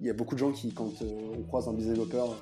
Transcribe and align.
il 0.00 0.06
y 0.06 0.10
a 0.10 0.12
beaucoup 0.12 0.34
de 0.34 0.40
gens 0.40 0.52
qui, 0.52 0.72
quand 0.72 0.90
on 1.02 1.42
croise 1.44 1.68
un 1.68 1.72
business 1.72 1.94
développeur 1.94 2.36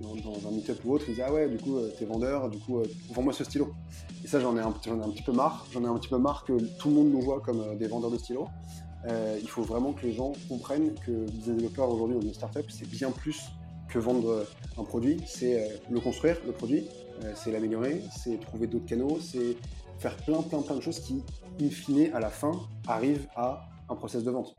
dans, 0.00 0.48
un 0.48 0.52
meetup 0.52 0.84
ou 0.84 0.94
autre, 0.94 1.04
ils 1.08 1.14
disent 1.14 1.24
Ah 1.26 1.32
ouais, 1.32 1.48
du 1.48 1.58
coup, 1.58 1.78
t'es 1.98 2.04
vendeur, 2.04 2.48
du 2.48 2.58
coup, 2.58 2.82
vends-moi 3.12 3.32
ce 3.32 3.44
stylo. 3.44 3.72
Et 4.24 4.28
ça, 4.28 4.40
j'en 4.40 4.56
ai, 4.56 4.60
un, 4.60 4.70
ai 4.70 4.90
un 4.90 5.10
petit 5.10 5.22
peu 5.22 5.32
marre. 5.32 5.66
J'en 5.72 5.82
ai 5.82 5.86
un 5.86 5.98
petit 5.98 6.08
peu 6.08 6.18
marre 6.18 6.44
que 6.44 6.52
tout 6.78 6.88
le 6.88 6.94
monde 6.94 7.10
nous 7.10 7.20
voit 7.20 7.40
comme 7.40 7.76
des 7.76 7.86
vendeurs 7.86 8.10
de 8.10 8.18
stylos. 8.18 8.48
il 9.06 9.48
faut 9.48 9.62
vraiment 9.62 9.92
que 9.92 10.06
les 10.06 10.12
gens 10.12 10.32
comprennent 10.48 10.94
que 11.06 11.26
business 11.30 11.56
développeur 11.56 11.90
aujourd'hui 11.90 12.16
dans 12.16 12.22
une 12.22 12.34
startup, 12.34 12.70
c'est 12.70 12.88
bien 12.88 13.10
plus 13.10 13.50
que 13.88 13.98
vendre 13.98 14.46
un 14.78 14.84
produit, 14.84 15.20
c'est 15.26 15.80
le 15.90 15.98
construire, 15.98 16.36
le 16.46 16.52
produit, 16.52 16.86
c'est 17.34 17.50
l'améliorer, 17.50 18.02
c'est 18.16 18.38
trouver 18.38 18.68
d'autres 18.68 18.86
canaux, 18.86 19.18
c'est 19.20 19.56
faire 19.98 20.16
plein, 20.16 20.40
plein, 20.42 20.62
plein 20.62 20.76
de 20.76 20.80
choses 20.80 21.00
qui, 21.00 21.22
in 21.60 21.68
fine, 21.68 22.10
à 22.14 22.20
la 22.20 22.30
fin, 22.30 22.52
arrivent 22.86 23.26
à 23.36 23.68
un 23.88 23.96
process 23.96 24.24
de 24.24 24.30
vente. 24.30 24.54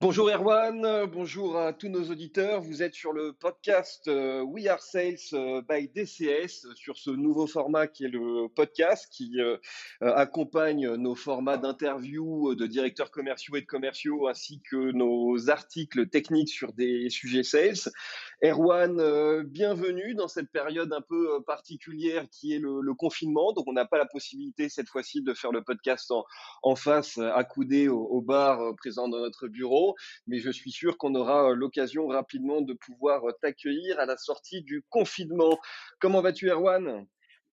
Bonjour 0.00 0.30
Erwan, 0.30 1.06
bonjour 1.06 1.58
à 1.58 1.72
tous 1.72 1.88
nos 1.88 2.10
auditeurs. 2.10 2.62
Vous 2.62 2.82
êtes 2.82 2.94
sur 2.94 3.12
le 3.12 3.32
podcast 3.32 4.08
euh, 4.08 4.42
We 4.42 4.66
Are 4.66 4.80
Sales 4.80 5.18
euh, 5.34 5.60
by 5.68 5.88
DCS 5.88 6.74
sur 6.76 6.96
ce 6.96 7.10
nouveau 7.10 7.46
format 7.46 7.88
qui 7.88 8.04
est 8.04 8.08
le 8.08 8.48
podcast 8.48 9.08
qui 9.10 9.40
euh, 9.40 9.58
accompagne 10.00 10.94
nos 10.94 11.14
formats 11.14 11.56
d'interview 11.56 12.54
de 12.54 12.66
directeurs 12.66 13.10
commerciaux 13.10 13.56
et 13.56 13.60
de 13.60 13.66
commerciaux 13.66 14.28
ainsi 14.28 14.62
que 14.62 14.92
nos 14.92 15.50
articles 15.50 16.08
techniques 16.08 16.48
sur 16.50 16.72
des 16.72 17.10
sujets 17.10 17.42
sales. 17.42 17.92
Erwan, 18.40 19.42
bienvenue 19.42 20.14
dans 20.14 20.28
cette 20.28 20.50
période 20.52 20.92
un 20.92 21.00
peu 21.00 21.42
particulière 21.44 22.24
qui 22.30 22.54
est 22.54 22.60
le, 22.60 22.94
confinement. 22.94 23.52
Donc 23.52 23.64
on 23.66 23.72
n'a 23.72 23.84
pas 23.84 23.98
la 23.98 24.06
possibilité 24.06 24.68
cette 24.68 24.88
fois-ci 24.88 25.22
de 25.22 25.34
faire 25.34 25.50
le 25.50 25.62
podcast 25.62 26.12
en, 26.62 26.76
face, 26.76 27.18
accoudé 27.18 27.88
au, 27.88 28.20
bar 28.20 28.76
présent 28.76 29.08
dans 29.08 29.18
notre 29.18 29.48
bureau 29.48 29.96
mais 30.26 30.38
je 30.38 30.50
suis 30.50 30.70
sûr 30.70 30.98
qu'on 30.98 31.14
aura 31.14 31.50
euh, 31.50 31.54
l'occasion 31.54 32.06
rapidement 32.06 32.60
de 32.60 32.74
pouvoir 32.74 33.24
euh, 33.24 33.32
t'accueillir 33.40 33.98
à 33.98 34.06
la 34.06 34.16
sortie 34.16 34.62
du 34.62 34.84
confinement. 34.88 35.58
Comment 36.00 36.20
vas-tu, 36.20 36.50
Erwan? 36.50 37.06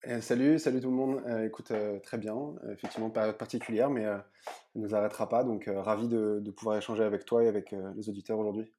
Eh, 0.04 0.22
Salut, 0.22 0.60
salut 0.60 0.82
tout 0.82 0.90
le 0.90 0.96
monde. 0.96 1.24
Euh, 1.28 1.46
écoute, 1.46 1.72
très 2.04 2.18
bien. 2.18 2.36
effectivement, 2.72 3.10
pas 3.10 3.34
particulière, 3.34 3.90
mais 3.90 4.06
ne 4.76 4.82
nous 4.82 4.94
arrêtera 4.94 5.28
pas. 5.30 5.44
Donc, 5.44 5.68
ravi 5.68 6.08
de, 6.08 6.52
pouvoir 6.52 6.78
échanger 6.78 7.04
avec 7.04 7.26
toi 7.26 7.44
et 7.44 7.48
avec 7.48 7.74
les 7.96 8.10
auditeurs 8.10 8.38
aujourd'hui. 8.38 8.72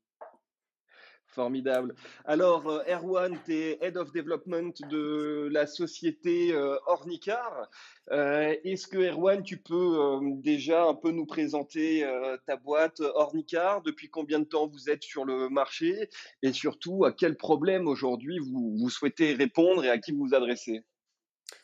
Formidable. 1.37 1.95
Alors, 2.25 2.67
euh, 2.67 2.83
Erwan, 2.89 3.39
tu 3.45 3.53
es 3.53 3.79
Head 3.83 3.99
of 3.99 4.11
Development 4.11 4.73
de 4.89 5.51
la 5.53 5.67
société 5.67 6.55
euh, 6.55 6.79
Ornicar. 6.87 7.69
Euh, 8.11 8.55
est-ce 8.65 8.87
que, 8.87 8.97
Erwan, 8.97 9.43
tu 9.43 9.59
peux 9.59 10.19
déjà 10.37 10.87
un 10.87 10.95
peu 10.95 11.11
nous 11.11 11.27
présenter 11.27 12.09
ta 12.47 12.57
boîte 12.57 13.01
Ornicar? 13.01 13.83
Depuis 13.83 14.09
combien 14.09 14.39
de 14.39 14.47
temps 14.47 14.67
vous 14.67 14.89
êtes 14.89 15.03
sur 15.03 15.27
le 15.27 15.51
marché? 15.51 16.09
Et 16.43 16.55
surtout, 16.55 17.05
à 17.05 17.13
quel 17.13 17.37
problème 17.37 17.87
aujourd'hui 17.87 18.39
vous, 18.39 18.89
souhaitez 18.89 19.35
répondre 19.35 19.85
et 19.85 19.91
à 19.91 19.99
qui 19.99 20.13
vous 20.13 20.29
vous 20.29 20.35
adressez? 20.35 20.85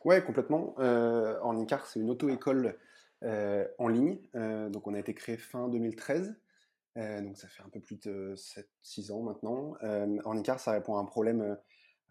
Ouais, 0.04 0.22
complètement. 0.22 0.74
Ornicar, 0.76 1.86
c'est 1.86 2.00
une 2.00 2.10
auto-école 2.10 2.76
en 3.22 3.88
ligne. 3.88 4.18
donc, 4.34 4.86
on 4.86 4.92
a 4.92 4.98
été 4.98 5.14
créé 5.14 5.38
fin 5.38 5.68
2013. 5.68 6.36
Euh, 6.98 7.22
donc 7.22 7.36
ça 7.36 7.48
fait 7.48 7.62
un 7.62 7.68
peu 7.68 7.80
plus 7.80 7.98
de 8.00 8.34
7-6 8.36 9.12
ans 9.12 9.22
maintenant. 9.22 9.74
Euh, 9.82 10.18
en 10.24 10.36
écart, 10.36 10.60
ça 10.60 10.72
répond 10.72 10.96
à 10.96 11.00
un 11.00 11.04
problème 11.04 11.40
euh, 11.40 11.54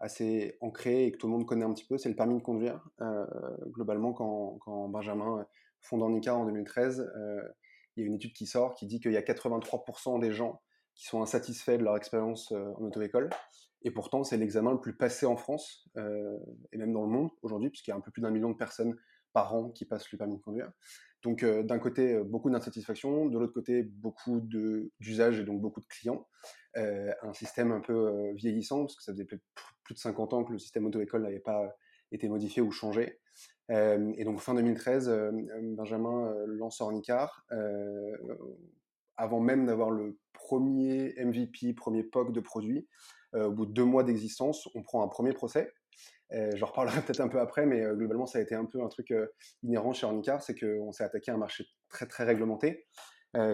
assez 0.00 0.56
ancré 0.60 1.04
et 1.06 1.12
que 1.12 1.18
tout 1.18 1.28
le 1.28 1.32
monde 1.32 1.46
connaît 1.46 1.64
un 1.64 1.72
petit 1.72 1.86
peu, 1.86 1.98
c'est 1.98 2.08
le 2.08 2.16
permis 2.16 2.36
de 2.36 2.42
conduire. 2.42 2.84
globalement, 3.66 4.12
quand, 4.12 4.58
quand, 4.60 4.88
Benjamin 4.88 5.46
fonde 5.80 6.02
en 6.02 6.12
ICAR 6.12 6.36
en 6.36 6.44
2013, 6.44 7.08
il 7.96 8.00
y 8.00 8.04
a 8.04 8.06
une 8.08 8.14
étude 8.14 8.32
qui 8.32 8.46
sort 8.46 8.74
qui 8.74 8.86
dit 8.86 8.98
qu'il 8.98 9.12
y 9.12 9.16
a 9.16 9.22
83% 9.22 10.18
des 10.18 10.32
gens 10.32 10.60
qui 10.96 11.06
sont 11.06 11.22
insatisfaits 11.22 11.78
de 11.78 11.84
leur 11.84 11.96
expérience 11.96 12.50
en 12.50 12.82
auto-école. 12.82 13.30
Et 13.82 13.92
pourtant, 13.92 14.24
c'est 14.24 14.36
l'examen 14.36 14.72
le 14.72 14.80
plus 14.80 14.96
passé 14.96 15.24
en 15.24 15.36
France 15.36 15.88
et 15.96 16.76
même 16.78 16.92
dans 16.92 17.02
le 17.02 17.08
monde 17.08 17.30
aujourd'hui, 17.42 17.70
puisqu'il 17.70 17.92
y 17.92 17.94
a 17.94 17.96
un 17.96 18.00
peu 18.00 18.10
plus 18.10 18.22
d'un 18.22 18.32
million 18.32 18.50
de 18.50 18.56
personnes 18.56 18.96
par 19.32 19.54
an 19.54 19.70
qui 19.70 19.84
passent 19.84 20.10
le 20.10 20.18
permis 20.18 20.36
de 20.36 20.42
conduire. 20.42 20.72
Donc 21.22 21.42
euh, 21.42 21.62
d'un 21.62 21.78
côté, 21.78 22.14
euh, 22.14 22.24
beaucoup 22.24 22.50
d'insatisfaction, 22.50 23.26
de 23.26 23.38
l'autre 23.38 23.54
côté, 23.54 23.82
beaucoup 23.82 24.40
d'usage 24.40 25.38
et 25.38 25.44
donc 25.44 25.60
beaucoup 25.60 25.80
de 25.80 25.86
clients. 25.86 26.26
Euh, 26.76 27.12
un 27.22 27.32
système 27.32 27.70
un 27.70 27.80
peu 27.80 28.32
vieillissant, 28.34 28.80
parce 28.80 28.96
que 28.96 29.02
ça 29.02 29.12
faisait 29.12 29.24
plus, 29.24 29.40
de 29.90 29.98
50 29.98 30.32
ans 30.32 30.44
que 30.44 30.52
le 30.52 30.58
système 30.58 30.86
auto-école 30.86 31.22
n'avait 31.22 31.38
pas 31.38 31.76
été 32.10 32.28
modifié 32.28 32.62
ou 32.62 32.70
changé. 32.70 33.18
et 33.68 34.24
donc 34.24 34.40
fin 34.40 34.54
2013, 34.54 35.32
Benjamin 35.76 36.34
lance 36.46 36.80
Ornicar. 36.80 37.46
avant 39.16 39.40
même 39.40 39.66
d'avoir 39.66 39.90
le 39.90 40.18
premier 40.32 41.14
MVP, 41.22 41.74
premier 41.74 42.04
POC 42.04 42.32
de 42.32 42.40
produit, 42.40 42.88
au 43.34 43.50
bout 43.50 43.66
de 43.66 43.72
deux 43.72 43.84
mois 43.84 44.02
d'existence, 44.02 44.68
on 44.74 44.82
prend 44.82 45.02
un 45.02 45.08
premier 45.08 45.32
procès 45.32 45.72
je 46.32 46.64
reparlerai 46.64 47.00
peut-être 47.02 47.20
un 47.20 47.28
peu 47.28 47.40
après, 47.40 47.66
mais 47.66 47.82
euh, 47.82 47.94
globalement, 47.94 48.26
ça 48.26 48.38
a 48.38 48.42
été 48.42 48.54
un 48.54 48.64
peu 48.64 48.82
un 48.82 48.88
truc 48.88 49.10
euh, 49.10 49.26
inhérent 49.62 49.92
chez 49.92 50.06
Ornicar, 50.06 50.42
c'est 50.42 50.58
qu'on 50.58 50.92
s'est 50.92 51.04
attaqué 51.04 51.30
à 51.30 51.34
un 51.34 51.38
marché 51.38 51.66
très 51.88 52.06
très 52.06 52.24
réglementé, 52.24 52.86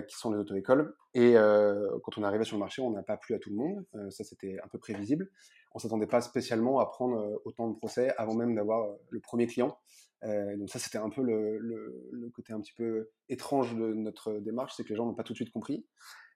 qui 0.09 0.17
sont 0.17 0.33
les 0.33 0.39
auto-écoles. 0.39 0.93
Et 1.15 1.35
quand 1.35 2.19
on 2.19 2.25
est 2.25 2.27
arrivé 2.27 2.43
sur 2.43 2.57
le 2.57 2.61
marché, 2.61 2.83
on 2.83 2.91
n'a 2.91 3.05
pas 3.05 3.17
plu 3.17 3.37
à 3.37 3.39
tout 3.39 3.51
le 3.51 3.55
monde. 3.55 4.11
ça, 4.11 4.25
c'était 4.25 4.57
un 4.65 4.67
peu 4.67 4.77
prévisible. 4.77 5.31
On 5.73 5.79
s'attendait 5.79 6.09
pas 6.09 6.21
spécialement 6.21 6.81
à 6.81 6.87
prendre 6.87 7.41
autant 7.45 7.69
de 7.69 7.77
procès 7.77 8.13
avant 8.17 8.35
même 8.35 8.57
d'avoir 8.57 8.89
le 9.11 9.21
premier 9.21 9.47
client. 9.47 9.79
donc 10.25 10.69
ça, 10.69 10.81
c'était 10.81 10.99
un 10.99 11.11
peu 11.11 11.23
le, 11.23 12.29
côté 12.35 12.53
un 12.53 12.61
petit 12.61 12.73
peu 12.73 13.09
étrange 13.29 13.77
de 13.77 13.95
notre 13.95 14.41
démarche, 14.41 14.75
c'est 14.77 14.83
que 14.83 14.89
les 14.89 14.97
gens 14.97 15.07
n'ont 15.07 15.15
pas 15.15 15.23
tout 15.23 15.33
de 15.33 15.37
suite 15.37 15.53
compris. 15.53 15.87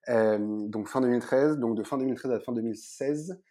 donc 0.06 0.86
fin 0.86 1.00
2013, 1.00 1.58
donc 1.58 1.76
de 1.76 1.82
fin 1.82 1.98
2013 1.98 2.30
à 2.30 2.38
fin 2.38 2.52
2016, 2.52 3.42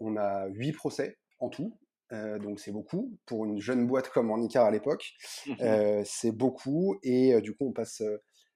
on 0.00 0.16
a 0.16 0.48
huit 0.48 0.72
procès 0.72 1.16
en 1.38 1.48
tout, 1.48 1.78
euh, 2.12 2.38
donc 2.38 2.60
c'est 2.60 2.72
beaucoup 2.72 3.18
pour 3.26 3.44
une 3.44 3.60
jeune 3.60 3.86
boîte 3.86 4.08
comme 4.10 4.30
Ornicar 4.30 4.66
à 4.66 4.70
l'époque. 4.70 5.12
Mmh 5.46 5.52
euh, 5.60 6.02
c'est 6.04 6.32
beaucoup 6.32 6.98
et 7.02 7.34
euh, 7.34 7.40
du 7.40 7.54
coup 7.54 7.66
on 7.66 7.72
passe 7.72 8.02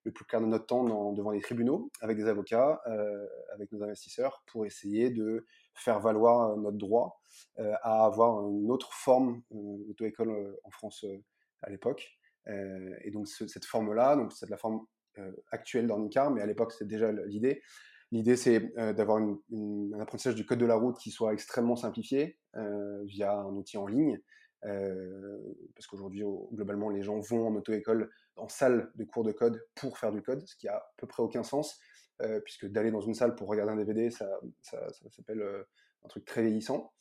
le 0.04 0.12
plus 0.12 0.24
clair 0.24 0.40
de 0.40 0.46
notre 0.46 0.66
temps 0.66 0.84
devant 1.12 1.30
les 1.30 1.40
tribunaux 1.40 1.90
avec 2.00 2.16
des 2.16 2.28
avocats, 2.28 2.80
avec 3.52 3.72
nos 3.72 3.82
investisseurs 3.82 4.44
pour 4.46 4.64
essayer 4.64 5.10
de 5.10 5.44
faire 5.74 5.98
valoir 5.98 6.56
notre 6.56 6.76
droit 6.76 7.20
à 7.58 8.04
avoir 8.04 8.48
une 8.48 8.70
autre 8.70 8.92
forme 8.92 9.42
d'auto-école 9.50 10.56
en 10.62 10.70
France 10.70 11.04
à 11.62 11.70
l'époque. 11.70 12.08
et 12.46 13.10
donc 13.10 13.26
cette 13.26 13.64
forme-là, 13.64 14.14
donc 14.14 14.32
c'est 14.32 14.48
la 14.48 14.56
forme 14.56 14.86
actuelle 15.50 15.88
d'Ornicar, 15.88 16.30
mais 16.30 16.40
à 16.40 16.46
l'époque 16.46 16.70
c'était 16.70 16.84
déjà 16.84 17.10
l'idée, 17.10 17.60
L'idée, 18.12 18.36
c'est 18.36 18.72
euh, 18.78 18.92
d'avoir 18.92 19.18
un 19.18 20.00
apprentissage 20.00 20.36
du 20.36 20.46
code 20.46 20.58
de 20.58 20.66
la 20.66 20.76
route 20.76 20.96
qui 20.98 21.10
soit 21.10 21.32
extrêmement 21.32 21.76
simplifié 21.76 22.38
euh, 22.54 23.02
via 23.04 23.32
un 23.32 23.54
outil 23.54 23.78
en 23.78 23.86
ligne. 23.86 24.20
Euh, 24.64 25.38
parce 25.74 25.86
qu'aujourd'hui, 25.86 26.22
globalement, 26.52 26.88
les 26.88 27.02
gens 27.02 27.18
vont 27.18 27.48
en 27.48 27.54
auto-école, 27.56 28.10
en 28.36 28.48
salle 28.48 28.90
de 28.94 29.04
cours 29.04 29.24
de 29.24 29.32
code 29.32 29.60
pour 29.74 29.98
faire 29.98 30.12
du 30.12 30.22
code, 30.22 30.46
ce 30.46 30.56
qui 30.56 30.68
a 30.68 30.76
à 30.76 30.92
peu 30.96 31.06
près 31.06 31.22
aucun 31.22 31.42
sens, 31.42 31.80
puisque 32.44 32.66
d'aller 32.66 32.90
dans 32.90 33.00
une 33.00 33.14
salle 33.14 33.34
pour 33.34 33.48
regarder 33.48 33.72
un 33.72 33.76
DVD, 33.76 34.10
ça, 34.10 34.26
s'appelle 34.62 35.42
un 36.04 36.08
truc 36.08 36.24
très 36.24 36.42
vieillissant. 36.42 36.92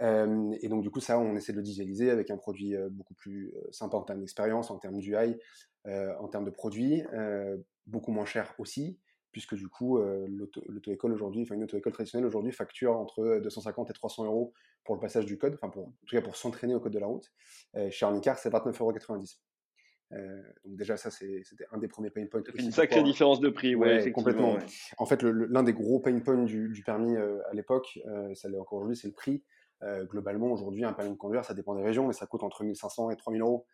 et 0.00 0.68
donc, 0.68 0.82
du 0.82 0.90
coup, 0.90 1.00
ça, 1.00 1.18
on 1.18 1.34
essaie 1.34 1.52
de 1.52 1.58
le 1.58 1.64
visualiser 1.64 2.10
avec 2.10 2.30
un 2.30 2.36
produit 2.36 2.76
beaucoup 2.90 3.14
plus 3.14 3.52
sympa 3.70 3.96
en 3.96 4.02
termes 4.02 4.20
d'expérience, 4.20 4.70
en 4.70 4.78
termes 4.78 4.98
d'UI, 4.98 5.40
en 5.86 6.28
termes 6.28 6.44
de 6.44 6.50
produit, 6.50 7.02
beaucoup 7.86 8.12
moins 8.12 8.26
cher 8.26 8.54
aussi, 8.58 8.98
puisque 9.32 9.54
du 9.54 9.68
coup, 9.68 9.98
euh, 9.98 10.26
l'auto-école 10.28 11.12
aujourd'hui, 11.12 11.42
enfin 11.42 11.54
une 11.54 11.64
auto-école 11.64 11.92
traditionnelle 11.92 12.26
aujourd'hui 12.26 12.52
facture 12.52 12.96
entre 12.96 13.40
250 13.42 13.90
et 13.90 13.92
300 13.92 14.24
euros 14.24 14.52
pour 14.84 14.94
le 14.94 15.00
passage 15.00 15.26
du 15.26 15.38
code, 15.38 15.54
enfin 15.54 15.68
pour, 15.68 15.88
en 15.88 15.92
tout 16.06 16.16
cas 16.16 16.22
pour 16.22 16.36
s'entraîner 16.36 16.74
au 16.74 16.80
code 16.80 16.92
de 16.92 16.98
la 16.98 17.06
route. 17.06 17.30
Euh, 17.76 17.90
chez 17.90 18.06
Arnicar, 18.06 18.38
c'est 18.38 18.50
29,90 18.50 18.80
euros. 18.80 18.92
Euh, 20.12 20.42
donc 20.64 20.78
déjà 20.78 20.96
ça 20.96 21.10
c'était 21.10 21.66
un 21.70 21.76
des 21.76 21.86
premiers 21.86 22.08
pain 22.08 22.24
points. 22.24 22.42
une 22.54 22.72
sacrée 22.72 23.02
différence 23.02 23.40
de 23.40 23.50
prix, 23.50 23.74
ouais, 23.74 24.10
complètement. 24.12 24.56
En 24.96 25.04
fait, 25.04 25.22
l'un 25.22 25.62
des 25.62 25.74
gros 25.74 26.00
pain 26.00 26.18
points 26.20 26.44
du, 26.44 26.82
permis 26.84 27.16
à 27.16 27.52
l'époque, 27.52 27.98
ça 28.34 28.48
l'est 28.48 28.58
encore 28.58 28.78
aujourd'hui, 28.78 28.96
c'est 28.96 29.08
le 29.08 29.14
prix. 29.14 29.44
globalement, 30.04 30.50
aujourd'hui, 30.50 30.84
un 30.84 30.94
permis 30.94 31.12
de 31.12 31.16
conduire, 31.16 31.44
ça 31.44 31.52
dépend 31.52 31.74
des 31.74 31.82
régions, 31.82 32.06
mais 32.06 32.14
ça 32.14 32.26
coûte 32.26 32.42
entre 32.42 32.64
1500 32.64 33.10
et 33.10 33.16
3000 33.16 33.42
euros. 33.42 33.66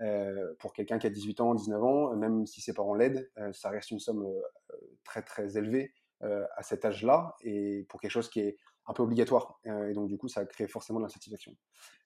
Euh, 0.00 0.54
pour 0.58 0.72
quelqu'un 0.72 0.98
qui 0.98 1.06
a 1.06 1.10
18 1.10 1.40
ans, 1.40 1.54
19 1.54 1.82
ans, 1.82 2.16
même 2.16 2.46
si 2.46 2.60
ses 2.60 2.72
parents 2.72 2.94
l'aident, 2.94 3.28
euh, 3.38 3.52
ça 3.52 3.70
reste 3.70 3.90
une 3.90 3.98
somme 3.98 4.24
euh, 4.24 4.76
très 5.04 5.22
très 5.22 5.56
élevée 5.56 5.92
à 6.20 6.64
cet 6.64 6.84
âge-là 6.84 7.36
et 7.42 7.86
pour 7.88 8.00
quelque 8.00 8.10
chose 8.10 8.28
qui 8.28 8.40
est 8.40 8.56
un 8.86 8.92
peu 8.92 9.04
obligatoire. 9.04 9.60
et 9.64 9.92
donc, 9.92 10.08
du 10.08 10.18
coup, 10.18 10.26
ça 10.26 10.44
crée 10.44 10.66
forcément 10.66 10.98
de 10.98 11.04
l'insatisfaction. 11.04 11.54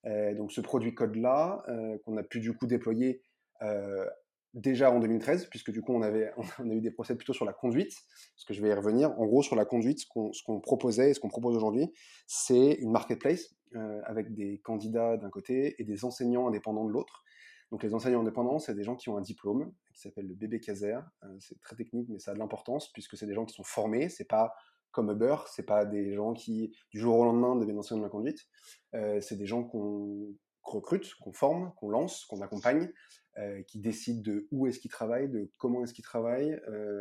donc, 0.05 0.53
ce 0.53 0.61
produit 0.61 0.95
code-là, 0.95 1.65
qu'on 2.05 2.19
a 2.19 2.23
pu 2.23 2.41
du 2.41 2.53
coup 2.55 2.67
déployer 2.67 3.23
déjà 4.55 4.91
en 4.91 5.01
2013, 5.01 5.47
puisque 5.47 5.71
du 5.71 5.81
coup, 5.81 5.95
on, 5.95 6.03
avait, 6.03 6.31
on 6.59 6.71
a 6.71 6.75
eu 6.75 6.81
des 6.81 6.91
procès 6.91 7.17
plutôt 7.17 7.33
sur 7.33 7.45
la 7.45 7.53
conduite, 7.53 7.95
parce 8.37 8.45
que 8.47 8.55
je 8.55 8.61
vais 8.61 8.69
y 8.69 8.75
revenir. 8.75 9.19
En 9.19 9.27
gros, 9.27 9.43
sur 9.43 9.57
la 9.57 9.65
conduite, 9.65 10.01
ce 10.01 10.43
qu'on 10.45 10.61
proposait 10.61 11.11
et 11.11 11.15
ce 11.15 11.21
qu'on 11.21 11.29
propose 11.29 11.57
aujourd'hui, 11.57 11.91
c'est 12.27 12.73
une 12.73 12.91
marketplace 12.91 13.55
euh, 13.75 14.01
avec 14.05 14.35
des 14.35 14.59
candidats 14.59 15.17
d'un 15.17 15.31
côté 15.31 15.75
et 15.79 15.85
des 15.85 16.05
enseignants 16.05 16.47
indépendants 16.47 16.85
de 16.85 16.93
l'autre. 16.93 17.25
Donc 17.73 17.83
les 17.83 17.95
enseignants 17.95 18.21
indépendants, 18.21 18.59
c'est 18.59 18.75
des 18.75 18.85
gens 18.85 18.97
qui 18.97 19.09
ont 19.09 19.17
un 19.17 19.23
diplôme 19.23 19.73
qui 19.95 20.03
s'appelle 20.03 20.29
le 20.29 20.35
bébé 20.35 20.61
Caser. 20.61 20.99
Euh, 21.25 21.37
c'est 21.41 21.59
très 21.63 21.75
technique, 21.75 22.07
mais 22.11 22.19
ça 22.19 22.33
a 22.33 22.35
de 22.35 22.39
l'importance 22.39 22.93
puisque 22.93 23.17
c'est 23.17 23.27
des 23.27 23.33
gens 23.33 23.47
qui 23.47 23.55
sont 23.55 23.65
formés. 23.65 24.11
C'est 24.11 24.29
pas 24.29 24.53
comme 24.93 25.11
Uber, 25.11 25.37
c'est 25.47 25.65
pas 25.65 25.87
des 25.87 26.13
gens 26.13 26.35
qui 26.35 26.77
du 26.91 27.01
jour 27.01 27.19
au 27.19 27.25
lendemain 27.25 27.57
deviennent 27.57 27.79
enseignants 27.79 28.01
de 28.01 28.05
la 28.05 28.11
conduite. 28.11 28.41
Euh, 28.95 29.23
c'est 29.23 29.37
des 29.37 29.47
gens 29.47 29.65
qu'on 29.65 30.37
recrute, 30.63 31.15
qu'on 31.15 31.33
forme, 31.33 31.73
qu'on 31.77 31.89
lance, 31.89 32.27
qu'on 32.27 32.43
accompagne, 32.43 32.93
euh, 33.39 33.63
qui 33.63 33.81
décident 33.81 34.21
de 34.21 34.47
où 34.51 34.67
est-ce 34.67 34.79
qu'ils 34.79 34.91
travaillent, 34.91 35.31
de 35.31 35.51
comment 35.57 35.83
est-ce 35.83 35.95
qu'ils 35.95 36.05
travaillent, 36.05 36.61
euh, 36.69 37.01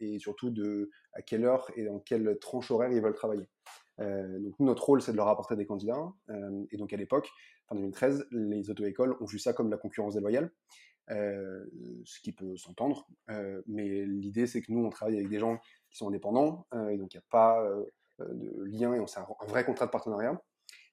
et 0.00 0.18
surtout 0.18 0.50
de 0.50 0.90
à 1.14 1.22
quelle 1.22 1.46
heure 1.46 1.70
et 1.76 1.84
dans 1.86 1.98
quelle 1.98 2.38
tranche 2.40 2.70
horaire 2.70 2.92
ils 2.92 3.00
veulent 3.00 3.14
travailler. 3.14 3.48
Donc 3.98 4.58
notre 4.60 4.82
rôle, 4.82 5.02
c'est 5.02 5.12
de 5.12 5.18
leur 5.18 5.28
apporter 5.28 5.56
des 5.56 5.66
candidats. 5.66 6.10
et 6.70 6.78
donc 6.78 6.90
à 6.94 6.96
l'époque, 6.96 7.28
en 7.70 7.76
2013, 7.76 8.26
les 8.30 8.70
auto-écoles 8.70 9.16
ont 9.20 9.24
vu 9.24 9.38
ça 9.38 9.52
comme 9.52 9.70
la 9.70 9.76
concurrence 9.76 10.14
déloyale. 10.14 10.50
ce 11.08 12.20
qui 12.22 12.32
peut 12.32 12.56
s'entendre, 12.56 13.08
mais 13.66 14.04
l'idée 14.04 14.46
c'est 14.46 14.60
que 14.60 14.70
nous 14.72 14.84
on 14.84 14.90
travaille 14.90 15.16
avec 15.16 15.28
des 15.28 15.38
gens 15.38 15.58
qui 15.90 15.98
sont 15.98 16.08
indépendants, 16.08 16.66
et 16.90 16.96
donc 16.98 17.14
il 17.14 17.16
n'y 17.16 17.22
a 17.22 17.28
pas 17.30 17.64
de 18.18 18.64
lien, 18.64 18.94
et 18.94 19.06
c'est 19.06 19.20
un, 19.20 19.26
vrai 19.48 19.64
contrat 19.64 19.86
de 19.86 19.90
partenariat. 19.90 20.40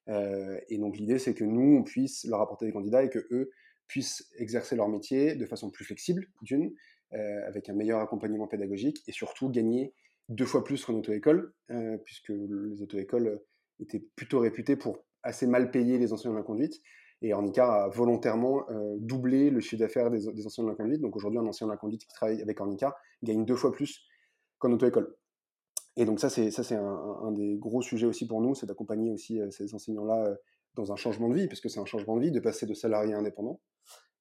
Euh, 0.10 0.60
et 0.70 0.78
donc 0.78 0.98
l'idée, 0.98 1.20
c'est 1.20 1.34
que 1.34 1.44
nous, 1.44 1.78
on 1.78 1.84
puisse 1.84 2.26
leur 2.26 2.42
apporter 2.42 2.66
des 2.66 2.72
candidats 2.72 3.04
et 3.04 3.10
que 3.10 3.20
eux 3.32 3.52
puissent 3.88 4.30
exercer 4.38 4.76
leur 4.76 4.90
métier 4.90 5.36
de 5.36 5.46
façon 5.46 5.70
plus 5.70 5.86
flexible, 5.86 6.28
d'une, 6.42 6.74
euh, 7.14 7.48
avec 7.48 7.70
un 7.70 7.74
meilleur 7.74 8.00
accompagnement 8.00 8.48
pédagogique 8.48 9.02
et 9.08 9.12
surtout 9.12 9.50
gagner 9.50 9.94
deux 10.30 10.46
fois 10.46 10.64
plus 10.64 10.84
qu'en 10.84 10.94
auto-école, 10.94 11.54
euh, 11.72 11.98
puisque 12.04 12.30
les 12.30 12.82
auto-écoles 12.82 13.42
étaient 13.80 14.04
plutôt 14.16 14.40
réputées 14.40 14.76
pour 14.76 15.06
assez 15.28 15.48
mal 15.48 15.72
payer 15.72 15.98
les 15.98 16.14
enseignants 16.14 16.34
de 16.34 16.40
la 16.40 16.44
conduite. 16.44 16.82
Et 17.22 17.34
Ornicar 17.34 17.72
a 17.72 17.88
volontairement 17.90 18.68
doublé 18.98 19.50
le 19.50 19.60
chiffre 19.60 19.80
d'affaires 19.80 20.12
des, 20.12 20.28
enseignants 20.46 20.68
de 20.68 20.72
la 20.74 20.76
conduite. 20.76 21.02
Donc 21.02 21.16
aujourd'hui, 21.16 21.40
un 21.40 21.48
enseignant 21.48 21.70
de 21.70 21.74
la 21.74 21.80
conduite 21.80 22.02
qui 22.02 22.08
travaille 22.10 22.42
avec 22.44 22.62
Ornicar 22.62 22.94
gagne 23.24 23.44
deux 23.44 23.56
fois 23.56 23.72
plus 23.72 24.04
qu'en 24.60 24.72
auto-école. 24.72 25.16
Et 25.98 26.06
donc 26.06 26.20
ça, 26.20 26.30
c'est 26.30 26.76
un, 26.76 27.32
des 27.32 27.58
gros 27.58 27.82
sujets 27.82 28.06
aussi 28.06 28.28
pour 28.28 28.40
nous, 28.40 28.54
c'est 28.54 28.68
d'accompagner 28.68 29.12
aussi 29.12 29.42
euh, 29.42 29.50
ces 29.50 29.74
enseignants-là 29.74 30.28
euh, 30.28 30.36
dans 30.76 30.92
un 30.92 30.96
changement 30.96 31.28
de 31.28 31.34
vie, 31.34 31.48
parce 31.48 31.60
que 31.60 31.70
c'est 31.70 31.80
un 31.80 31.86
changement 31.86 32.18
de 32.18 32.22
vie 32.22 32.32
de 32.32 32.40
passer 32.40 32.68
de 32.68 32.76
salarié 32.76 33.16
à 33.16 33.18
indépendant. 33.18 33.60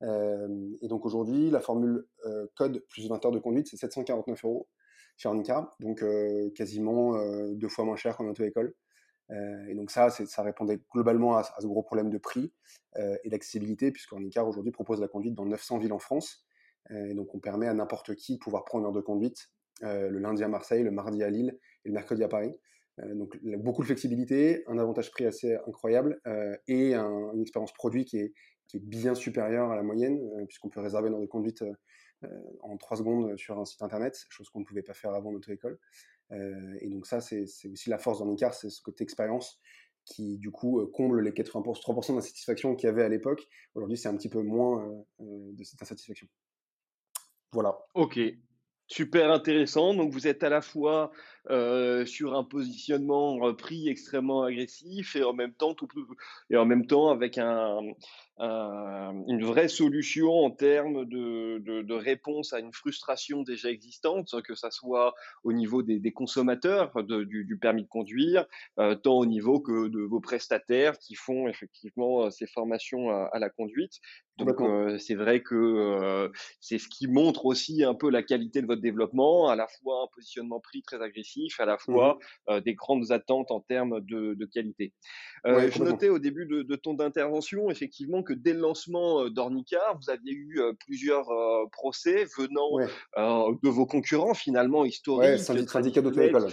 Euh, 0.03 0.49
et 0.81 0.89
donc 0.89 1.05
aujourd'hui, 1.05 1.51
la 1.51 1.61
formule 1.61 2.07
code 2.55 2.83
plus 2.89 3.09
20 3.09 3.27
heures 3.27 3.31
de 3.31 3.39
conduite, 3.39 3.69
c'est 3.69 3.77
749 3.77 4.43
euros 4.45 4.69
chez 5.19 5.29
Arnica, 5.29 5.71
donc 5.81 6.03
quasiment 6.55 7.15
deux 7.55 7.69
fois 7.69 7.85
moins 7.85 7.97
cher 7.97 8.17
qu'en 8.17 8.27
auto-école. 8.27 8.75
Et 9.31 9.75
donc 9.75 9.91
ça, 9.91 10.11
ça 10.11 10.43
répondait 10.43 10.79
globalement 10.93 11.37
à, 11.37 11.43
ce 11.43 11.67
gros 11.67 11.83
problème 11.83 12.11
de 12.11 12.19
prix 12.19 12.53
et 12.97 13.29
d'accessibilité, 13.29 13.91
puisque 13.91 14.13
aujourd'hui 14.13 14.73
propose 14.73 15.01
la 15.01 15.09
conduite 15.09 15.35
dans 15.35 15.47
900 15.47 15.79
villes 15.79 15.93
en 15.93 15.99
France. 15.99 16.47
et 16.91 17.15
donc 17.15 17.35
on 17.35 17.41
permet 17.41 17.67
à 17.67 17.75
n'importe 17.75 18.15
qui 18.15 18.35
de 18.35 18.39
pouvoir 18.39 18.65
prendre 18.65 18.85
une 18.85 18.87
heure 18.87 18.93
de 18.93 19.01
conduite 19.01 19.51
euh, 19.83 20.09
le 20.09 20.19
lundi 20.19 20.43
à 20.43 20.49
Marseille, 20.49 20.83
le 20.83 20.91
mardi 20.91 21.23
à 21.23 21.29
Lille 21.29 21.59
et 21.85 21.89
le 21.89 21.95
mercredi 21.95 22.25
à 22.25 22.29
Paris. 22.29 22.55
Euh, 23.01 23.15
donc 23.15 23.39
beaucoup 23.59 23.83
de 23.83 23.87
flexibilité, 23.87 24.65
un 24.69 24.79
avantage 24.79 25.11
prix 25.11 25.27
assez 25.27 25.55
incroyable 25.67 26.21
euh, 26.27 26.57
et 26.67 26.95
une 26.95 27.41
expérience 27.41 27.73
produit 27.73 28.05
qui 28.05 28.19
est, 28.19 28.33
bien 28.75 29.15
supérieure 29.15 29.71
à 29.71 29.77
la 29.77 29.83
moyenne, 29.83 30.21
puisqu'on 30.49 30.69
peut 30.69 30.81
réserver 30.81 31.09
dans 31.09 31.21
des 31.21 31.29
conduites 31.29 31.65
en 32.61 32.77
3 32.77 32.97
secondes 32.99 33.39
sur 33.39 33.59
un 33.59 33.65
site 33.65 33.81
internet, 33.81 34.27
chose 34.29 34.51
qu'on 34.51 34.61
ne 34.61 34.65
pouvait 34.65 34.83
pas 34.83 34.93
faire 34.93 35.15
avant 35.15 35.33
notre 35.33 35.49
école. 35.51 35.79
Et 36.31 36.89
donc 36.89 37.07
ça, 37.07 37.21
c'est 37.21 37.45
aussi 37.45 37.91
la 37.91 37.99
force 37.99 38.19
d'Handicap, 38.19 38.55
c'est 38.55 38.71
ce 38.71 38.83
côté 38.83 39.05
expérience 39.05 39.61
qui 40.05 40.39
du 40.39 40.51
coup 40.51 40.85
comble 40.93 41.21
les 41.21 41.33
83% 41.33 42.15
d'insatisfaction 42.15 42.77
qu'il 42.77 42.87
y 42.87 42.91
avait 42.91 43.03
à 43.03 43.09
l'époque. 43.09 43.47
Aujourd'hui, 43.75 43.97
c'est 43.97 44.09
un 44.09 44.17
petit 44.17 44.29
peu 44.29 44.43
moins 44.43 44.89
de 45.19 45.65
cette 45.65 45.83
insatisfaction. 45.83 46.29
Voilà. 47.53 47.77
Ok, 47.95 48.19
Super 48.89 49.33
intéressant. 49.33 49.95
Donc, 49.95 50.13
vous 50.13 50.29
êtes 50.29 50.45
à 50.45 50.49
la 50.49 50.61
fois 50.61 51.11
euh, 51.51 52.05
sur 52.07 52.35
un 52.35 52.45
positionnement 52.45 53.55
prix 53.55 53.89
extrêmement 53.89 54.43
agressif 54.43 55.17
et 55.17 55.23
en 55.23 55.33
même 55.33 55.53
temps, 55.53 55.75
tout, 55.75 55.89
et 56.51 56.57
en 56.57 56.67
même 56.67 56.87
temps 56.87 57.11
avec 57.11 57.39
un, 57.39 57.81
une 58.39 59.45
vraie 59.45 59.69
solution 59.69 60.31
en 60.31 60.51
termes 60.51 61.07
de, 61.07 61.59
de, 61.59 61.83
de, 61.83 61.95
réponse 61.95 62.53
à 62.53 62.61
une 62.61 62.73
frustration 62.73 63.43
déjà 63.43 63.71
existante, 63.71 64.35
que 64.43 64.55
ça 64.55 64.71
soit 64.71 65.15
au 65.43 65.53
niveau 65.53 65.83
des, 65.83 65.99
des 65.99 66.13
consommateurs 66.13 66.93
de, 67.03 67.25
du, 67.25 67.45
du, 67.45 67.57
permis 67.57 67.85
de 67.85 67.89
conduire, 67.89 68.45
euh, 68.79 68.95
tant 68.95 69.15
au 69.15 69.27
niveau 69.27 69.61
que 69.61 69.89
de 69.89 70.01
vos 70.01 70.21
prestataires 70.21 70.99
qui 70.99 71.15
font 71.15 71.49
effectivement 71.49 72.31
ces 72.31 72.47
formations 72.47 73.09
à, 73.11 73.31
à 73.33 73.39
la 73.39 73.49
conduite. 73.49 74.01
Donc 74.39 74.61
euh, 74.61 74.99
c'est 74.99 75.15
vrai 75.15 75.43
que 75.43 75.55
euh, 75.55 76.29
c'est 76.61 76.79
ce 76.79 76.89
qui 76.89 77.07
montre 77.07 77.47
aussi 77.47 77.85
un 77.85 77.95
peu 77.95 78.11
la 78.11 78.23
qualité 78.23 78.61
de 78.61 78.67
votre 78.67 78.83
développement, 78.83 79.49
à 79.49 79.57
la 79.57 79.67
fois 79.67 80.03
un 80.03 80.09
positionnement 80.15 80.61
prix 80.61 80.83
très 80.83 81.01
agressif, 81.01 81.36
à 81.59 81.65
la 81.65 81.79
fois 81.79 82.19
mmh 82.19 82.61
des 82.65 82.75
grandes 82.75 83.11
attentes 83.11 83.51
en 83.51 83.61
termes 83.61 84.01
de, 84.01 84.35
de 84.35 84.47
qualité. 84.47 84.93
je 85.45 85.83
notais 85.83 86.09
au 86.09 86.19
début 86.19 86.47
de, 86.47 86.63
de 86.63 86.77
ton 86.77 86.99
intervention 87.01 87.71
effectivement 87.71 88.23
que 88.23 88.33
dès 88.33 88.53
le 88.53 88.61
lancement 88.61 89.25
euh, 89.25 89.31
d'Ornica, 89.31 89.81
vous 90.01 90.11
aviez 90.11 90.33
eu 90.33 90.61
plusieurs 90.81 91.29
procès 91.73 92.25
venant 92.37 92.79
de 93.17 93.69
vos 93.69 93.87
concurrents 93.87 94.35
finalement 94.35 94.85
historiques. 94.85 95.31
Ouais, 95.31 95.67
syndicat 95.67 96.01
d'auto-école. 96.01 96.49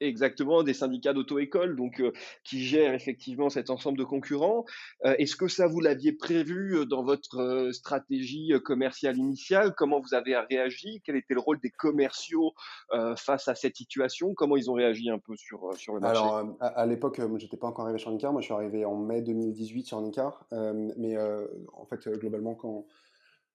Exactement, 0.00 0.62
des 0.62 0.74
syndicats 0.74 1.12
d'auto-école, 1.12 1.74
donc 1.74 2.02
qui 2.44 2.64
gèrent 2.64 2.94
effectivement 2.94 3.48
cet 3.48 3.70
ensemble 3.70 3.98
de 3.98 4.04
concurrents. 4.04 4.64
Est-ce 5.02 5.36
que 5.36 5.48
ça 5.48 5.66
vous 5.66 5.80
l'aviez 5.80 6.12
prévu 6.12 6.84
dans 6.86 7.02
votre 7.02 7.70
stratégie 7.72 8.52
commerciale 8.64 9.16
initiale? 9.16 9.74
Comment 9.76 10.00
vous 10.00 10.14
avez 10.14 10.36
réagi? 10.36 11.00
Quel 11.04 11.16
était 11.16 11.34
le 11.34 11.40
rôle 11.40 11.60
des 11.60 11.70
commerciaux 11.70 12.52
face 13.16 13.48
à 13.48 13.54
cette 13.54 13.76
situation? 13.76 14.34
Comment 14.34 14.56
ils 14.56 14.70
ont 14.70 14.74
réagi 14.74 15.08
un 15.08 15.18
peu 15.18 15.34
sur, 15.36 15.74
sur 15.76 15.94
le 15.94 16.00
marché? 16.00 16.20
Alors, 16.20 16.56
à, 16.60 16.86
l'époque, 16.86 17.18
moi, 17.20 17.38
j'étais 17.38 17.56
pas 17.56 17.68
encore 17.68 17.84
arrivé 17.86 17.98
sur 17.98 18.10
Nicar. 18.10 18.32
Moi, 18.32 18.42
je 18.42 18.46
suis 18.46 18.54
arrivé 18.54 18.84
en 18.84 18.96
mai 18.96 19.22
2018 19.22 19.86
sur 19.86 20.00
Nicar. 20.02 20.46
mais 20.52 21.16
en 21.72 21.86
fait, 21.86 22.06
globalement, 22.18 22.54
quand 22.54 22.86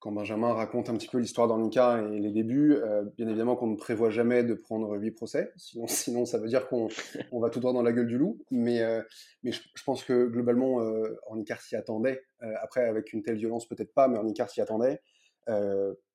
quand 0.02 0.12
Benjamin 0.12 0.52
raconte 0.54 0.90
un 0.90 0.96
petit 0.96 1.08
peu 1.08 1.20
l'histoire 1.20 1.48
d'Ornica 1.48 2.02
et 2.02 2.20
les 2.20 2.32
débuts, 2.32 2.74
euh, 2.74 3.04
bien 3.18 3.28
évidemment 3.28 3.56
qu'on 3.56 3.68
ne 3.68 3.76
prévoit 3.76 4.10
jamais 4.10 4.44
de 4.44 4.56
prendre 4.56 4.98
huit 4.98 5.12
procès, 5.12 5.54
sinon, 5.86 6.26
ça 6.26 6.40
veut 6.40 6.48
dire 6.48 6.68
qu'on 6.68 6.88
on 7.32 7.40
va 7.40 7.52
tout 7.52 7.60
droit 7.60 7.72
dans 7.72 7.84
la 7.84 7.94
gueule 7.94 8.08
du 8.08 8.18
loup. 8.18 8.40
Mais, 8.50 8.82
euh, 8.82 9.04
je, 9.44 9.60
pense 9.86 10.04
que 10.04 10.26
globalement, 10.26 10.82
euh, 10.82 11.20
s'y 11.60 11.76
attendait. 11.76 12.24
Euh, 12.42 12.52
après, 12.62 12.84
avec 12.84 13.14
une 13.14 13.22
telle 13.22 13.38
violence, 13.38 13.68
peut-être 13.68 13.94
pas, 13.94 14.08
mais 14.08 14.18
Ornicar 14.18 14.50
s'y 14.50 14.60
attendait. 14.60 15.00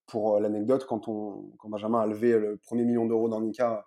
pour 0.09 0.41
l'anecdote, 0.41 0.85
quand 0.87 1.09
Benjamin 1.69 2.01
a 2.01 2.07
levé 2.07 2.37
le 2.39 2.57
premier 2.57 2.85
million 2.85 3.07
d'euros 3.07 3.29
d'Ornica 3.29 3.85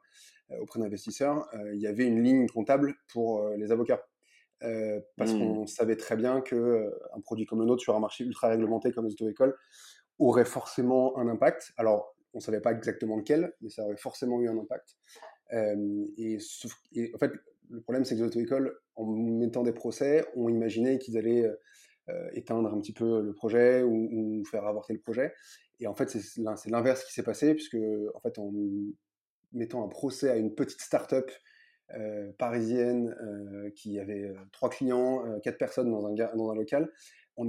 auprès 0.62 0.79
d'investisseurs, 0.79 1.48
il 1.74 1.79
y 1.79 1.88
avait 1.88 2.06
une 2.06 2.22
ligne 2.24 2.48
comptable 2.48 2.96
pour 3.12 3.50
les 3.58 3.72
avocats. 3.72 4.01
Parce 5.18 5.34
mmh. 5.34 5.39
qu'on 5.39 5.68
savait 5.68 5.96
très 5.96 6.16
bien 6.16 6.42
qu'un 6.42 6.84
un 7.16 7.22
produit 7.22 7.46
comme 7.46 7.60
le 7.60 7.66
nôtre 7.66 7.82
sur 7.82 7.96
un 7.96 8.00
marché 8.00 8.24
ultra 8.24 8.50
réglementé 8.50 8.92
comme 8.92 9.06
les 9.06 9.13
auto-écoles 9.13 9.56
aurait 10.20 10.46
forcément 10.46 11.18
un 11.18 11.28
impact. 11.28 11.72
Alors, 11.78 12.16
on 12.34 12.38
ne 12.38 12.44
savait 12.44 12.62
pas 12.62 12.72
exactement 12.72 13.18
lequel, 13.18 13.54
mais 13.62 13.70
ça 13.70 13.84
aurait 13.86 13.98
forcément 13.98 14.39
eu 14.42 14.50
un 14.50 14.58
impact. 14.58 14.98
Euh, 15.54 16.06
et, 16.18 16.38
en 17.13 17.18
fait, 17.18 17.32
le 17.70 17.82
problème, 17.82 18.06
c'est 18.06 18.16
que 18.16 18.20
les 18.20 18.25
auto-écoles, 18.25 18.78
en 18.96 19.06
mettant 19.06 19.63
des 19.63 19.72
procès, 19.72 20.25
ont 20.36 20.50
imaginé 20.50 21.00
qu'ils 21.00 21.18
allaient 21.18 21.50
euh, 22.10 22.30
éteindre 22.34 22.72
un 22.74 22.80
petit 22.80 22.94
peu 22.94 23.22
le 23.22 23.34
projet 23.34 23.82
ou, 23.84 24.44
faire 24.46 24.66
avorter 24.66 24.94
le 24.94 25.00
projet. 25.00 25.34
Et 25.80 25.88
en 25.88 25.96
fait, 25.96 26.10
c'est 26.10 26.70
l'inverse 26.70 27.04
qui 27.06 27.13
s'est 27.13 27.24
passé, 27.24 27.56
puisque 27.56 27.78
en 28.13 28.20
fait, 28.20 28.38
en 28.38 28.51
mettant 29.54 29.84
un 29.84 29.88
procès 29.88 30.30
à 30.30 30.36
une 30.36 30.54
petite 30.54 30.82
start-up 30.82 31.32
euh, 31.98 32.31
parisienne 32.38 33.15
qui 33.75 34.00
avait 34.00 34.34
trois 34.51 34.69
clients, 34.69 35.24
quatre 35.43 35.58
personnes 35.58 35.91
dans 35.91 36.05
un, 36.05 36.13
dans 36.36 36.51
un 36.51 36.55
local, 36.55 36.89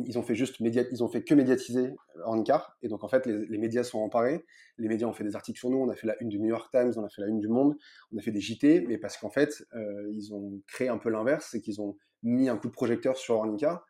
ils 0.05 0.19
ont 0.19 0.23
fait 0.23 0.35
juste 0.35 0.57
ils 0.61 1.05
ont 1.05 1.09
fait 1.09 1.25
que 1.25 1.35
médiatiser 1.35 1.95
Ornicar 2.25 2.77
et 2.83 2.89
donc 2.89 3.03
en 3.03 3.09
fait 3.09 3.27
les, 3.27 3.59
médias 3.59 3.83
sont 3.83 3.99
emparés. 3.99 4.45
Les 4.79 4.89
médias 4.89 5.07
ont 5.07 5.13
fait 5.13 5.25
des 5.25 5.35
articles 5.35 5.59
sur 5.59 5.71
nous. 5.71 5.79
On 5.79 5.89
a 5.89 5.97
fait 5.97 6.07
la 6.07 6.21
une 6.23 6.29
du 6.29 6.39
New 6.39 6.49
York 6.49 6.71
Times 6.71 6.93
on 6.97 7.05
a 7.05 7.09
fait 7.09 7.23
la 7.23 7.29
une 7.29 7.41
du 7.41 7.49
Monde 7.49 7.77
on 8.13 8.19
a 8.19 8.23
fait 8.23 8.31
des 8.31 8.41
JT 8.41 8.87
mais 8.87 8.99
parce 8.99 9.17
qu'en 9.17 9.31
fait 9.31 9.65
euh, 9.75 10.09
ils 10.13 10.33
ont 10.33 10.61
créé 10.67 10.89
un 10.89 10.99
peu 10.99 11.11
l'inverse 11.11 11.49
c'est 11.51 11.61
qu'ils 11.61 11.81
ont 11.81 11.97
mis 12.23 12.49
un 12.49 12.57
coup 12.57 12.69
de 12.69 12.73
projecteur 12.73 13.17
sur 13.17 13.37
Ornicar 13.37 13.85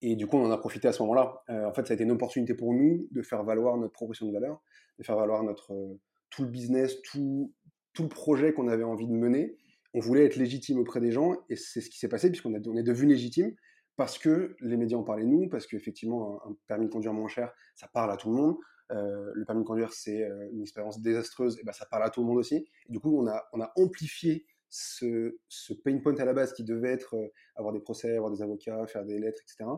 et 0.00 0.16
du 0.16 0.26
coup 0.26 0.38
on 0.38 0.46
en 0.46 0.50
a 0.50 0.58
profité 0.58 0.88
à 0.88 0.92
ce 0.92 1.02
moment-là. 1.02 1.42
Euh, 1.50 1.66
en 1.66 1.74
fait 1.74 1.86
ça 1.86 1.92
a 1.92 1.94
été 1.94 2.04
une 2.04 2.12
opportunité 2.12 2.54
pour 2.54 2.72
nous 2.72 3.06
de 3.10 3.22
faire 3.22 3.42
valoir 3.44 3.76
notre 3.76 3.92
proposition 3.92 4.26
de 4.26 4.32
valeur 4.32 4.62
de 4.98 5.04
faire 5.04 5.16
valoir 5.16 5.42
notre 5.42 5.74
euh, 5.74 6.00
tout 6.30 6.42
le 6.42 6.48
business 6.48 7.02
tout 7.02 7.52
tout 7.92 8.04
le 8.04 8.08
projet 8.08 8.54
qu'on 8.54 8.68
avait 8.68 8.84
envie 8.84 9.06
de 9.06 9.12
mener 9.12 9.58
on 9.94 10.00
voulait 10.00 10.24
être 10.24 10.36
légitime 10.36 10.78
auprès 10.78 11.00
des 11.00 11.12
gens 11.12 11.36
et 11.48 11.56
c'est 11.56 11.80
ce 11.80 11.90
qui 11.90 11.98
s'est 11.98 12.08
passé 12.08 12.30
puisqu'on 12.30 12.54
on 12.54 12.76
est 12.76 12.82
devenu 12.82 13.12
légitime 13.12 13.54
parce 13.96 14.18
que 14.18 14.56
les 14.60 14.76
médias 14.76 14.96
en 14.96 15.02
parlaient 15.02 15.26
nous, 15.26 15.48
parce 15.48 15.66
qu'effectivement, 15.66 16.40
un, 16.46 16.56
permis 16.66 16.86
de 16.86 16.90
conduire 16.90 17.12
moins 17.12 17.28
cher, 17.28 17.52
ça 17.74 17.88
parle 17.92 18.10
à 18.10 18.16
tout 18.16 18.30
le 18.30 18.36
monde. 18.36 18.56
le 18.90 19.44
permis 19.44 19.62
de 19.62 19.66
conduire 19.66 19.92
c'est 19.92 20.28
une 20.52 20.62
expérience 20.62 21.00
désastreuse, 21.00 21.58
et 21.58 21.62
ben 21.64 21.72
ça 21.72 21.86
parle 21.86 22.04
à 22.04 22.10
tout 22.10 22.20
le 22.20 22.26
monde 22.26 22.38
aussi. 22.38 22.56
Et 22.88 22.92
du 22.92 23.00
coup, 23.00 23.16
on 23.16 23.28
a, 23.28 23.72
amplifié 23.76 24.46
ce, 24.68 25.36
pain 25.84 25.98
point 25.98 26.16
à 26.16 26.24
la 26.24 26.32
base 26.32 26.52
qui 26.54 26.64
devait 26.64 26.92
être 26.92 27.14
avoir 27.56 27.72
des 27.72 27.80
procès, 27.80 28.16
avoir 28.16 28.30
des 28.30 28.42
avocats, 28.42 28.86
faire 28.86 29.04
des 29.04 29.18
lettres, 29.18 29.40
etc. 29.42 29.70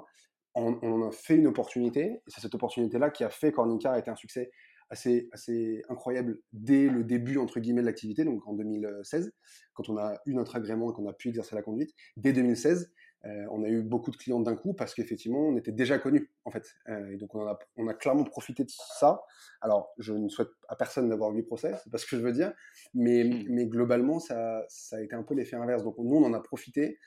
On, 0.54 0.78
on 0.82 1.02
en 1.02 1.08
a 1.08 1.10
fait 1.10 1.36
une 1.36 1.48
opportunité, 1.48 2.02
et 2.04 2.22
c'est 2.28 2.40
cette 2.40 2.54
opportunité-là 2.54 3.10
qui 3.10 3.24
a 3.24 3.30
fait 3.30 3.50
qu'Ornica 3.50 3.92
a 3.92 3.98
été 3.98 4.10
un 4.10 4.16
succès 4.16 4.52
assez, 4.94 5.28
assez 5.32 5.82
incroyable 5.88 6.38
dès 6.52 6.86
le 6.88 7.02
début, 7.02 7.36
entre 7.38 7.58
guillemets, 7.58 7.80
de 7.80 7.86
l'activité, 7.86 8.24
donc 8.24 8.46
en 8.46 8.54
2016, 8.54 9.32
quand 9.74 9.88
on 9.88 9.98
a 9.98 10.20
eu 10.24 10.34
notre 10.34 10.54
agrément 10.54 10.90
et 10.90 10.94
qu'on 10.94 11.08
a 11.08 11.12
pu 11.12 11.28
exercer 11.28 11.56
la 11.56 11.62
conduite. 11.62 11.90
Dès 12.16 12.32
2016, 12.32 12.92
euh, 13.26 13.44
on 13.50 13.64
a 13.64 13.68
eu 13.68 13.82
beaucoup 13.82 14.12
de 14.12 14.16
clients 14.16 14.38
d'un 14.38 14.54
coup 14.54 14.72
parce 14.72 14.94
qu'effectivement, 14.94 15.48
on 15.48 15.56
était 15.56 15.72
déjà 15.72 15.98
connus, 15.98 16.30
en 16.44 16.52
fait. 16.52 16.64
Euh, 16.88 17.10
et 17.10 17.16
donc, 17.16 17.34
on 17.34 17.44
a, 17.44 17.58
on 17.76 17.88
a 17.88 17.94
clairement 17.94 18.22
profité 18.22 18.62
de 18.62 18.70
ça. 18.70 19.20
Alors, 19.60 19.92
je 19.98 20.12
ne 20.12 20.28
souhaite 20.28 20.50
à 20.68 20.76
personne 20.76 21.08
d'avoir 21.08 21.32
huit 21.32 21.42
procès, 21.42 21.72
c'est 21.82 21.90
pas 21.90 21.98
ce 21.98 22.06
que 22.06 22.16
je 22.16 22.22
veux 22.22 22.32
dire, 22.32 22.52
mais, 22.94 23.24
mmh. 23.24 23.46
mais 23.48 23.66
globalement, 23.66 24.20
ça, 24.20 24.64
ça 24.68 24.96
a 24.96 25.00
été 25.00 25.16
un 25.16 25.24
peu 25.24 25.34
l'effet 25.34 25.56
inverse. 25.56 25.82
Donc, 25.82 25.98
nous, 25.98 26.16
on 26.16 26.24
en 26.24 26.34
a 26.34 26.40
profité, 26.40 26.98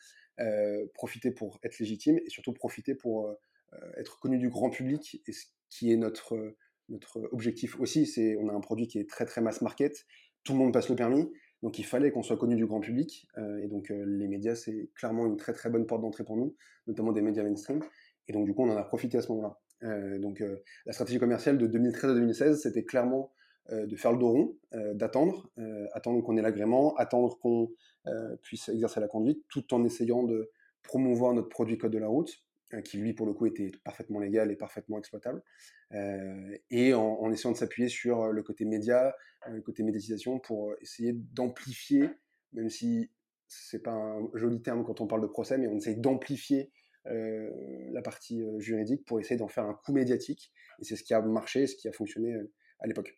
euh, 0.41 0.86
profité 0.94 1.32
pour 1.32 1.58
être 1.63 1.79
légitime 1.79 2.17
et 2.17 2.29
surtout 2.29 2.51
profiter 2.51 2.96
pour 2.96 3.34
être 3.98 4.20
connu 4.20 4.38
du 4.38 4.50
grand 4.50 4.70
public 4.70 5.22
et 5.27 5.34
ce 5.34 5.46
qui 5.70 5.91
est 5.91 5.98
notre 5.98 6.56
notre 6.89 7.29
objectif 7.32 7.79
aussi, 7.79 8.06
c'est 8.06 8.38
on 8.38 8.50
a 8.50 8.53
un 8.53 8.60
produit 8.60 8.88
qui 8.88 9.00
est 9.00 9.10
très 9.10 9.25
très 9.25 9.41
mass 9.41 9.62
market, 9.62 10.06
tout 10.44 10.53
le 10.53 10.60
monde 10.60 10.74
passe 10.74 10.89
le 10.89 10.96
permis, 10.96 11.29
donc 11.63 11.79
il 11.79 11.86
fallait 11.86 12.12
qu'on 12.12 12.24
soit 12.24 12.38
connu 12.38 12.56
du 12.56 12.65
grand 12.65 12.79
public, 12.79 13.27
euh, 13.38 13.58
et 13.63 13.67
donc 13.67 13.91
euh, 13.91 14.06
les 14.06 14.27
médias 14.27 14.56
c'est 14.56 14.89
clairement 14.96 15.25
une 15.25 15.38
très 15.38 15.53
très 15.53 15.70
bonne 15.70 15.86
porte 15.86 16.01
d'entrée 16.01 16.24
pour 16.24 16.38
nous, 16.38 16.56
notamment 16.88 17.12
des 17.12 17.22
médias 17.22 17.44
mainstream, 17.44 17.82
et 18.27 18.34
donc 18.34 18.46
du 18.46 18.53
coup 18.53 18.63
on 18.63 18.70
en 18.72 18.77
a 18.77 18.84
profité 18.84 19.17
à 19.17 19.22
ce 19.22 19.32
moment-là. 19.32 19.60
Euh, 19.84 20.20
donc 20.20 20.44
la 20.86 20.94
stratégie 20.94 21.20
commerciale 21.20 21.58
de 21.58 21.67
2013 21.67 22.12
à 22.12 22.13
2016, 22.13 22.62
c'était 22.62 22.84
clairement 22.84 23.32
de 23.70 23.98
faire 23.98 24.13
le 24.13 24.17
dos 24.17 24.29
rond, 24.29 24.58
d'attendre, 24.94 25.51
attendre 25.91 26.24
qu'on 26.24 26.38
ait 26.38 26.41
l'agrément, 26.41 26.96
attendre 26.96 27.38
qu'on 27.38 27.70
puisse 28.41 28.70
exercer 28.70 29.01
la 29.01 29.10
conduite, 29.10 29.44
tout 29.50 29.74
en 29.74 29.84
essayant 29.84 30.24
de 30.24 30.50
promouvoir 30.84 31.34
notre 31.34 31.50
produit 31.50 31.77
code 31.77 31.91
de 31.91 31.98
la 31.98 32.08
route, 32.08 32.32
qui 32.83 32.97
lui 32.97 33.13
pour 33.13 33.25
le 33.25 33.33
coup 33.33 33.45
était 33.45 33.71
parfaitement 33.83 34.19
légal 34.19 34.51
et 34.51 34.55
parfaitement 34.55 34.97
exploitable, 34.97 35.41
euh, 35.93 36.57
et 36.69 36.93
en, 36.93 37.31
essayant 37.31 37.51
de 37.51 37.57
s'appuyer 37.57 37.89
sur 37.89 38.24
euh, 38.24 38.31
le 38.31 38.43
côté 38.43 38.65
média, 38.65 39.15
le 39.50 39.62
côté 39.62 39.83
médiatisation 39.83 40.39
pour 40.39 40.74
essayer 40.81 41.13
d'amplifier, 41.13 42.09
même 42.53 42.69
si 42.69 43.12
c'est 43.47 43.81
pas 43.81 43.93
un 43.93 44.29
joli 44.33 44.62
terme 44.62 44.83
quand 44.83 45.00
on 45.00 45.07
parle 45.07 45.21
de 45.21 45.27
procès, 45.27 45.57
mais 45.57 45.67
on 45.67 45.77
essaye 45.77 45.97
d'amplifier 45.97 46.71
la 47.05 48.01
partie 48.01 48.43
juridique 48.57 49.05
pour 49.05 49.21
essayer 49.21 49.38
d'en 49.38 49.47
faire 49.47 49.63
un 49.63 49.74
coup 49.74 49.93
médiatique, 49.93 50.51
et 50.81 50.83
c'est 50.83 50.97
ce 50.97 51.03
qui 51.03 51.13
a 51.13 51.21
marché, 51.21 51.65
ce 51.65 51.77
qui 51.77 51.88
a 51.88 51.93
fonctionné 51.93 52.36
à 52.79 52.88
l'époque. 52.88 53.17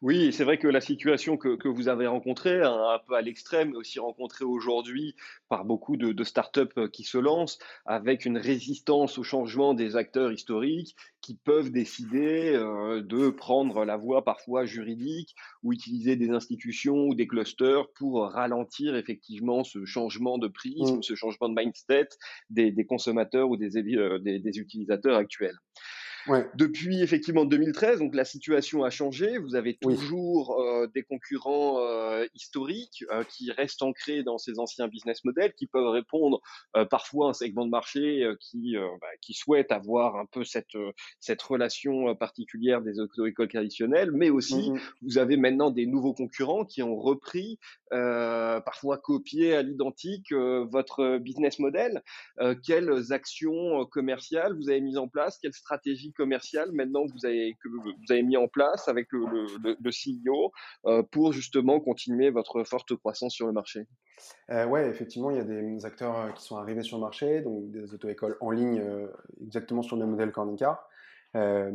Oui, 0.00 0.32
c'est 0.32 0.44
vrai 0.44 0.58
que 0.58 0.68
la 0.68 0.80
situation 0.80 1.36
que, 1.36 1.56
que 1.56 1.66
vous 1.66 1.88
avez 1.88 2.06
rencontrée, 2.06 2.62
un, 2.62 3.00
peu 3.04 3.14
à 3.14 3.20
l'extrême, 3.20 3.70
mais 3.70 3.76
aussi 3.76 3.98
rencontrée 3.98 4.44
aujourd'hui 4.44 5.16
par 5.48 5.64
beaucoup 5.64 5.96
de, 5.96 6.12
de 6.12 6.24
startups 6.24 6.60
euh, 6.76 6.88
qui 6.88 7.02
se 7.02 7.18
lancent, 7.18 7.58
avec 7.84 8.24
une 8.24 8.38
résistance 8.38 9.18
au 9.18 9.24
changement 9.24 9.74
des 9.74 9.96
acteurs 9.96 10.30
historiques 10.30 10.94
qui 11.20 11.34
peuvent 11.34 11.72
décider 11.72 12.52
euh, 12.54 13.02
de 13.02 13.30
prendre 13.30 13.84
la 13.84 13.96
voie 13.96 14.24
parfois 14.24 14.66
juridique 14.66 15.34
ou 15.64 15.72
utiliser 15.72 16.14
des 16.14 16.30
institutions 16.30 17.08
ou 17.08 17.16
des 17.16 17.26
clusters 17.26 17.90
pour 17.96 18.22
ralentir 18.22 18.94
effectivement 18.94 19.64
ce 19.64 19.84
changement 19.84 20.38
de 20.38 20.46
prisme, 20.46 20.98
mmh. 20.98 21.02
ce 21.02 21.16
changement 21.16 21.48
de 21.48 21.60
mindset 21.60 22.08
des, 22.50 22.70
des 22.70 22.86
consommateurs 22.86 23.50
ou 23.50 23.56
des, 23.56 23.76
euh, 23.96 24.20
des, 24.20 24.38
des 24.38 24.58
utilisateurs 24.58 25.16
actuels. 25.16 25.58
Depuis 26.54 27.02
effectivement 27.02 27.44
2013, 27.44 28.00
donc 28.00 28.14
la 28.14 28.24
situation 28.24 28.84
a 28.84 28.90
changé. 28.90 29.38
Vous 29.38 29.54
avez 29.54 29.74
toujours 29.74 30.60
euh, 30.60 30.86
des 30.94 31.02
concurrents 31.02 31.80
euh, 31.80 32.26
historiques 32.34 33.04
euh, 33.10 33.24
qui 33.24 33.50
restent 33.50 33.82
ancrés 33.82 34.22
dans 34.22 34.38
ces 34.38 34.58
anciens 34.58 34.88
business 34.88 35.24
models, 35.24 35.52
qui 35.54 35.66
peuvent 35.66 35.88
répondre 35.88 36.40
parfois 36.90 37.26
à 37.26 37.30
un 37.30 37.32
segment 37.32 37.64
de 37.64 37.70
marché 37.70 38.26
qui 38.40 38.76
bah, 38.76 39.06
qui 39.20 39.34
souhaite 39.34 39.72
avoir 39.72 40.16
un 40.16 40.26
peu 40.26 40.44
cette 40.44 40.76
cette 41.20 41.42
relation 41.42 42.14
particulière 42.14 42.82
des 42.82 43.00
auto-écoles 43.00 43.48
traditionnelles, 43.48 44.10
mais 44.12 44.30
aussi 44.30 44.70
mmh 44.70 44.78
vous 45.02 45.18
avez 45.18 45.36
maintenant 45.36 45.70
des 45.70 45.86
nouveaux 45.86 46.12
concurrents 46.12 46.64
qui 46.64 46.82
ont 46.82 46.96
repris, 46.96 47.58
parfois 47.90 48.98
copié 48.98 49.54
à 49.54 49.62
l'identique 49.62 50.32
votre 50.32 51.18
business 51.18 51.58
model. 51.58 52.02
quelles 52.64 53.12
actions 53.12 53.86
commerciales 53.86 54.54
vous 54.54 54.68
avez 54.70 54.80
mises 54.80 54.98
en 54.98 55.08
place? 55.08 55.38
Quelles 55.40 55.54
stratégies 55.54 56.07
commercial 56.12 56.70
maintenant 56.72 57.06
que 57.06 57.12
vous 57.12 57.26
avez, 57.26 57.56
que 57.62 57.68
vous 57.68 57.92
avez 58.10 58.22
mis 58.22 58.36
en 58.36 58.48
place 58.48 58.88
avec 58.88 59.08
le, 59.12 59.90
CEO 59.90 60.52
euh, 60.86 61.02
pour 61.02 61.32
justement 61.32 61.80
continuer 61.80 62.30
votre 62.30 62.64
forte 62.64 62.94
croissance 62.96 63.34
sur 63.34 63.46
le 63.46 63.52
marché? 63.52 63.86
Euh, 64.50 64.66
Ouais, 64.66 64.88
effectivement, 64.88 65.30
il 65.30 65.36
y 65.36 65.40
a 65.40 65.44
des 65.44 65.84
acteurs 65.84 66.18
euh, 66.18 66.30
qui 66.30 66.44
sont 66.44 66.56
arrivés 66.56 66.82
sur 66.82 66.96
le 66.96 67.02
marché, 67.02 67.40
donc 67.40 67.70
des 67.70 67.94
auto-écoles 67.94 68.36
en 68.40 68.50
ligne 68.50 68.82
exactement 69.42 69.82
sur 69.82 69.96
le 69.96 70.06
modèle 70.06 70.32
Euh, 71.36 71.72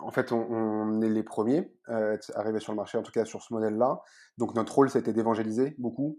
en 0.00 0.10
fait, 0.10 0.32
on, 0.32 1.00
est 1.02 1.08
les 1.08 1.22
premiers 1.22 1.70
euh, 1.88 2.16
arrivés 2.34 2.60
sur 2.60 2.72
le 2.72 2.76
marché, 2.76 2.98
en 2.98 3.02
tout 3.02 3.12
cas 3.12 3.24
sur 3.24 3.42
ce 3.42 3.52
modèle-là. 3.52 4.00
Donc 4.38 4.54
notre 4.54 4.74
rôle, 4.74 4.90
c'était 4.90 5.12
d'évangéliser 5.12 5.74
beaucoup. 5.78 6.18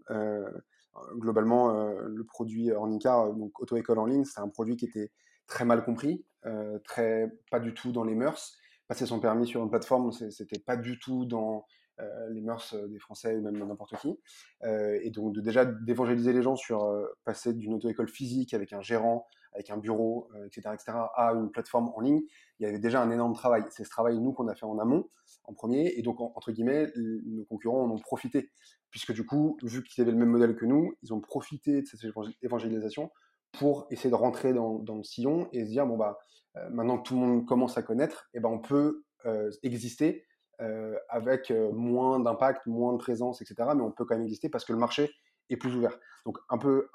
globalement, 1.15 1.71
le 1.71 2.23
produit 2.23 2.71
Ornica, 2.71 3.27
donc 3.37 3.59
auto-école 3.59 3.99
en 3.99 4.05
ligne, 4.05 4.25
c'est 4.25 4.39
un 4.39 4.49
produit 4.49 4.77
qui 4.77 4.85
était 4.85 5.11
très 5.47 5.65
mal 5.65 5.83
compris, 5.83 6.23
euh, 6.45 6.79
très 6.79 7.31
pas 7.49 7.59
du 7.59 7.73
tout 7.73 7.91
dans 7.91 8.03
les 8.03 8.15
mœurs. 8.15 8.57
Passer 8.87 9.05
son 9.05 9.19
permis 9.19 9.47
sur 9.47 9.63
une 9.63 9.69
plateforme, 9.69 10.11
c'était 10.11 10.59
pas 10.59 10.77
du 10.77 10.99
tout 10.99 11.25
dans 11.25 11.65
euh, 11.99 12.29
les 12.29 12.41
mœurs 12.41 12.73
euh, 12.73 12.87
des 12.87 12.99
Français 12.99 13.35
ou 13.35 13.41
même 13.41 13.57
n'importe 13.57 13.97
qui. 13.97 14.17
et 14.63 15.09
donc 15.09 15.37
déjà 15.39 15.65
d'évangéliser 15.65 16.31
les 16.31 16.41
gens 16.41 16.55
sur 16.55 16.87
passer 17.23 17.53
d'une 17.53 17.73
auto-école 17.73 18.07
physique 18.07 18.53
avec 18.53 18.71
un 18.73 18.81
gérant, 18.81 19.25
avec 19.53 19.71
un 19.71 19.77
bureau, 19.77 20.29
etc., 20.45 20.69
etc., 20.73 20.97
à 21.15 21.31
une 21.33 21.49
plateforme 21.49 21.89
en 21.95 21.99
ligne, 21.99 22.21
il 22.59 22.63
y 22.63 22.69
avait 22.69 22.79
déjà 22.79 23.01
un 23.01 23.09
énorme 23.09 23.33
travail. 23.33 23.63
C'est 23.69 23.83
ce 23.83 23.89
travail, 23.89 24.19
nous, 24.19 24.31
qu'on 24.31 24.47
a 24.47 24.53
fait 24.55 24.65
en 24.65 24.77
amont, 24.77 25.09
en 25.45 25.53
premier, 25.53 25.97
et 25.97 26.03
donc, 26.03 26.21
entre 26.21 26.51
guillemets, 26.51 26.91
nos 26.95 27.43
concurrents 27.45 27.83
en 27.83 27.89
ont 27.89 27.97
profité, 27.97 28.51
puisque 28.91 29.13
du 29.13 29.25
coup, 29.25 29.57
vu 29.63 29.83
qu'ils 29.83 30.03
avaient 30.03 30.11
le 30.11 30.17
même 30.17 30.29
modèle 30.29 30.55
que 30.55 30.65
nous, 30.65 30.93
ils 31.01 31.11
ont 31.13 31.21
profité 31.21 31.81
de 31.81 31.87
cette 31.87 32.01
évangélisation 32.43 33.09
pour 33.57 33.87
essayer 33.89 34.09
de 34.09 34.15
rentrer 34.15 34.53
dans, 34.53 34.83
le 34.87 35.03
sillon 35.03 35.49
et 35.51 35.65
se 35.65 35.69
dire 35.69 35.85
bon 35.85 35.97
bah 35.97 36.17
euh, 36.57 36.69
maintenant 36.69 36.97
que 36.97 37.07
tout 37.07 37.15
le 37.15 37.21
monde 37.21 37.45
commence 37.45 37.77
à 37.77 37.83
connaître, 37.83 38.29
et 38.33 38.37
eh 38.37 38.39
ben 38.39 38.49
on 38.49 38.59
peut 38.59 39.03
euh, 39.25 39.51
exister 39.63 40.25
euh, 40.61 40.95
avec 41.09 41.51
moins 41.73 42.19
d'impact, 42.19 42.65
moins 42.65 42.93
de 42.93 42.97
présence, 42.97 43.41
etc. 43.41 43.69
Mais 43.75 43.81
on 43.81 43.91
peut 43.91 44.05
quand 44.05 44.15
même 44.15 44.23
exister 44.23 44.49
parce 44.49 44.65
que 44.65 44.73
le 44.73 44.79
marché 44.79 45.11
est 45.49 45.57
plus 45.57 45.75
ouvert. 45.75 45.97
Donc 46.25 46.37
un 46.49 46.57
peu 46.57 46.89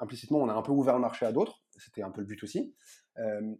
implicitement, 0.00 0.38
on 0.38 0.48
a 0.48 0.54
un 0.54 0.62
peu 0.62 0.72
ouvert 0.72 0.94
le 0.94 1.00
marché 1.00 1.24
à 1.24 1.32
d'autres. 1.32 1.62
C'était 1.76 2.02
un 2.02 2.10
peu 2.10 2.22
le 2.22 2.26
but 2.26 2.42
aussi. 2.42 2.74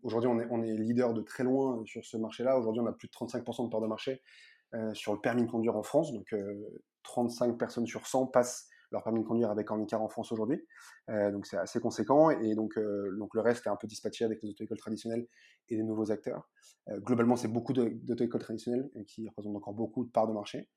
Aujourd'hui, 0.02 0.28
on 0.28 0.40
est, 0.40 0.46
on 0.50 0.60
est 0.60 0.74
leader 0.74 1.14
de 1.14 1.22
très 1.22 1.44
loin 1.44 1.80
sur 1.86 2.04
ce 2.04 2.16
marché-là. 2.16 2.58
Aujourd'hui, 2.58 2.82
on 2.82 2.86
a 2.86 2.92
plus 2.92 3.06
de 3.06 3.12
35% 3.12 3.66
de 3.66 3.70
part 3.70 3.80
de 3.80 3.86
marché 3.86 4.22
sur 4.92 5.12
le 5.12 5.20
permis 5.20 5.44
de 5.44 5.50
conduire 5.50 5.76
en 5.76 5.84
France. 5.84 6.12
Donc 6.12 6.34
35 7.04 7.56
personnes 7.56 7.86
sur 7.86 8.08
100 8.08 8.26
passent 8.26 8.68
leur 8.94 9.02
permis 9.02 9.20
de 9.20 9.26
conduire 9.26 9.50
avec 9.50 9.70
handicap 9.70 10.00
en 10.00 10.08
France 10.08 10.32
aujourd'hui. 10.32 10.64
Euh, 11.10 11.30
donc 11.30 11.46
c'est 11.46 11.58
assez 11.58 11.80
conséquent 11.80 12.30
et 12.30 12.54
donc, 12.54 12.78
euh, 12.78 13.14
donc 13.18 13.34
le 13.34 13.40
reste 13.40 13.66
est 13.66 13.70
un 13.70 13.76
peu 13.76 13.86
dispatché 13.86 14.24
avec 14.24 14.42
les 14.42 14.50
auto-écoles 14.50 14.78
traditionnelles 14.78 15.26
et 15.68 15.76
des 15.76 15.82
nouveaux 15.82 16.10
acteurs. 16.10 16.48
Euh, 16.88 16.98
globalement, 17.00 17.36
c'est 17.36 17.48
beaucoup 17.48 17.72
d'auto-écoles 17.72 18.40
traditionnelles 18.40 18.90
qui 19.06 19.28
représentent 19.28 19.56
encore 19.56 19.74
beaucoup 19.74 20.04
de 20.04 20.10
parts 20.10 20.28
de 20.28 20.32
marché. 20.32 20.70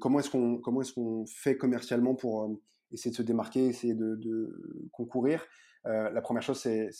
comment 0.00 0.20
est-ce 0.20 0.30
qu'on 0.30 0.80
est-ce 0.80 1.34
fait 1.34 1.56
commercialement 1.56 2.14
pour 2.14 2.58
essayer 2.92 3.10
de 3.10 3.16
se 3.16 3.22
démarquer, 3.22 3.66
essayer 3.66 3.94
de, 3.94 4.14
de 4.14 4.88
concourir? 4.92 5.44
La 5.84 6.20
première 6.22 6.42
chose, 6.42 6.58
c'est 6.58 6.90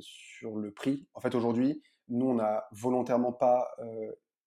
sur 0.00 0.56
le 0.56 0.70
prix. 0.70 1.08
En 1.14 1.20
fait, 1.20 1.34
aujourd'hui, 1.34 1.82
nous, 2.08 2.26
on 2.26 2.34
n'a 2.34 2.64
volontairement 2.72 3.32
pas 3.32 3.68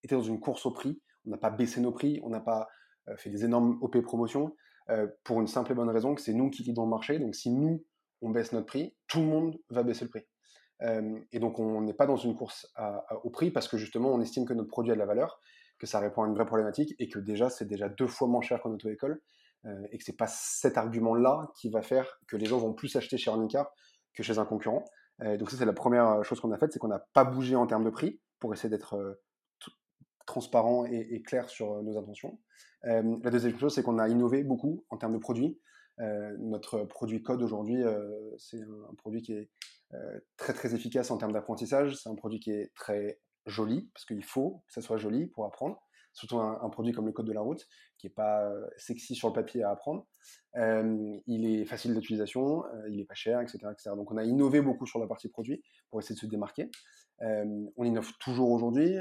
été 0.03 0.15
dans 0.15 0.21
une 0.21 0.39
course 0.39 0.65
au 0.65 0.71
prix. 0.71 1.01
On 1.25 1.31
n'a 1.31 1.37
pas 1.37 1.49
baissé 1.49 1.81
nos 1.81 1.91
prix, 1.91 2.19
on 2.23 2.29
n'a 2.29 2.39
pas 2.39 2.67
fait 3.17 3.29
des 3.29 3.45
énormes 3.45 3.77
OP 3.81 3.99
promotions. 4.01 4.55
Euh, 4.89 5.07
pour 5.23 5.39
une 5.39 5.47
simple 5.47 5.71
et 5.71 5.75
bonne 5.75 5.89
raison 5.89 6.15
que 6.15 6.21
c'est 6.21 6.33
nous 6.33 6.49
qui 6.49 6.63
guidons 6.63 6.83
le 6.83 6.89
marché. 6.89 7.19
Donc 7.19 7.35
si 7.35 7.51
nous, 7.51 7.85
on 8.21 8.29
baisse 8.29 8.53
notre 8.53 8.65
prix, 8.65 8.95
tout 9.07 9.19
le 9.19 9.27
monde 9.27 9.59
va 9.69 9.83
baisser 9.83 10.05
le 10.05 10.09
prix. 10.09 10.25
Euh, 10.81 11.19
et 11.31 11.39
donc 11.39 11.59
on 11.59 11.81
n'est 11.81 11.93
pas 11.93 12.07
dans 12.07 12.15
une 12.15 12.35
course 12.35 12.73
au 13.23 13.29
prix 13.29 13.51
parce 13.51 13.67
que 13.67 13.77
justement 13.77 14.13
on 14.13 14.21
estime 14.21 14.45
que 14.45 14.53
notre 14.53 14.69
produit 14.69 14.91
a 14.91 14.95
de 14.95 14.99
la 14.99 15.05
valeur, 15.05 15.39
que 15.77 15.85
ça 15.85 15.99
répond 15.99 16.23
à 16.23 16.27
une 16.27 16.33
vraie 16.33 16.45
problématique 16.45 16.95
et 16.99 17.07
que 17.09 17.19
déjà 17.19 17.49
c'est 17.49 17.65
déjà 17.65 17.89
deux 17.89 18.07
fois 18.07 18.27
moins 18.27 18.41
cher 18.41 18.61
qu'en 18.61 18.71
auto-école 18.71 19.21
euh, 19.65 19.87
et 19.91 19.97
que 19.97 20.03
c'est 20.03 20.17
pas 20.17 20.27
cet 20.27 20.77
argument-là 20.77 21.51
qui 21.55 21.69
va 21.69 21.81
faire 21.81 22.19
que 22.27 22.37
les 22.37 22.45
gens 22.45 22.57
vont 22.57 22.73
plus 22.73 22.95
acheter 22.95 23.17
chez 23.17 23.29
Arnica 23.29 23.69
que 24.13 24.23
chez 24.23 24.39
un 24.39 24.45
concurrent. 24.45 24.85
donc 25.21 25.51
ça 25.51 25.57
c'est 25.57 25.65
la 25.65 25.73
première 25.73 26.23
chose 26.23 26.39
qu'on 26.39 26.51
a 26.51 26.57
faite, 26.57 26.71
c'est 26.73 26.79
qu'on 26.79 26.87
n'a 26.87 27.05
pas 27.13 27.25
bougé 27.25 27.55
en 27.55 27.67
termes 27.67 27.83
de 27.83 27.89
prix 27.89 28.21
pour 28.39 28.53
essayer 28.53 28.69
d'être 28.69 29.19
transparent 30.29 30.85
et, 30.85 31.21
clair 31.23 31.49
sur 31.49 31.73
euh, 31.73 31.81
nos 31.81 31.97
intentions. 31.97 32.39
Euh, 32.85 33.17
la 33.23 33.31
deuxième 33.31 33.57
chose, 33.57 33.73
c'est 33.73 33.83
qu'on 33.83 33.97
a 33.97 34.07
innové 34.07 34.43
beaucoup 34.43 34.85
en 34.89 34.97
termes 34.97 35.13
de 35.13 35.17
produits. 35.17 35.59
Euh, 35.99 36.35
notre 36.39 36.83
produit 36.83 37.21
code 37.23 37.41
aujourd'hui, 37.41 37.83
c'est 38.37 38.61
un, 38.61 38.93
produit 38.95 39.21
qui 39.21 39.33
est 39.33 39.49
très 40.37 40.53
très 40.53 40.75
efficace 40.75 41.09
en 41.11 41.17
termes 41.17 41.33
d'apprentissage. 41.33 41.95
C'est 41.95 42.09
un 42.09 42.15
produit 42.15 42.39
qui 42.39 42.51
est 42.51 42.71
très 42.75 43.19
joli, 43.47 43.89
parce 43.93 44.05
qu'il 44.05 44.23
faut 44.23 44.63
que 44.67 44.73
ça 44.73 44.81
soit 44.81 44.97
joli 44.97 45.25
pour 45.25 45.45
apprendre, 45.45 45.81
surtout 46.13 46.37
un, 46.37 46.69
produit 46.69 46.93
comme 46.93 47.07
le 47.07 47.11
code 47.11 47.25
de 47.25 47.33
la 47.33 47.41
route, 47.41 47.67
qui 47.97 48.05
n'est 48.05 48.13
pas 48.13 48.49
sexy 48.77 49.15
sur 49.15 49.29
le 49.29 49.33
papier 49.33 49.63
à 49.63 49.71
apprendre. 49.71 50.07
il 50.55 51.45
est 51.45 51.65
facile 51.65 51.95
d'utilisation, 51.95 52.63
il 52.87 53.01
est 53.01 53.05
pas 53.05 53.15
cher, 53.15 53.41
etc., 53.41 53.57
etc. 53.71 53.89
Donc 53.95 54.11
on 54.11 54.17
a 54.17 54.23
innové 54.23 54.61
beaucoup 54.61 54.85
sur 54.85 54.99
la 54.99 55.07
partie 55.07 55.27
produit 55.27 55.63
pour 55.89 55.99
essayer 55.99 56.15
de 56.15 56.19
se 56.21 56.27
démarquer. 56.27 56.69
on 57.19 57.83
innove 57.83 58.11
toujours 58.19 58.51
aujourd'hui. 58.51 58.95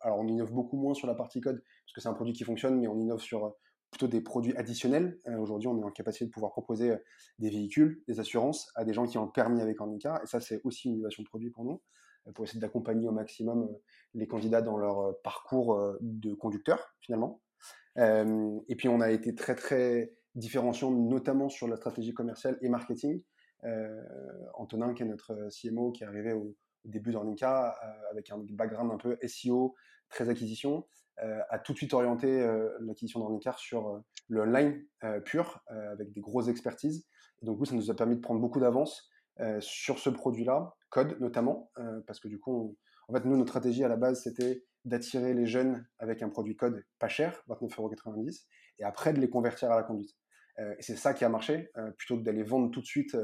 Alors 0.00 0.18
on 0.18 0.26
innove 0.26 0.52
beaucoup 0.52 0.76
moins 0.76 0.94
sur 0.94 1.06
la 1.06 1.14
partie 1.14 1.40
code, 1.40 1.62
parce 1.62 1.92
que 1.94 2.00
c'est 2.00 2.08
un 2.08 2.14
produit 2.14 2.32
qui 2.32 2.44
fonctionne, 2.44 2.78
mais 2.78 2.88
on 2.88 2.98
innove 2.98 3.20
sur 3.20 3.54
plutôt 3.90 4.06
des 4.06 4.20
produits 4.20 4.56
additionnels. 4.56 5.18
Aujourd'hui, 5.38 5.68
on 5.68 5.78
est 5.80 5.84
en 5.84 5.90
capacité 5.90 6.24
de 6.24 6.30
pouvoir 6.30 6.52
proposer 6.52 6.94
des 7.38 7.50
véhicules, 7.50 8.02
des 8.06 8.20
assurances 8.20 8.70
à 8.76 8.84
des 8.84 8.92
gens 8.92 9.06
qui 9.06 9.18
ont 9.18 9.26
permis 9.26 9.60
avec 9.60 9.80
handicap. 9.80 10.22
Et 10.22 10.26
ça, 10.26 10.40
c'est 10.40 10.60
aussi 10.64 10.88
une 10.88 10.94
innovation 10.94 11.24
de 11.24 11.28
produit 11.28 11.50
pour 11.50 11.64
nous, 11.64 11.82
pour 12.34 12.44
essayer 12.44 12.60
d'accompagner 12.60 13.08
au 13.08 13.12
maximum 13.12 13.68
les 14.14 14.28
candidats 14.28 14.62
dans 14.62 14.76
leur 14.76 15.20
parcours 15.22 15.96
de 16.00 16.34
conducteur, 16.34 16.94
finalement. 17.00 17.42
et 17.96 18.76
puis, 18.76 18.88
on 18.88 19.00
a 19.00 19.10
été 19.10 19.34
très, 19.34 19.56
très 19.56 20.12
différenciant, 20.36 20.92
notamment 20.92 21.48
sur 21.48 21.66
la 21.66 21.76
stratégie 21.76 22.14
commerciale 22.14 22.58
et 22.62 22.68
marketing. 22.68 23.20
Antonin, 24.54 24.94
qui 24.94 25.02
est 25.02 25.06
notre 25.06 25.48
CMO, 25.50 25.90
qui 25.90 26.04
est 26.04 26.06
arrivé 26.06 26.32
au, 26.32 26.54
début 26.84 27.12
d'Ornica 27.12 27.76
avec 28.10 28.30
un 28.30 28.38
background 28.50 28.92
un 28.92 28.96
peu 28.96 29.18
SEO, 29.26 29.74
très 30.08 30.28
acquisition, 30.28 30.86
a 31.18 31.58
tout 31.58 31.72
de 31.72 31.78
suite 31.78 31.92
orienté 31.92 32.46
l'acquisition 32.80 33.20
d'Ornicar 33.20 33.58
sur 33.58 34.02
le 34.28 34.42
online 34.42 34.82
pur, 35.24 35.62
avec 35.68 36.12
des 36.12 36.20
grosses 36.20 36.48
expertises. 36.48 37.06
Donc, 37.42 37.66
ça 37.66 37.74
nous 37.74 37.90
a 37.90 37.94
permis 37.94 38.16
de 38.16 38.20
prendre 38.20 38.40
beaucoup 38.40 38.60
d'avance 38.60 39.10
sur 39.60 39.98
ce 39.98 40.10
produit-là, 40.10 40.74
code 40.88 41.20
notamment, 41.20 41.70
parce 42.06 42.20
que 42.20 42.28
du 42.28 42.38
coup, 42.38 42.76
en 43.08 43.14
fait, 43.14 43.24
nous, 43.24 43.36
notre 43.36 43.50
stratégie 43.50 43.84
à 43.84 43.88
la 43.88 43.96
base, 43.96 44.22
c'était 44.22 44.64
d'attirer 44.84 45.34
les 45.34 45.46
jeunes 45.46 45.86
avec 45.98 46.22
un 46.22 46.30
produit 46.30 46.56
code 46.56 46.82
pas 46.98 47.08
cher, 47.08 47.42
29,90€, 47.48 48.46
et 48.78 48.84
après 48.84 49.12
de 49.12 49.20
les 49.20 49.28
convertir 49.28 49.70
à 49.70 49.76
la 49.76 49.82
conduite. 49.82 50.16
et 50.78 50.82
c'est 50.82 50.96
ça 50.96 51.14
qui 51.14 51.24
a 51.24 51.28
marché, 51.28 51.70
plutôt 51.96 52.16
que 52.16 52.22
d'aller 52.22 52.42
vendre 52.42 52.70
tout 52.70 52.80
de 52.80 52.86
suite 52.86 53.16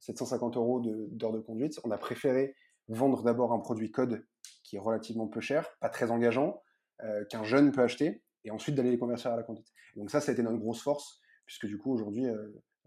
750 0.00 0.56
euros 0.56 0.80
d'heures 0.84 1.32
de 1.32 1.40
conduite. 1.40 1.80
On 1.84 1.90
a 1.90 1.98
préféré 1.98 2.54
vendre 2.88 3.22
d'abord 3.22 3.52
un 3.52 3.58
produit 3.58 3.90
code 3.90 4.24
qui 4.62 4.76
est 4.76 4.80
relativement 4.80 5.28
peu 5.28 5.40
cher, 5.40 5.68
pas 5.80 5.88
très 5.88 6.10
engageant, 6.10 6.62
euh, 7.02 7.24
qu'un 7.26 7.44
jeune 7.44 7.72
peut 7.72 7.82
acheter, 7.82 8.22
et 8.44 8.50
ensuite 8.50 8.74
d'aller 8.74 8.90
les 8.90 8.98
convertir 8.98 9.32
à 9.32 9.36
la 9.36 9.42
conduite. 9.42 9.72
donc 9.96 10.10
ça, 10.10 10.20
ça 10.20 10.30
a 10.30 10.32
été 10.32 10.42
notre 10.42 10.58
grosse 10.58 10.82
force, 10.82 11.20
puisque 11.46 11.66
du 11.66 11.78
coup, 11.78 11.92
aujourd'hui, 11.92 12.26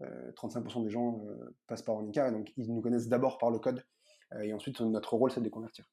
euh, 0.00 0.80
euh, 0.80 0.84
des 0.84 0.90
gens 0.90 1.24
passent 1.66 1.82
par 1.82 1.96
Onica, 1.96 2.28
et 2.28 2.32
donc 2.32 2.52
ils 2.56 2.72
nous 2.72 2.80
connaissent 2.80 3.08
d'abord 3.08 3.38
par 3.38 3.50
le 3.50 3.58
code, 3.58 3.84
et 4.42 4.52
ensuite 4.52 4.80
notre 4.80 5.14
rôle, 5.14 5.30
c'est 5.30 5.40
de 5.40 5.44
les 5.44 5.50
convertir. 5.50 5.86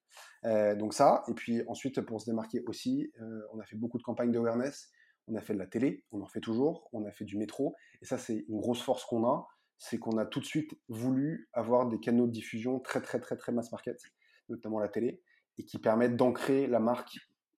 donc 0.44 0.94
ça, 0.94 1.24
et 1.28 1.34
puis 1.34 1.64
ensuite, 1.68 2.02
pour 2.02 2.20
se 2.20 2.26
démarquer 2.26 2.64
aussi, 2.68 3.12
on 3.54 3.60
a 3.60 3.66
fait 3.66 3.78
beaucoup 3.78 3.98
de 3.98 4.04
campagnes 4.04 4.32
d'awareness, 4.32 4.92
on 5.28 5.36
a 5.36 5.42
fait 5.42 5.54
de 5.54 5.60
la 5.60 5.68
télé, 5.68 6.04
on 6.12 6.22
en 6.22 6.28
fait 6.28 6.42
toujours, 6.42 6.90
on 6.94 7.06
a 7.06 7.12
fait 7.12 7.26
du 7.26 7.38
métro, 7.38 7.76
et 8.02 8.06
ça, 8.06 8.18
c'est 8.18 8.46
une 8.48 8.60
grosse 8.60 8.82
force 8.82 9.06
qu'on 9.06 9.26
a, 9.26 9.48
c'est 9.78 9.98
qu'on 9.98 10.18
a 10.18 10.26
tout 10.26 10.40
de 10.40 10.46
suite 10.46 10.78
voulu 10.88 11.50
avoir 11.54 11.88
des 11.88 12.00
canaux 12.00 12.28
de 12.28 12.32
diffusion 12.32 12.80
très 12.80 13.02
très 13.02 13.20
très 13.20 13.38
très 13.38 13.52
mass 13.52 13.72
market, 13.72 14.02
notamment 14.50 14.80
la 14.80 14.90
télé, 14.90 15.22
et 15.58 15.66
qui 15.66 15.80
permettent 15.80 16.16
d'ancrer 16.16 16.68
la 16.68 16.80
marque 16.80 17.18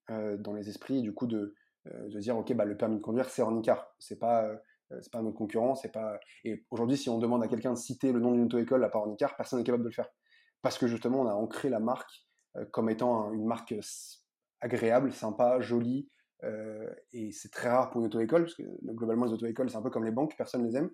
euh, 0.09 0.37
dans 0.37 0.53
les 0.53 0.69
esprits, 0.69 1.01
du 1.01 1.13
coup, 1.13 1.27
de, 1.27 1.53
euh, 1.87 2.07
de 2.09 2.19
dire, 2.19 2.37
OK, 2.37 2.53
bah, 2.53 2.65
le 2.65 2.77
permis 2.77 2.97
de 2.97 3.01
conduire, 3.01 3.29
c'est 3.29 3.41
en 3.41 3.57
ICAR. 3.57 3.93
C'est 3.99 4.19
pas, 4.19 4.45
euh, 4.45 4.55
c'est 5.01 5.11
pas 5.11 5.21
notre 5.21 5.37
concurrent. 5.37 5.75
C'est 5.75 5.91
pas... 5.91 6.19
Et 6.45 6.65
aujourd'hui, 6.71 6.97
si 6.97 7.09
on 7.09 7.17
demande 7.17 7.43
à 7.43 7.47
quelqu'un 7.47 7.73
de 7.73 7.77
citer 7.77 8.11
le 8.11 8.19
nom 8.19 8.31
d'une 8.31 8.45
auto-école 8.45 8.83
à 8.83 8.89
part 8.89 9.03
en 9.03 9.13
ICAR, 9.13 9.35
personne 9.35 9.59
n'est 9.59 9.65
capable 9.65 9.83
de 9.83 9.89
le 9.89 9.93
faire. 9.93 10.07
Parce 10.61 10.77
que 10.77 10.87
justement, 10.87 11.21
on 11.21 11.27
a 11.27 11.33
ancré 11.33 11.69
la 11.69 11.79
marque 11.79 12.25
comme 12.71 12.89
étant 12.89 13.31
une 13.33 13.45
marque 13.45 13.75
agréable, 14.61 15.11
sympa, 15.11 15.59
jolie, 15.59 16.09
et 17.11 17.31
c'est 17.31 17.51
très 17.51 17.69
rare 17.69 17.89
pour 17.89 18.01
une 18.01 18.07
auto-école, 18.07 18.43
parce 18.43 18.55
que 18.55 18.63
globalement, 18.93 19.25
les 19.25 19.33
auto-écoles, 19.33 19.69
c'est 19.69 19.77
un 19.77 19.81
peu 19.81 19.89
comme 19.89 20.05
les 20.05 20.11
banques, 20.11 20.35
personne 20.37 20.63
ne 20.63 20.67
les 20.67 20.77
aime. 20.77 20.89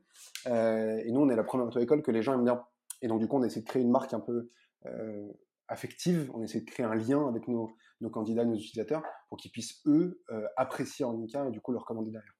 et 0.46 1.12
nous, 1.12 1.22
on 1.22 1.30
est 1.30 1.36
la 1.36 1.44
première 1.44 1.68
auto-école 1.68 2.02
que 2.02 2.12
les 2.12 2.22
gens 2.22 2.34
aiment 2.34 2.46
bien. 2.46 2.64
Et 3.02 3.08
donc, 3.08 3.20
du 3.20 3.28
coup, 3.28 3.38
on 3.38 3.44
essaie 3.44 3.60
de 3.60 3.66
créer 3.66 3.82
une 3.82 3.92
marque 3.92 4.14
un 4.14 4.22
peu 4.22 4.50
affective, 5.68 6.32
on 6.34 6.42
essaie 6.42 6.62
de 6.62 6.66
créer 6.66 6.86
un 6.86 6.96
lien 6.96 7.28
avec 7.28 7.48
nos, 7.48 7.76
candidats, 8.12 8.46
nos 8.46 8.56
utilisateurs, 8.56 9.04
pour 9.30 9.38
qu'ils 9.38 9.52
puissent, 9.52 9.82
eux, 9.86 10.22
euh, 10.32 10.48
apprécier 10.58 11.06
en 11.06 11.22
et 11.22 11.52
du 11.52 11.62
coup 11.62 11.72
le 11.72 11.78
recommander 11.78 12.12
derrière. 12.12 12.36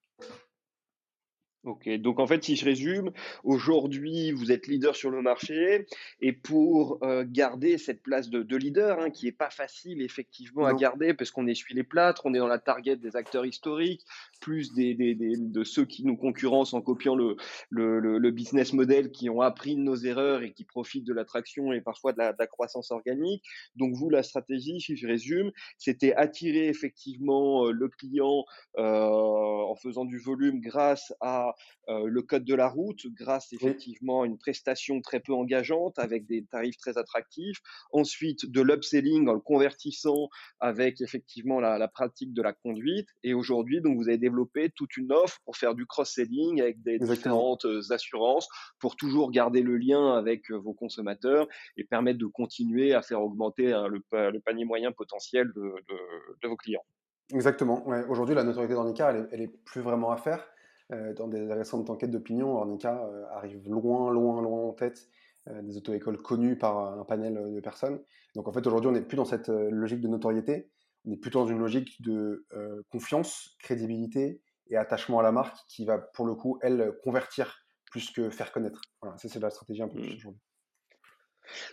Ok, 1.66 1.88
donc 2.00 2.20
en 2.20 2.28
fait, 2.28 2.44
si 2.44 2.58
je 2.58 2.66
résume, 2.66 3.12
aujourd'hui, 3.46 4.34
vous 4.34 4.52
êtes 4.52 4.68
leader 4.68 4.98
sur 4.98 5.10
le 5.10 5.22
marché 5.22 5.88
et 6.20 6.34
pour 6.34 7.00
euh, 7.04 7.24
garder 7.26 7.78
cette 7.78 8.04
place 8.04 8.30
de, 8.30 8.58
leader, 8.58 9.00
hein, 9.00 9.10
qui 9.10 9.28
est 9.28 9.32
pas 9.32 9.50
facile 9.50 10.02
effectivement 10.02 10.66
à 10.66 10.74
garder 10.74 11.14
parce 11.14 11.32
qu'on 11.32 11.48
essuie 11.48 11.74
les 11.74 11.86
plâtres, 11.86 12.24
on 12.26 12.34
est 12.34 12.40
dans 12.40 12.48
la 12.48 12.60
target 12.60 12.98
des 12.98 13.16
acteurs 13.16 13.46
historiques, 13.46 14.06
plus 14.42 14.74
des, 14.74 14.94
de 15.16 15.64
ceux 15.64 15.86
qui 15.86 16.04
nous 16.04 16.18
concurrencent 16.18 16.74
en 16.74 16.82
copiant 16.82 17.16
le, 17.16 17.38
le, 17.70 18.32
business 18.32 18.74
model, 18.74 19.12
qui 19.12 19.30
ont 19.30 19.40
appris 19.40 19.78
de 19.78 19.82
nos 19.82 19.96
erreurs 19.96 20.44
et 20.44 20.52
qui 20.52 20.66
profitent 20.66 21.08
de 21.08 21.14
l'attraction 21.14 21.72
et 21.72 21.80
parfois 21.80 22.12
de 22.12 22.18
la, 22.18 22.48
croissance 22.48 22.92
organique. 22.92 23.42
Donc 23.78 23.94
vous, 23.94 24.10
la 24.10 24.22
stratégie, 24.22 24.82
si 24.82 24.98
je 24.98 25.08
résume, 25.08 25.52
c'était 25.78 26.14
attirer 26.14 26.68
effectivement 26.68 27.68
euh, 27.68 27.72
le 27.72 27.88
client 27.88 28.44
euh, 28.78 28.84
en 28.84 29.76
faisant 29.76 30.04
du 30.04 30.20
volume 30.20 30.60
grâce 30.60 31.14
à 31.22 31.53
euh, 31.90 32.08
le 32.08 32.22
code 32.22 32.46
de 32.46 32.56
la 32.56 32.70
route 32.70 33.06
grâce 33.08 33.52
effectivement 33.52 34.22
à 34.22 34.26
une 34.26 34.38
prestation 34.38 35.02
très 35.02 35.20
peu 35.20 35.34
engageante 35.34 36.00
avec 36.00 36.26
des 36.26 36.46
tarifs 36.46 36.78
très 36.78 36.98
attractifs. 36.98 37.60
Ensuite, 37.92 38.50
de 38.50 38.62
l'upselling 38.62 39.28
en 39.28 39.34
le 39.34 39.40
convertissant 39.40 40.30
avec 40.60 41.02
effectivement 41.02 41.60
la, 41.60 41.88
pratique 41.88 42.34
de 42.34 42.42
la 42.42 42.54
conduite. 42.54 43.10
Et 43.24 43.34
aujourd'hui, 43.34 43.82
donc 43.82 43.98
vous 43.98 44.08
avez 44.08 44.18
développé 44.18 44.70
toute 44.76 44.96
une 44.98 45.12
offre 45.12 45.40
pour 45.46 45.58
faire 45.58 45.76
du 45.76 45.86
cross-selling 45.86 46.62
avec 46.62 46.82
des 46.82 47.00
différentes 47.00 47.66
euh, 47.66 47.82
assurances 47.92 48.48
pour 48.80 48.96
toujours 48.96 49.32
garder 49.32 49.62
le 49.62 49.78
lien 49.78 50.14
avec 50.14 50.50
euh, 50.52 50.56
vos 50.56 50.74
consommateurs 50.74 51.48
et 51.78 51.84
permettre 51.84 52.20
de 52.20 52.26
continuer 52.26 52.94
à 52.94 53.02
faire 53.02 53.22
augmenter 53.22 53.74
hein, 53.74 53.88
le, 53.88 54.40
panier 54.40 54.66
moyen 54.66 54.92
potentiel 54.92 55.52
de, 55.56 56.48
vos 56.48 56.58
clients. 56.58 56.84
Exactement. 57.32 57.86
Aujourd'hui, 58.10 58.36
la 58.36 58.44
notoriété 58.44 58.74
dans 58.74 58.94
elle, 58.94 59.28
elle 59.32 59.42
est 59.42 59.48
plus 59.66 59.82
vraiment 59.82 60.12
à 60.12 60.18
faire. 60.18 60.46
Euh, 60.94 61.14
dans 61.14 61.28
des 61.28 61.52
récentes 61.54 61.90
enquêtes 61.90 62.12
d'opinion, 62.12 62.56
Ornica 62.56 63.04
euh, 63.06 63.26
arrive 63.32 63.68
loin, 63.68 64.12
loin, 64.12 64.42
loin 64.42 64.62
en 64.62 64.74
tête 64.74 65.08
euh, 65.48 65.62
des 65.62 65.78
auto-écoles 65.78 66.22
connues 66.22 66.58
par 66.58 67.00
un 67.00 67.04
panel 67.04 67.54
de 67.54 67.60
personnes. 67.60 68.00
Donc 68.36 68.48
en 68.48 68.54
fait, 68.54 68.66
aujourd'hui, 68.68 68.90
on 68.90 68.94
n'est 68.94 69.02
plus 69.02 69.18
dans 69.18 69.26
cette 69.26 69.50
logique 69.50 70.02
de 70.02 70.08
notoriété, 70.08 70.70
on 71.06 71.12
est 71.12 71.18
plutôt 71.18 71.40
dans 71.40 71.48
une 71.48 71.60
logique 71.60 72.02
de 72.02 72.46
confiance, 72.90 73.56
crédibilité 73.60 74.42
et 74.68 74.78
attachement 74.78 75.20
à 75.20 75.24
la 75.24 75.32
marque 75.32 75.58
qui 75.68 75.86
va, 75.86 75.98
pour 75.98 76.26
le 76.26 76.34
coup, 76.34 76.58
elle, 76.62 76.94
convertir 77.04 77.60
plus 77.92 78.10
que 78.10 78.30
faire 78.30 78.52
connaître. 78.52 78.82
Voilà, 79.02 79.18
ça, 79.18 79.30
c'est 79.30 79.40
la 79.40 79.50
stratégie 79.50 79.84
un 79.84 79.88
peu 79.88 80.00
plus 80.00 80.14
mmh. 80.14 80.16
aujourd'hui. 80.16 80.42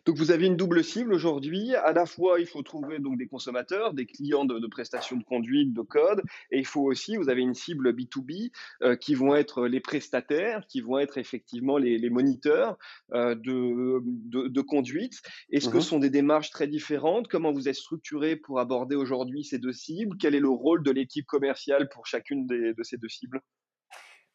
Donc 0.07 0.17
vous 0.17 0.31
avez 0.31 0.47
une 0.47 0.57
double 0.57 0.83
cible 0.85 1.13
aujourd'hui. 1.13 1.75
À 1.75 1.93
la 1.93 2.07
fois, 2.07 2.41
il 2.41 2.47
faut 2.47 2.63
trouver 2.63 2.99
donc 2.99 3.19
des 3.19 3.27
consommateurs, 3.27 3.95
des 3.95 4.07
clients 4.07 4.45
de, 4.45 4.67
prestations 4.67 5.17
de 5.17 5.25
conduite, 5.25 5.73
de 5.73 5.83
code, 5.83 6.23
et 6.51 6.59
il 6.59 6.67
faut 6.67 6.83
aussi, 6.83 7.17
vous 7.17 7.29
avez 7.29 7.43
une 7.43 7.55
cible 7.55 7.93
B2B 7.93 8.51
euh, 8.83 8.97
qui 8.97 9.15
vont 9.15 9.35
être 9.35 9.67
les 9.67 9.81
prestataires, 9.81 10.67
qui 10.69 10.81
vont 10.81 10.99
être 10.99 11.19
effectivement 11.19 11.79
les, 11.79 12.11
moniteurs 12.11 12.77
euh, 13.13 13.35
de, 13.35 14.01
de, 14.49 14.61
conduite. 14.61 15.21
Est-ce 15.51 15.69
que 15.69 15.81
ce 15.81 15.87
mmh 15.87 15.91
sont 15.91 15.99
des 15.99 16.11
démarches 16.11 16.51
très 16.51 16.69
différentes? 16.69 17.27
Comment 17.29 17.53
vous 17.53 17.69
êtes 17.69 17.75
structuré 17.75 18.37
pour 18.37 18.61
aborder 18.61 18.95
aujourd'hui 18.95 19.45
ces 19.45 19.59
deux 19.59 19.73
cibles? 19.73 20.17
Quel 20.21 20.35
est 20.35 20.41
le 20.41 20.49
rôle 20.49 20.85
de 20.85 20.91
l'équipe 20.91 21.27
commerciale 21.27 21.89
pour 21.89 22.07
chacune 22.07 22.47
de 22.47 22.83
ces 22.83 22.97
deux 22.97 23.09
cibles? 23.09 23.41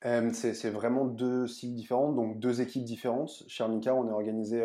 Euh, 0.05 0.29
c'est 0.33 0.69
vraiment 0.69 1.05
deux 1.05 1.47
cibles 1.47 1.75
différentes, 1.75 2.15
donc 2.15 2.39
deux 2.39 2.61
équipes 2.61 2.83
différentes. 2.83 3.43
Chez 3.47 3.63
Arnica, 3.63 3.95
on 3.95 4.07
est 4.07 4.11
organisé 4.11 4.61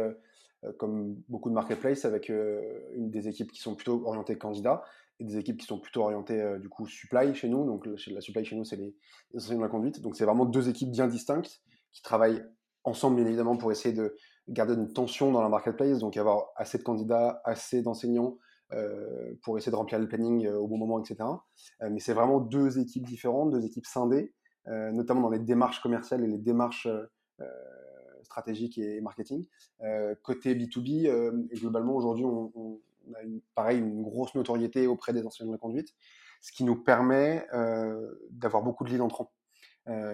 comme 0.79 1.15
beaucoup 1.29 1.49
de 1.49 1.55
marketplaces, 1.55 2.05
avec 2.05 2.31
euh, 2.31 2.61
des 2.97 3.29
équipes 3.29 3.53
qui 3.53 3.61
sont 3.61 3.75
plutôt 3.75 4.03
orientées 4.07 4.37
candidats 4.37 4.85
et 5.19 5.25
des 5.25 5.39
équipes 5.39 5.59
qui 5.59 5.67
sont 5.67 5.79
plutôt 5.79 6.03
orientées 6.03 6.41
euh, 6.41 6.59
du 6.59 6.69
coup 6.69 6.87
supply 6.87 7.35
chez 7.35 7.49
nous. 7.49 7.65
Donc 7.65 7.87
la 7.87 8.21
supply 8.21 8.45
chez 8.45 8.57
nous, 8.57 8.65
c'est 8.65 8.77
les, 8.77 8.95
enseignants 9.35 9.59
de 9.59 9.65
la 9.65 9.71
conduite. 9.71 10.01
Donc 10.01 10.17
c'est 10.17 10.25
vraiment 10.25 10.45
deux 10.45 10.69
équipes 10.69 10.91
bien 10.91 11.07
distinctes 11.07 11.63
qui 11.93 12.03
travaillent 12.03 12.45
ensemble, 12.85 13.17
bien 13.17 13.27
évidemment, 13.27 13.57
pour 13.57 13.73
essayer 13.73 13.95
de 13.95 14.17
garder 14.49 14.75
une 14.75 14.93
tension 14.93 15.33
dans 15.33 15.43
la 15.43 15.49
marketplace, 15.49 15.99
donc 15.99 16.17
avoir 16.17 16.51
assez 16.57 16.79
de 16.79 16.83
candidats, 16.83 17.41
assez 17.45 17.83
d'enseignants 17.83 18.39
pour 19.43 19.59
essayer 19.59 19.73
de 19.73 19.77
remplir 19.77 19.99
le 19.99 20.07
planning 20.07 20.47
au 20.49 20.69
bon 20.69 20.79
moment, 20.79 21.01
etc. 21.01 21.29
mais 21.91 21.99
c'est 21.99 22.13
vraiment 22.13 22.39
deux 22.39 22.79
équipes 22.79 23.05
différentes, 23.05 23.51
deux 23.51 23.67
équipes 23.67 23.85
scindées, 23.85 24.33
notamment 24.67 25.23
dans 25.23 25.31
les 25.31 25.41
démarches 25.41 25.81
commerciales 25.83 26.23
et 26.23 26.29
les 26.29 26.39
démarches 26.39 26.87
stratégique 28.31 28.79
et 28.79 29.01
marketing. 29.01 29.45
Euh, 29.83 30.15
côté 30.23 30.55
B2B, 30.55 31.09
euh, 31.09 31.33
globalement, 31.55 31.97
aujourd'hui, 31.97 32.25
on, 32.25 32.81
a 33.15 33.23
une, 33.23 33.41
pareil 33.57 33.81
une 33.81 34.03
grosse 34.03 34.35
notoriété 34.37 34.87
auprès 34.87 35.13
des 35.13 35.27
enseignants 35.27 35.51
de 35.51 35.55
la 35.57 35.59
conduite, 35.59 35.95
ce 36.41 36.53
qui 36.53 36.63
nous 36.63 36.77
permet 36.77 37.45
euh, 37.53 38.15
d'avoir 38.31 38.63
beaucoup 38.63 38.85
de 38.85 38.91
leads 38.91 39.03
entrants. 39.03 39.33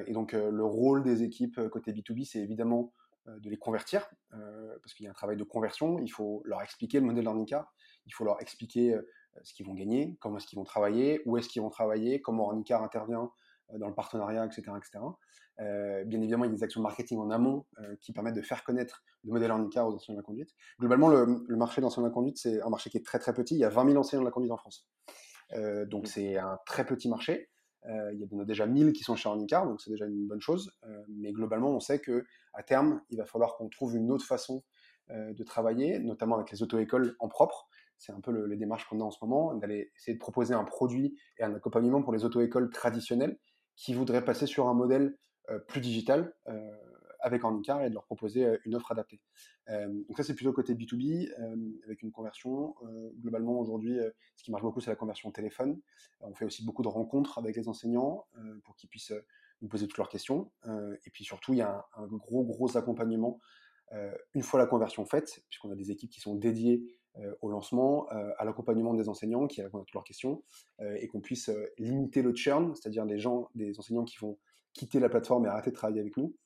et 0.06 0.12
donc, 0.12 0.32
le 0.32 0.64
rôle 0.64 1.02
des 1.02 1.22
équipes 1.22 1.60
côté 1.68 1.92
B2B, 1.92 2.24
c'est 2.24 2.38
évidemment 2.38 2.92
de 3.26 3.50
les 3.50 3.58
convertir, 3.58 4.08
parce 4.30 4.94
qu'il 4.94 5.04
y 5.04 5.08
a 5.08 5.10
un 5.10 5.14
travail 5.14 5.36
de 5.36 5.44
conversion. 5.44 5.98
Il 5.98 6.08
faut 6.08 6.42
leur 6.46 6.62
expliquer 6.62 7.00
le 7.00 7.06
modèle 7.06 7.24
d'Arnica, 7.24 7.68
il 8.06 8.14
faut 8.14 8.24
leur 8.24 8.40
expliquer 8.40 8.96
ce 9.42 9.52
qu'ils 9.52 9.66
vont 9.66 9.74
gagner, 9.74 10.16
comment 10.20 10.38
est-ce 10.38 10.46
qu'ils 10.46 10.58
vont 10.58 10.64
travailler, 10.64 11.20
où 11.26 11.36
est-ce 11.36 11.48
qu'ils 11.50 11.60
vont 11.60 11.68
travailler, 11.68 12.22
comment 12.22 12.44
Ornicar 12.44 12.82
intervient 12.82 13.30
dans 13.74 13.88
le 13.88 13.94
partenariat, 13.94 14.46
etc. 14.46 14.62
Euh, 15.60 16.04
bien 16.04 16.20
évidemment, 16.20 16.44
il 16.44 16.48
y 16.48 16.54
a 16.54 16.56
des 16.56 16.62
actions 16.62 16.80
marketing 16.80 17.18
en 17.18 17.30
amont 17.30 17.64
euh, 17.80 17.96
qui 18.00 18.12
permettent 18.12 18.34
de 18.34 18.42
faire 18.42 18.62
connaître 18.64 19.02
le 19.24 19.32
modèle 19.32 19.52
handicap 19.52 19.86
aux 19.86 19.94
enseignants 19.94 20.16
de 20.16 20.22
la 20.22 20.26
conduite. 20.26 20.50
Globalement, 20.78 21.08
le, 21.08 21.26
marché 21.56 21.80
de 21.80 21.84
l'enseignant 21.84 22.06
de 22.06 22.10
la 22.10 22.14
conduite, 22.14 22.38
c'est 22.38 22.60
un 22.60 22.68
marché 22.68 22.90
qui 22.90 22.98
est 22.98 23.04
très 23.04 23.18
très 23.18 23.32
petit. 23.32 23.54
Il 23.54 23.60
y 23.60 23.64
a 23.64 23.70
20 23.70 23.86
000 23.86 23.96
enseignants 23.96 24.22
de 24.22 24.26
la 24.26 24.32
conduite 24.32 24.52
en 24.52 24.56
France. 24.56 24.86
Euh, 25.52 25.86
donc 25.86 26.06
c'est 26.08 26.36
un 26.36 26.58
très 26.66 26.84
petit 26.84 27.08
marché. 27.08 27.48
il 27.84 28.18
y 28.18 28.34
en 28.34 28.40
a 28.40 28.44
déjà 28.44 28.66
1000 28.66 28.92
qui 28.92 29.04
sont 29.04 29.16
chez 29.16 29.28
handicap, 29.28 29.64
donc 29.64 29.80
c'est 29.80 29.90
déjà 29.90 30.06
une 30.06 30.26
bonne 30.26 30.40
chose. 30.40 30.72
mais 31.08 31.32
globalement, 31.32 31.70
on 31.70 31.80
sait 31.80 32.00
que 32.00 32.24
à 32.52 32.62
terme, 32.62 33.00
il 33.10 33.18
va 33.18 33.24
falloir 33.24 33.56
qu'on 33.56 33.68
trouve 33.68 33.96
une 33.96 34.10
autre 34.10 34.26
façon 34.26 34.64
de 35.08 35.44
travailler, 35.44 36.00
notamment 36.00 36.34
avec 36.34 36.50
les 36.50 36.64
auto-écoles 36.64 37.14
en 37.20 37.28
propre. 37.28 37.68
C'est 37.96 38.12
un 38.12 38.20
peu 38.20 38.32
le, 38.32 38.46
les 38.46 38.56
démarches 38.56 38.86
qu'on 38.88 39.00
a 39.00 39.04
en 39.04 39.12
ce 39.12 39.18
moment, 39.22 39.54
d'aller 39.54 39.92
essayer 39.96 40.14
de 40.14 40.18
proposer 40.18 40.52
un 40.52 40.64
produit 40.64 41.16
et 41.38 41.44
un 41.44 41.54
accompagnement 41.54 42.02
pour 42.02 42.12
les 42.12 42.24
auto-écoles 42.24 42.70
traditionnelles 42.70 43.38
qui 43.76 43.94
voudraient 43.94 44.24
passer 44.24 44.46
sur 44.46 44.68
un 44.68 44.74
modèle 44.74 45.16
plus 45.68 45.80
digital 45.80 46.34
euh, 46.48 46.70
avec 47.20 47.44
Handicap 47.44 47.82
et 47.82 47.88
de 47.88 47.94
leur 47.94 48.04
proposer 48.04 48.44
euh, 48.44 48.58
une 48.64 48.74
offre 48.74 48.92
adaptée. 48.92 49.20
donc 49.68 50.16
ça, 50.16 50.22
c'est 50.22 50.34
plutôt 50.34 50.52
côté 50.52 50.74
B2B, 50.74 51.28
avec 51.84 52.02
une 52.02 52.12
conversion. 52.12 52.74
globalement, 53.20 53.58
aujourd'hui, 53.58 53.98
ce 54.36 54.44
qui 54.44 54.50
marche 54.50 54.62
beaucoup, 54.62 54.80
c'est 54.80 54.90
la 54.90 54.96
conversion 54.96 55.30
téléphone. 55.32 55.80
on 56.20 56.34
fait 56.34 56.44
aussi 56.44 56.64
beaucoup 56.64 56.82
de 56.82 56.88
rencontres 56.88 57.38
avec 57.38 57.56
les 57.56 57.68
enseignants 57.68 58.26
pour 58.64 58.76
qu'ils 58.76 58.88
puissent 58.88 59.14
nous 59.60 59.68
poser 59.68 59.88
toutes 59.88 59.98
leurs 59.98 60.08
questions. 60.08 60.52
et 61.04 61.10
puis 61.10 61.24
surtout, 61.24 61.52
il 61.52 61.58
y 61.58 61.62
a 61.62 61.84
un, 61.96 62.06
gros, 62.06 62.44
gros 62.44 62.76
accompagnement 62.76 63.40
une 64.34 64.42
fois 64.42 64.60
la 64.60 64.66
conversion 64.66 65.04
faite, 65.04 65.42
puisqu'on 65.48 65.70
a 65.70 65.76
des 65.76 65.90
équipes 65.90 66.10
qui 66.10 66.20
sont 66.20 66.36
dédiées 66.36 66.84
au 67.40 67.50
lancement, 67.50 68.08
à 68.08 68.44
l'accompagnement 68.44 68.94
des 68.94 69.08
enseignants 69.08 69.48
qui 69.48 69.62
répondent 69.62 69.82
à 69.82 69.84
toutes 69.84 69.94
leurs 69.94 70.04
questions, 70.04 70.44
et 70.80 71.08
qu'on 71.08 71.20
puisse 71.20 71.50
limiter 71.78 72.22
le 72.22 72.34
churn, 72.36 72.72
c'est-à-dire 72.76 73.04
des 73.04 73.18
gens, 73.18 73.48
des 73.56 73.78
enseignants 73.80 74.04
qui 74.04 74.18
vont 74.18 74.38
quitter 74.76 75.00
la 75.00 75.08
plateforme 75.08 75.46
et 75.46 75.48
arrêter 75.48 75.70
de 75.70 75.76
travailler 75.76 76.00
avec 76.00 76.16
nous. 76.16 76.36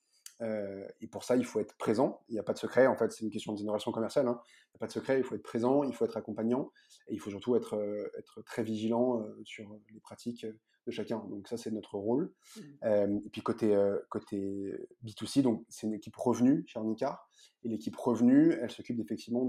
Euh, 0.43 0.87
et 1.01 1.07
pour 1.07 1.25
ça, 1.25 1.37
il 1.37 1.45
faut 1.45 1.61
être 1.61 1.77
présent. 1.77 2.23
Il 2.29 2.33
n'y 2.33 2.39
a 2.39 2.43
pas 2.43 2.53
de 2.53 2.59
secret. 2.59 2.87
En 2.87 2.97
fait, 2.97 3.13
c'est 3.13 3.25
une 3.25 3.31
question 3.31 3.53
de 3.53 3.63
relation 3.67 3.93
commerciale. 3.93 4.27
Hein. 4.27 4.41
Il 4.43 4.71
n'y 4.75 4.77
a 4.77 4.79
pas 4.79 4.87
de 4.87 4.93
secret. 4.93 5.19
Il 5.19 5.25
faut 5.25 5.35
être 5.35 5.43
présent. 5.43 5.83
Il 5.83 5.95
faut 5.95 6.05
être 6.05 6.17
accompagnant. 6.17 6.71
Et 7.09 7.15
il 7.15 7.21
faut 7.21 7.31
surtout 7.31 7.57
être, 7.57 7.75
euh, 7.75 8.11
être 8.19 8.43
très 8.43 8.63
vigilant 8.63 9.21
euh, 9.21 9.41
sur 9.45 9.79
les 9.93 10.01
pratiques 10.01 10.47
de 10.87 10.91
chacun. 10.91 11.19
Donc 11.29 11.47
ça, 11.47 11.57
c'est 11.59 11.71
notre 11.71 11.97
rôle. 11.97 12.33
Mmh. 12.57 13.19
et 13.27 13.31
puis 13.31 13.43
côté, 13.43 13.77
côté 14.09 14.73
B2C, 15.05 15.43
donc 15.43 15.63
c'est 15.69 15.87
une 15.87 15.93
équipe 15.93 16.17
revenue 16.17 16.65
chez 16.67 16.79
Arnicar. 16.79 17.29
Et 17.63 17.69
l'équipe 17.69 17.95
revenue, 17.97 18.55
elle 18.63 18.71
s'occupe 18.71 18.99
effectivement 18.99 19.47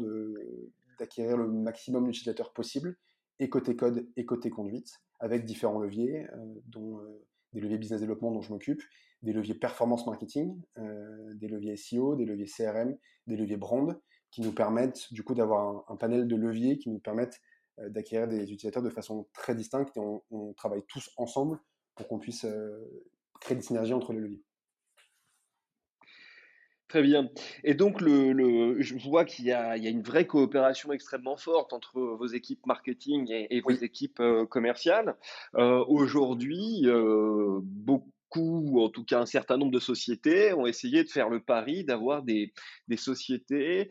d'acquérir 0.99 1.37
le 1.37 1.47
maximum 1.47 2.05
d'utilisateurs 2.05 2.51
possible, 2.51 2.97
et 3.39 3.49
côté 3.49 3.77
code 3.77 4.05
et 4.17 4.25
côté 4.25 4.49
conduite, 4.49 4.99
avec 5.21 5.45
différents 5.45 5.79
leviers, 5.79 6.27
dont 6.65 6.99
des 7.53 7.61
leviers 7.61 7.77
business 7.77 7.99
développement 7.99 8.31
dont 8.31 8.41
je 8.41 8.51
m'occupe, 8.51 8.81
des 9.21 9.33
leviers 9.33 9.53
performance 9.53 10.05
marketing, 10.05 10.61
euh, 10.77 11.33
des 11.35 11.47
leviers 11.47 11.75
SEO, 11.77 12.15
des 12.15 12.25
leviers 12.25 12.47
CRM, 12.47 12.97
des 13.27 13.35
leviers 13.35 13.57
brand, 13.57 13.99
qui 14.31 14.41
nous 14.41 14.53
permettent 14.53 15.13
du 15.13 15.23
coup 15.23 15.35
d'avoir 15.35 15.85
un, 15.89 15.95
panel 15.95 16.27
de 16.27 16.35
leviers 16.35 16.77
qui 16.77 16.89
nous 16.89 16.99
permettent 16.99 17.39
euh, 17.79 17.89
d'acquérir 17.89 18.27
des 18.27 18.43
utilisateurs 18.43 18.83
de 18.83 18.89
façon 18.89 19.27
très 19.33 19.55
distincte 19.55 19.95
et 19.97 19.99
on, 19.99 20.53
travaille 20.53 20.83
tous 20.87 21.11
ensemble 21.17 21.59
pour 21.95 22.07
qu'on 22.07 22.19
puisse 22.19 22.45
euh, 22.45 23.05
créer 23.41 23.57
des 23.57 23.63
synergies 23.63 23.93
entre 23.93 24.13
les 24.13 24.19
leviers. 24.19 24.43
Très 26.91 27.03
bien. 27.03 27.29
Et 27.63 27.73
donc, 27.73 28.01
le, 28.01 28.81
je 28.81 28.97
vois 28.97 29.23
qu'il 29.23 29.45
y, 29.45 29.53
a 29.53 29.77
une 29.77 30.01
vraie 30.01 30.27
coopération 30.27 30.91
extrêmement 30.91 31.37
forte 31.37 31.71
entre 31.71 32.01
vos 32.01 32.27
équipes 32.27 32.65
marketing 32.65 33.31
et, 33.31 33.61
vos 33.61 33.71
équipes 33.71 34.19
euh, 34.19 34.45
commerciales. 34.45 35.15
Euh, 35.55 35.85
aujourd'hui, 35.87 36.81
euh, 36.83 37.61
beaucoup 37.63 38.11
ou 38.35 38.81
en 38.81 38.89
tout 38.89 39.05
cas 39.05 39.21
un 39.21 39.25
certain 39.25 39.55
nombre 39.55 39.71
de 39.71 39.79
sociétés 39.79 40.51
ont 40.51 40.65
essayé 40.65 41.05
de 41.05 41.09
faire 41.09 41.29
le 41.29 41.39
pari 41.39 41.85
d'avoir 41.85 42.23
des, 42.23 42.53
des, 42.89 42.97
sociétés 42.97 43.89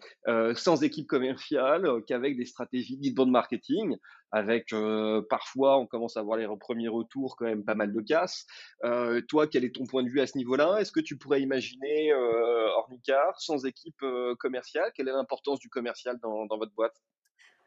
sans 0.55 0.83
équipe 0.83 1.07
commerciale, 1.07 1.87
qu'avec 2.07 2.37
des 2.37 2.47
stratégies 2.47 2.99
d'inbound 2.99 3.31
marketing, 3.31 3.97
avec 4.33 4.73
euh, 4.73 5.23
parfois 5.29 5.79
on 5.79 5.87
commence 5.87 6.17
à 6.17 6.23
voir 6.23 6.39
les 6.39 6.47
premiers 6.59 6.89
retours 6.89 7.37
quand 7.37 7.47
même 7.47 7.65
pas 7.65 7.75
mal 7.75 7.93
de 7.93 8.01
casse. 8.01 8.47
Euh, 8.85 9.21
toi, 9.29 9.47
quel 9.47 9.65
est 9.65 9.75
ton 9.75 9.87
point 9.87 10.03
de 10.03 10.09
vue 10.09 10.21
à 10.21 10.27
ce 10.27 10.37
niveau-là? 10.39 10.79
Est-ce 10.81 10.93
que 10.93 11.01
tu 11.01 11.17
pourrais 11.17 11.41
imaginer 11.41 12.13
euh, 12.13 12.69
Ornicar 12.77 13.41
sans 13.41 13.67
équipe 13.67 14.05
commerciale? 14.39 14.93
Quelle 14.95 15.09
est 15.09 15.13
l'importance 15.13 15.59
du 15.61 15.69
commercial 15.69 16.19
dans, 16.23 16.47
votre 16.47 16.73
boîte? 16.75 16.97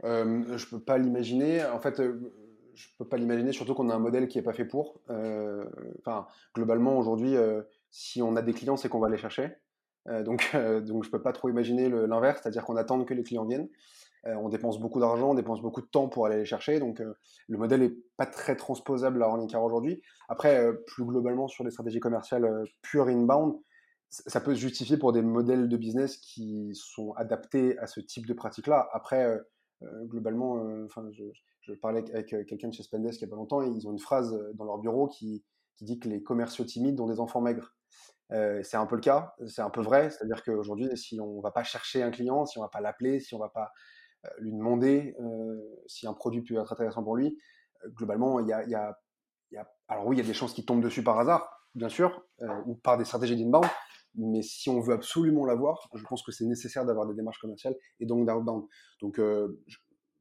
Je 0.04 0.65
peux 0.69 0.80
pas 0.80 0.97
l'imaginer. 0.97 1.65
En 1.65 1.80
fait 1.80 2.02
je 2.76 2.88
peux 2.97 3.08
pas 3.08 3.17
l'imaginer, 3.17 3.52
surtout 3.52 3.73
qu'on 3.73 3.89
a 3.89 3.95
un 3.95 3.99
modèle 3.99 4.28
qui 4.28 4.38
est 4.38 4.43
pas 4.43 4.54
fait 4.54 4.65
pour. 4.65 4.99
Euh, 5.10 5.65
enfin, 5.99 6.28
globalement, 6.56 6.97
aujourd'hui, 6.97 7.36
euh, 7.36 7.62
si 7.91 8.21
on 8.21 8.36
a 8.36 8.41
des 8.41 8.54
clients, 8.54 8.78
c'est 8.78 8.89
qu'on 8.89 8.99
va 8.99 9.10
les 9.10 9.17
chercher. 9.17 9.52
Euh, 10.08 10.23
donc, 10.23 10.56
donc, 10.86 11.04
je 11.04 11.10
peux 11.10 11.21
pas 11.21 11.34
trop 11.34 11.49
imaginer 11.49 11.89
l'inverse, 11.89 12.41
c'est-à-dire 12.41 12.65
qu'on 12.65 12.76
attend 12.76 13.04
que 13.04 13.13
les 13.13 13.23
clients 13.23 13.45
viennent. 13.45 13.69
On 14.25 14.49
dépense 14.49 14.79
beaucoup 14.79 14.99
d'argent, 14.99 15.31
on 15.31 15.33
dépense 15.33 15.62
beaucoup 15.62 15.81
de 15.81 15.88
temps 15.88 16.07
pour 16.07 16.25
aller 16.25 16.38
les 16.38 16.45
chercher. 16.45 16.79
Donc, 16.79 16.99
le 16.99 17.57
modèle 17.57 17.83
est 17.83 17.95
pas 18.17 18.25
très 18.25 18.55
transposable 18.55 19.21
à 19.21 19.27
Ornicar 19.27 19.63
aujourd'hui. 19.63 20.01
Après, 20.29 20.71
plus 20.88 21.03
globalement, 21.03 21.47
sur 21.47 21.63
les 21.63 21.71
stratégies 21.71 21.99
commerciales 21.99 22.63
pure 22.81 23.07
inbound, 23.07 23.55
ça 24.09 24.39
peut 24.39 24.55
se 24.55 24.59
justifier 24.59 24.97
pour 24.97 25.12
des 25.12 25.21
modèles 25.21 25.67
de 25.67 25.75
business 25.75 26.17
qui 26.17 26.71
sont 26.73 27.12
adaptés 27.13 27.77
à 27.79 27.88
ce 27.88 27.99
type 27.99 28.25
de 28.25 28.33
pratique-là. 28.33 28.88
Après, 28.93 29.39
globalement, 30.07 30.88
je, 31.12 31.25
je 31.63 31.73
parlais 31.73 32.03
avec 32.13 32.33
euh, 32.33 32.43
quelqu'un 32.43 32.67
de 32.67 32.73
chez 32.73 32.83
Spendesk 32.83 33.21
il 33.21 33.25
n'y 33.25 33.29
a 33.29 33.31
pas 33.31 33.38
longtemps 33.38 33.62
et 33.62 33.67
ils 33.67 33.88
ont 33.88 33.91
une 33.91 33.99
phrase 33.99 34.33
euh, 34.33 34.51
dans 34.53 34.65
leur 34.65 34.77
bureau 34.79 35.07
qui, 35.07 35.43
qui 35.77 35.86
dit 35.86 35.99
que 35.99 36.09
les 36.09 36.21
commerciaux 36.21 36.65
timides 36.65 36.99
ont 36.99 37.07
des 37.07 37.19
enfants 37.19 37.41
maigres. 37.41 37.73
Euh, 38.31 38.62
c'est 38.63 38.77
un 38.77 38.86
peu 38.86 38.95
le 38.95 39.01
cas, 39.01 39.33
c'est 39.47 39.62
un 39.62 39.69
peu 39.69 39.81
vrai, 39.81 40.09
c'est-à-dire 40.09 40.43
qu'aujourd'hui, 40.43 40.89
si 40.97 41.19
on 41.19 41.38
ne 41.38 41.41
va 41.41 41.51
pas 41.51 41.63
chercher 41.63 42.03
un 42.03 42.12
client, 42.12 42.45
si 42.45 42.57
on 42.57 42.62
ne 42.62 42.65
va 42.65 42.69
pas 42.69 42.81
l'appeler, 42.81 43.19
si 43.19 43.33
on 43.33 43.38
ne 43.38 43.43
va 43.43 43.49
pas 43.49 43.71
lui 44.39 44.51
demander 44.51 45.15
si 45.88 46.07
un 46.07 46.13
produit 46.13 46.41
peut 46.41 46.55
être 46.55 46.71
intéressant 46.71 47.03
pour 47.03 47.15
lui, 47.15 47.38
globalement, 47.88 48.39
il 48.39 48.47
y 48.47 48.53
a, 48.53 48.97
Alors 49.88 50.07
oui, 50.07 50.15
il 50.15 50.19
y 50.19 50.23
a 50.23 50.27
des 50.27 50.33
chances 50.33 50.53
qui 50.53 50.65
tombent 50.65 50.83
dessus 50.83 51.03
par 51.03 51.19
hasard, 51.19 51.67
bien 51.75 51.89
sûr, 51.89 52.25
ou 52.65 52.75
par 52.75 52.97
des 52.97 53.05
stratégies 53.05 53.36
d'inbound, 53.36 53.67
mais 54.15 54.41
si 54.41 54.69
on 54.69 54.79
veut 54.79 54.93
absolument 54.93 55.45
l'avoir, 55.45 55.89
je 55.93 56.03
pense 56.03 56.23
que 56.23 56.31
c'est 56.31 56.45
nécessaire 56.45 56.86
d'avoir 56.86 57.07
des 57.07 57.15
démarches 57.15 57.39
commerciales 57.39 57.75
et 57.99 58.05
donc 58.05 58.27
d'outbound. 58.27 58.65
Donc, 59.01 59.19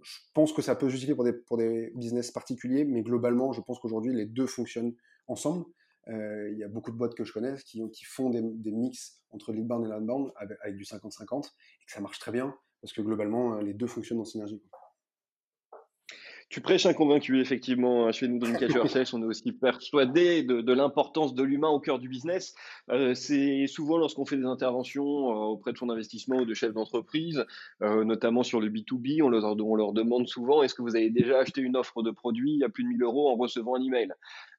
je 0.03 0.19
pense 0.35 0.53
que 0.53 0.63
ça 0.63 0.75
peut 0.75 0.89
justifier 0.89 1.15
pour 1.15 1.25
des, 1.25 1.33
pour 1.33 1.57
des 1.57 1.93
business 1.95 2.31
particuliers, 2.31 2.85
mais 2.85 3.03
globalement, 3.03 3.53
je 3.53 3.61
pense 3.61 3.79
qu'aujourd'hui, 3.79 4.15
les 4.15 4.27
deux 4.27 4.47
fonctionnent 4.47 4.95
ensemble. 5.29 5.65
Euh, 6.09 6.51
il 6.51 6.59
y 6.59 6.65
a 6.65 6.69
beaucoup 6.69 6.91
de 6.91 6.97
boîtes 6.97 7.15
que 7.15 7.25
je 7.25 7.33
connais 7.33 7.55
qui, 7.65 8.05
font 8.05 8.31
des, 8.31 8.43
mix 8.73 9.23
entre 9.31 9.53
l'inbound 9.53 9.87
et 9.87 9.89
l'outbound 9.89 10.33
avec, 10.37 10.77
du 10.77 10.85
50-50 10.85 11.47
et 11.47 11.87
que 11.87 11.93
ça 11.93 12.01
marche 12.01 12.19
très 12.19 12.33
bien 12.33 12.57
parce 12.83 12.93
que 12.93 13.01
globalement, 13.01 13.57
les 13.61 13.73
deux 13.73 13.87
fonctionnent 13.87 14.21
en 14.21 14.25
synergie. 14.25 14.61
Tu 16.53 16.61
prêches 16.61 16.85
un 16.85 16.93
convaincu, 16.93 17.41
effectivement. 17.41 18.13
Chez 18.13 18.29
nous, 18.29 18.39
dans 18.39 18.53
Catcher 18.53 18.87
Sales, 18.87 19.07
on 19.15 19.23
est 19.23 19.25
aussi 19.25 19.53
persuadé 19.53 20.43
de, 20.43 20.61
de 20.61 20.73
l'importance 20.75 21.35
de 21.35 21.43
l'humain 21.43 21.71
au 21.71 21.81
cœur 21.81 21.99
du 21.99 22.11
business. 22.11 22.55
Euh, 22.91 23.15
c'est 23.15 23.67
souvent 23.67 23.97
lorsqu'on 23.97 24.27
fait 24.27 24.37
des 24.37 24.45
interventions 24.45 25.31
euh, 25.31 25.45
auprès 25.47 25.73
de 25.73 25.79
fonds 25.79 25.87
d'investissement 25.87 26.37
ou 26.37 26.45
de 26.45 26.53
chefs 26.53 26.75
d'entreprise, 26.75 27.47
euh, 27.81 28.05
notamment 28.05 28.43
sur 28.43 28.61
le 28.61 28.69
B2B, 28.69 29.23
on 29.23 29.31
leur, 29.31 29.45
on 29.45 29.77
leur 29.77 29.95
demande 29.95 30.29
souvent 30.29 30.63
est-ce 30.63 30.75
que 30.75 30.83
vous 30.83 30.95
avez 30.95 31.09
déjà 31.09 31.39
acheté 31.39 31.63
une 31.63 31.75
offre 31.75 32.03
de 32.03 32.11
produit 32.11 32.63
à 32.63 32.69
plus 32.69 32.85
de 32.85 32.91
1000 32.91 33.03
euros 33.03 33.31
en 33.31 33.37
recevant 33.37 33.77
un 33.77 33.83
email? 33.83 34.13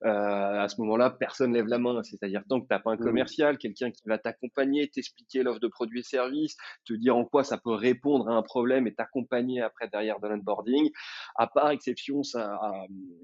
Euh, 0.05 0.61
À 0.61 0.67
ce 0.67 0.79
moment-là, 0.81 1.09
personne 1.09 1.53
lève 1.53 1.67
la 1.67 1.79
main. 1.79 2.01
C'est-à-dire 2.03 2.43
tant 2.47 2.59
que 2.59 2.67
tu 2.67 2.73
n'as 2.73 2.79
pas 2.79 2.91
un 2.91 2.95
mmh. 2.95 2.99
commercial, 2.99 3.57
quelqu'un 3.57 3.91
qui 3.91 4.01
va 4.05 4.17
t'accompagner, 4.17 4.89
t'expliquer 4.89 5.43
l'offre 5.43 5.59
de 5.59 5.67
produits 5.67 6.01
et 6.01 6.03
services, 6.03 6.57
te 6.85 6.93
dire 6.93 7.15
en 7.15 7.25
quoi 7.25 7.43
ça 7.43 7.57
peut 7.57 7.73
répondre 7.73 8.29
à 8.29 8.33
un 8.33 8.41
problème 8.41 8.87
et 8.87 8.93
t'accompagner 8.93 9.61
après 9.61 9.87
derrière 9.87 10.19
de 10.19 10.27
l'onboarding, 10.27 10.89
à 11.35 11.47
part 11.47 11.71
exception, 11.71 12.23
ça, 12.23 12.59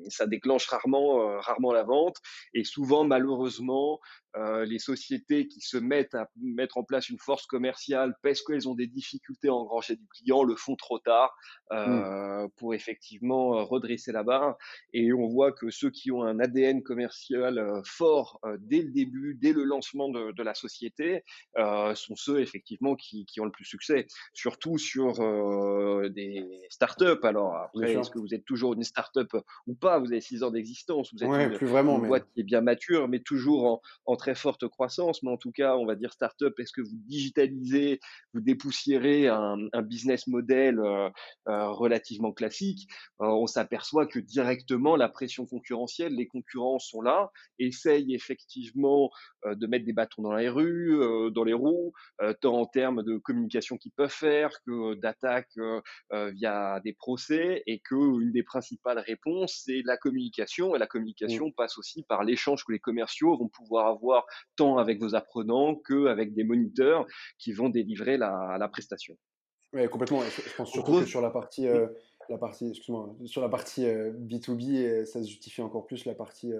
ça 0.07 0.27
déclenche 0.27 0.67
rarement, 0.67 1.21
euh, 1.21 1.39
rarement 1.39 1.71
la 1.71 1.83
vente. 1.83 2.17
Et 2.53 2.63
souvent, 2.63 3.03
malheureusement, 3.03 3.99
euh, 4.35 4.65
les 4.65 4.79
sociétés 4.79 5.47
qui 5.47 5.61
se 5.61 5.77
mettent 5.77 6.15
à 6.15 6.29
mettre 6.39 6.77
en 6.77 6.83
place 6.83 7.09
une 7.09 7.19
force 7.19 7.45
commerciale 7.45 8.15
parce 8.21 8.41
qu'elles 8.41 8.67
ont 8.69 8.75
des 8.75 8.87
difficultés 8.87 9.47
à 9.47 9.53
engranger 9.53 9.95
du 9.95 10.07
client 10.07 10.43
le 10.43 10.55
font 10.55 10.75
trop 10.75 10.99
tard 10.99 11.35
mmh. 11.71 11.75
euh, 11.75 12.47
pour 12.57 12.73
effectivement 12.73 13.57
euh, 13.57 13.63
redresser 13.63 14.11
la 14.11 14.23
barre. 14.23 14.57
Et 14.93 15.13
on 15.13 15.27
voit 15.27 15.51
que 15.51 15.69
ceux 15.69 15.89
qui 15.89 16.11
ont 16.11 16.23
un 16.23 16.39
ADN 16.39 16.83
commercial 16.83 17.57
euh, 17.57 17.81
fort 17.85 18.39
euh, 18.45 18.57
dès 18.59 18.81
le 18.81 18.91
début, 18.91 19.35
dès 19.35 19.53
le 19.53 19.63
lancement 19.63 20.09
de, 20.09 20.31
de 20.31 20.43
la 20.43 20.53
société, 20.53 21.23
sont 21.95 22.15
ceux 22.15 22.39
effectivement 22.39 22.95
qui, 22.95 23.25
qui, 23.25 23.41
ont 23.41 23.45
le 23.45 23.51
plus 23.51 23.65
succès. 23.65 24.07
Surtout 24.33 24.77
sur 24.77 25.13
des 26.09 26.45
startups. 26.69 27.23
Alors 27.23 27.55
après, 27.55 27.93
est-ce 27.93 28.09
que 28.09 28.19
vous 28.19 28.33
êtes 28.33 28.45
toujours 28.45 28.73
une 28.73 28.83
startup 28.83 29.29
ou 29.67 29.73
pas? 29.73 29.99
Vous 29.99 30.07
avez 30.07 30.21
six 30.21 30.43
ans 30.43 30.51
d'existence, 30.51 31.13
vous 31.13 31.23
êtes 31.23 31.29
une, 31.29 31.57
plus 31.57 31.67
vraiment, 31.67 31.99
boîte 31.99 32.27
qui 32.33 32.41
est 32.41 32.43
bien 32.43 32.61
mature, 32.61 33.07
mais 33.07 33.19
toujours 33.19 33.65
en, 33.65 33.81
en 34.05 34.15
très 34.19 34.35
forte 34.35 34.67
croissance, 34.67 35.23
mais 35.23 35.31
en 35.31 35.37
tout 35.37 35.51
cas, 35.51 35.75
on 35.77 35.85
va 35.85 35.95
dire 35.95 36.13
start-up, 36.13 36.53
est-ce 36.59 36.73
que 36.73 36.81
vous 36.81 36.97
digitalisez, 37.07 37.99
vous 38.33 38.41
dépoussiérez 38.41 39.27
un, 39.27 39.57
un 39.73 39.81
business 39.81 40.27
model 40.27 40.79
euh, 40.79 41.09
euh, 41.47 41.69
relativement 41.69 42.33
classique 42.33 42.87
On 43.19 43.47
s'aperçoit 43.47 44.05
que 44.05 44.19
directement, 44.19 44.95
la 44.95 45.09
pression 45.09 45.45
concurrentielle, 45.45 46.13
les 46.13 46.27
concurrents 46.27 46.79
sont 46.79 47.01
là, 47.01 47.31
essayent 47.57 48.13
effectivement 48.13 49.09
de 49.45 49.67
mettre 49.67 49.85
des 49.85 49.93
bâtons 49.93 50.21
dans 50.21 50.33
les 50.33 50.49
rues, 50.49 50.99
dans 51.31 51.43
les 51.43 51.53
roues, 51.53 51.93
tant 52.41 52.59
en 52.59 52.65
termes 52.65 53.03
de 53.03 53.17
communication 53.17 53.77
qu'ils 53.77 53.93
peuvent 53.93 54.09
faire 54.09 54.51
que 54.65 54.95
d'attaques 54.95 55.57
via 56.11 56.79
des 56.83 56.93
procès, 56.93 57.63
et 57.65 57.79
que 57.79 57.95
une 57.95 58.31
des 58.31 58.43
principales 58.43 58.99
réponses, 58.99 59.63
c'est 59.65 59.81
la 59.85 59.97
communication, 59.97 60.75
et 60.75 60.79
la 60.79 60.87
communication 60.87 61.47
mmh. 61.47 61.53
passe 61.53 61.77
aussi 61.77 62.03
par 62.03 62.23
l'échange 62.23 62.65
que 62.65 62.73
les 62.73 62.79
commerciaux 62.79 63.37
vont 63.37 63.47
pouvoir 63.47 63.87
avoir 63.87 64.08
tant 64.55 64.77
avec 64.77 64.99
vos 64.99 65.15
apprenants 65.15 65.75
qu'avec 65.75 66.33
des 66.33 66.43
moniteurs 66.43 67.05
qui 67.37 67.53
vont 67.53 67.69
délivrer 67.69 68.17
la, 68.17 68.57
la 68.59 68.67
prestation. 68.67 69.15
Oui, 69.73 69.87
complètement. 69.87 70.21
Je, 70.21 70.55
pense 70.55 70.71
surtout 70.71 70.99
que 70.99 71.05
sur 71.05 71.21
la 71.21 71.29
partie, 71.29 71.67
euh, 71.67 71.87
la 72.29 72.37
partie, 72.37 72.69
excuse-moi, 72.69 73.15
sur 73.25 73.41
la 73.41 73.49
partie 73.49 73.85
B2B, 73.85 74.83
euh, 74.83 75.05
ça 75.05 75.21
se 75.21 75.27
justifie 75.27 75.61
encore 75.61 75.85
plus 75.85 76.05
la 76.05 76.15
partie 76.15 76.53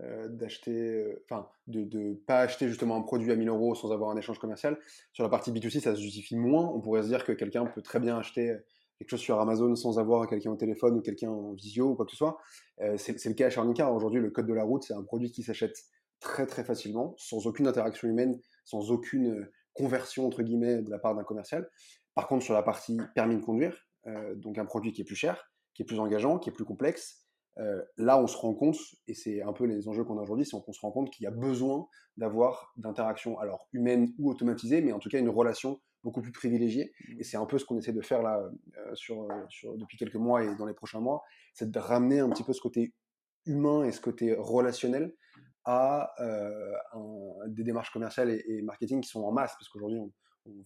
euh, 0.00 0.28
d'acheter, 0.28 1.04
enfin, 1.24 1.48
de 1.66 1.80
ne 1.98 2.14
pas 2.14 2.40
acheter 2.40 2.68
justement 2.68 2.96
un 2.96 3.02
produit 3.02 3.32
à 3.32 3.36
1000 3.36 3.48
euros 3.48 3.74
sans 3.74 3.90
avoir 3.92 4.10
un 4.10 4.16
échange 4.16 4.38
commercial. 4.38 4.78
Sur 5.12 5.24
la 5.24 5.30
partie 5.30 5.50
B2C, 5.50 5.80
ça 5.80 5.96
se 5.96 6.00
justifie 6.00 6.36
moins. 6.36 6.66
On 6.66 6.80
pourrait 6.80 7.02
se 7.02 7.08
dire 7.08 7.24
que 7.24 7.32
quelqu'un 7.32 7.66
peut 7.66 7.82
très 7.82 7.98
bien 7.98 8.18
acheter 8.18 8.56
quelque 8.98 9.10
chose 9.10 9.20
sur 9.20 9.40
Amazon 9.40 9.74
sans 9.74 9.98
avoir 9.98 10.28
quelqu'un 10.28 10.52
au 10.52 10.56
téléphone 10.56 10.96
ou 10.96 11.00
quelqu'un 11.00 11.30
en 11.30 11.52
visio 11.52 11.88
ou 11.90 11.94
quoi 11.96 12.04
que 12.04 12.12
ce 12.12 12.16
soit. 12.16 12.38
c'est 12.96 13.24
le 13.26 13.34
cas 13.34 13.50
chez 13.50 13.58
Arnica. 13.58 13.90
Aujourd'hui, 13.90 14.20
le 14.20 14.30
code 14.30 14.46
de 14.46 14.54
la 14.54 14.62
route, 14.62 14.84
c'est 14.84 14.94
un 14.94 15.02
produit 15.02 15.32
qui 15.32 15.42
s'achète 15.42 15.76
très 16.24 16.46
très 16.46 16.64
facilement, 16.64 17.14
sans 17.18 17.46
aucune 17.46 17.68
interaction 17.68 18.08
humaine, 18.08 18.40
sans 18.64 18.90
aucune 18.90 19.46
conversion 19.74 20.26
entre 20.26 20.42
guillemets 20.42 20.82
de 20.82 20.90
la 20.90 20.98
part 20.98 21.14
d'un 21.14 21.22
commercial. 21.22 21.68
Par 22.14 22.26
contre, 22.26 22.44
sur 22.44 22.54
la 22.54 22.62
partie 22.62 22.98
permis 23.14 23.36
de 23.36 23.42
conduire, 23.42 23.76
euh, 24.06 24.34
donc 24.34 24.58
un 24.58 24.64
produit 24.64 24.92
qui 24.92 25.02
est 25.02 25.04
plus 25.04 25.16
cher, 25.16 25.50
qui 25.74 25.82
est 25.82 25.84
plus 25.84 26.00
engageant, 26.00 26.38
qui 26.38 26.48
est 26.48 26.52
plus 26.52 26.64
complexe, 26.64 27.26
euh, 27.58 27.82
là 27.98 28.18
on 28.18 28.26
se 28.26 28.36
rend 28.36 28.54
compte, 28.54 28.78
et 29.06 29.14
c'est 29.14 29.42
un 29.42 29.52
peu 29.52 29.64
les 29.64 29.86
enjeux 29.86 30.02
qu'on 30.02 30.18
a 30.18 30.22
aujourd'hui, 30.22 30.46
c'est 30.46 30.58
qu'on 30.58 30.72
se 30.72 30.80
rend 30.80 30.90
compte 30.90 31.10
qu'il 31.10 31.24
y 31.24 31.26
a 31.26 31.30
besoin 31.30 31.86
d'avoir 32.16 32.72
d'interactions, 32.76 33.38
alors 33.38 33.68
humaines 33.72 34.12
ou 34.18 34.30
automatisées, 34.30 34.80
mais 34.80 34.92
en 34.92 34.98
tout 34.98 35.10
cas 35.10 35.18
une 35.18 35.28
relation 35.28 35.80
beaucoup 36.02 36.22
plus 36.22 36.32
privilégiée. 36.32 36.92
Mmh. 37.08 37.20
Et 37.20 37.24
c'est 37.24 37.36
un 37.36 37.46
peu 37.46 37.58
ce 37.58 37.64
qu'on 37.64 37.76
essaie 37.76 37.92
de 37.92 38.02
faire 38.02 38.22
là 38.22 38.40
euh, 38.78 38.94
sur, 38.94 39.26
depuis 39.76 39.98
quelques 39.98 40.16
mois 40.16 40.42
et 40.42 40.54
dans 40.56 40.66
les 40.66 40.74
prochains 40.74 41.00
mois, 41.00 41.22
c'est 41.52 41.70
de 41.70 41.78
ramener 41.78 42.20
un 42.20 42.30
petit 42.30 42.44
peu 42.44 42.54
ce 42.54 42.60
côté 42.60 42.94
humain 43.44 43.84
et 43.84 43.92
ce 43.92 44.00
côté 44.00 44.34
relationnel 44.34 45.14
à 45.64 46.14
des 47.46 47.64
démarches 47.64 47.90
commerciales 47.90 48.30
et, 48.30 48.44
et, 48.46 48.62
marketing 48.62 49.00
qui 49.00 49.08
sont 49.08 49.22
en 49.22 49.32
masse, 49.32 49.52
parce 49.52 49.68
qu'aujourd'hui 49.68 49.98
on, 49.98 50.12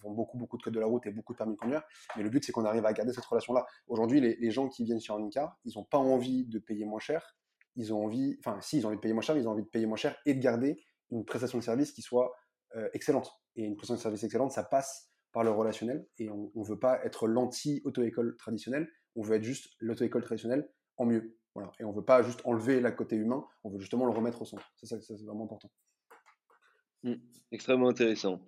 vend 0.03 0.11
beaucoup, 0.11 0.39
beaucoup 0.39 0.57
de 0.57 0.63
codes 0.63 0.75
de 0.75 0.81
la 0.81 0.87
route 0.87 1.07
et 1.07 1.11
beaucoup 1.11 1.33
de 1.33 1.39
permis 1.39 1.55
de 1.55 1.59
conduire. 1.59 1.83
Mais 2.17 2.23
le 2.23 2.31
but, 2.31 2.45
c'est 2.45 2.53
qu'on 2.53 2.65
arrive 2.65 2.85
à 2.85 2.93
garder 2.93 3.13
cette 3.13 3.25
relation-là. 3.25 3.67
Aujourd'hui, 3.87 4.21
les, 4.21 4.51
gens 4.51 4.69
qui 4.69 4.85
viennent 4.85 5.01
sur 5.01 5.15
un 5.15 5.29
car, 5.29 5.57
ils 5.65 5.73
n'ont 5.77 5.85
pas 5.85 5.99
envie 5.99 6.45
de 6.47 6.59
payer 6.59 6.85
moins 6.85 6.99
cher. 6.99 7.37
Ils 7.77 7.95
ont 7.95 8.05
envie, 8.05 8.37
enfin, 8.41 8.61
si, 8.61 8.79
ils 8.79 8.87
ont 8.87 8.89
envie 8.89 8.97
de 8.97 9.01
payer 9.01 9.15
moins 9.15 9.23
cher, 9.23 9.37
ils 9.37 9.47
ont 9.47 9.53
envie 9.53 9.63
de 9.63 9.69
payer 9.69 9.87
moins 9.87 9.97
cher 9.97 10.17
et 10.27 10.35
de 10.35 10.41
garder 10.41 10.83
une 11.11 11.25
prestation 11.25 11.59
de 11.59 11.63
service 11.63 11.93
qui 11.93 12.03
soit 12.03 12.35
euh, 12.77 12.89
excellente. 12.93 13.31
Et 13.57 13.65
une 13.65 13.77
prestation 13.77 13.97
de 13.97 14.03
service 14.03 14.25
excellente, 14.25 14.53
ça 14.53 14.65
passe 14.65 15.13
par 15.33 15.45
le 15.45 15.51
relationnel. 15.51 16.07
Et 16.19 16.29
on 16.29 16.51
ne 16.55 16.65
veut 16.65 16.79
pas 16.79 17.05
être 17.05 17.29
l'anti-auto-école 17.29 18.37
traditionnelle. 18.37 18.89
On 19.15 19.23
veut 19.23 19.37
être 19.37 19.45
juste 19.45 19.75
l'auto-école 19.79 20.25
traditionnelle 20.25 20.69
en 20.97 21.07
mieux. 21.07 21.39
Voilà. 21.59 21.73
Et 21.81 21.85
on 21.85 21.91
ne 21.91 21.97
veut 21.97 22.05
pas 22.05 22.23
juste 22.23 22.41
enlever 22.45 22.81
la 22.81 22.93
côté 22.93 23.17
humain, 23.17 23.45
on 23.65 23.71
veut 23.71 23.81
justement 23.81 24.07
le 24.07 24.13
remettre 24.13 24.43
au 24.43 24.45
centre. 24.45 24.71
C'est 24.77 24.87
ça, 24.87 25.01
c'est 25.01 25.21
vraiment 25.25 25.45
important. 25.45 25.71
Mmh. 27.03 27.15
extrêmement 27.53 27.89
intéressant. 27.89 28.41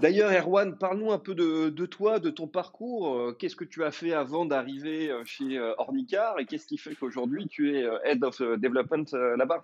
D'ailleurs, 0.00 0.32
Erwan, 0.32 0.78
parle-nous 0.78 1.12
un 1.12 1.18
peu 1.18 1.34
de, 1.34 1.86
toi, 1.86 2.18
de 2.18 2.30
ton 2.30 2.48
parcours. 2.48 3.14
Euh, 3.14 3.32
qu'est-ce 3.32 3.56
que 3.56 3.64
tu 3.64 3.84
as 3.84 3.90
fait 3.90 4.12
avant 4.12 4.44
d'arriver 4.44 5.10
euh, 5.10 5.24
chez 5.24 5.58
euh, 5.58 5.74
Ornicar 5.78 6.38
et 6.38 6.46
qu'est-ce 6.46 6.66
qui 6.66 6.78
fait 6.78 6.94
qu'aujourd'hui 6.94 7.48
tu 7.48 7.76
es 7.76 7.84
Head 8.04 8.22
of 8.24 8.38
Development 8.38 9.04
là-bas? 9.36 9.62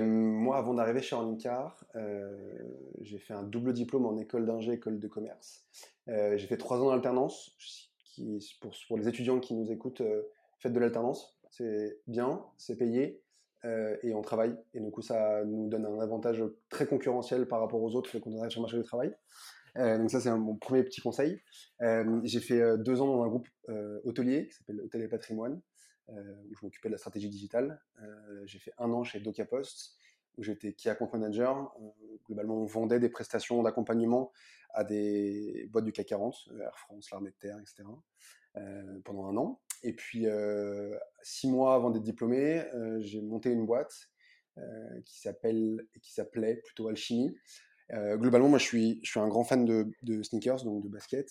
Moi, 0.00 0.56
avant 0.56 0.74
d'arriver 0.74 1.02
chez 1.02 1.16
Ornicar, 1.16 1.84
j'ai 3.00 3.18
fait 3.18 3.34
un 3.34 3.42
double 3.42 3.72
diplôme 3.72 4.06
en 4.06 4.16
école 4.18 4.46
d'ingé, 4.46 4.72
école 4.72 5.00
de 5.00 5.08
commerce. 5.08 5.66
j'ai 6.06 6.46
fait 6.46 6.56
trois 6.56 6.80
ans 6.80 6.90
d'alternance. 6.90 7.56
Pour, 8.60 8.72
pour 8.86 8.96
les 8.98 9.08
étudiants 9.08 9.40
qui 9.40 9.54
nous 9.54 9.72
écoutent, 9.72 10.02
faites 10.60 10.72
de 10.72 10.78
l'alternance. 10.78 11.33
C'est 11.56 12.00
bien, 12.08 12.44
c'est 12.58 12.76
payé 12.76 13.22
euh, 13.64 13.96
et 14.02 14.12
on 14.12 14.22
travaille. 14.22 14.56
Et 14.72 14.80
du 14.80 14.90
coup, 14.90 15.02
ça 15.02 15.44
nous 15.44 15.68
donne 15.68 15.86
un 15.86 16.00
avantage 16.00 16.42
très 16.68 16.84
concurrentiel 16.84 17.46
par 17.46 17.60
rapport 17.60 17.80
aux 17.80 17.94
autres 17.94 18.18
quand 18.18 18.30
on 18.30 18.40
arrive 18.40 18.50
sur 18.50 18.60
le 18.60 18.64
marché 18.64 18.76
du 18.76 18.82
travail. 18.82 19.14
Euh, 19.76 19.96
donc 19.98 20.10
ça, 20.10 20.20
c'est 20.20 20.32
mon 20.32 20.56
premier 20.56 20.82
petit 20.82 21.00
conseil. 21.00 21.40
Euh, 21.80 22.20
j'ai 22.24 22.40
fait 22.40 22.60
deux 22.78 23.00
ans 23.00 23.06
dans 23.06 23.22
un 23.22 23.28
groupe 23.28 23.46
hôtelier 24.02 24.48
qui 24.48 24.54
s'appelle 24.54 24.80
Hôtel 24.80 25.02
et 25.02 25.08
Patrimoine, 25.08 25.60
où 26.08 26.54
je 26.58 26.66
m'occupais 26.66 26.88
de 26.88 26.94
la 26.94 26.98
stratégie 26.98 27.28
digitale. 27.28 27.80
j'ai 28.46 28.58
fait 28.58 28.72
un 28.78 28.90
an 28.90 29.04
chez 29.04 29.20
DocaPost, 29.20 29.96
où 30.36 30.42
j'étais 30.42 30.72
key 30.72 30.90
account 30.90 31.10
manager. 31.12 31.72
globalement, 32.26 32.56
on 32.56 32.66
vendait 32.66 32.98
des 32.98 33.10
prestations 33.10 33.62
d'accompagnement 33.62 34.32
à 34.70 34.82
des 34.82 35.68
boîtes 35.70 35.84
du 35.84 35.92
CAC 35.92 36.06
40, 36.06 36.48
Air 36.60 36.76
France, 36.76 37.12
l'Armée 37.12 37.30
de 37.30 37.36
Terre, 37.36 37.60
etc., 37.60 37.84
pendant 39.04 39.26
un 39.26 39.36
an. 39.36 39.60
Et 39.84 39.92
puis, 39.92 40.26
euh, 40.26 40.98
six 41.22 41.48
mois 41.48 41.74
avant 41.74 41.90
d'être 41.90 42.02
diplômé, 42.02 42.64
euh, 42.74 42.98
j'ai 43.00 43.20
monté 43.20 43.50
une 43.50 43.66
boîte 43.66 44.08
euh, 44.56 44.62
qui 45.04 45.20
s'appelle, 45.20 45.86
qui 46.00 46.12
s'appelait 46.12 46.56
plutôt 46.56 46.88
Alchimie. 46.88 47.36
globalement, 47.92 48.48
moi, 48.48 48.58
je 48.58 48.64
suis, 48.64 49.00
je 49.02 49.10
suis 49.10 49.20
un 49.20 49.28
grand 49.28 49.44
fan 49.44 49.66
de, 49.66 49.92
de 50.02 50.22
sneakers, 50.22 50.64
donc 50.64 50.82
de 50.82 50.88
basket, 50.88 51.30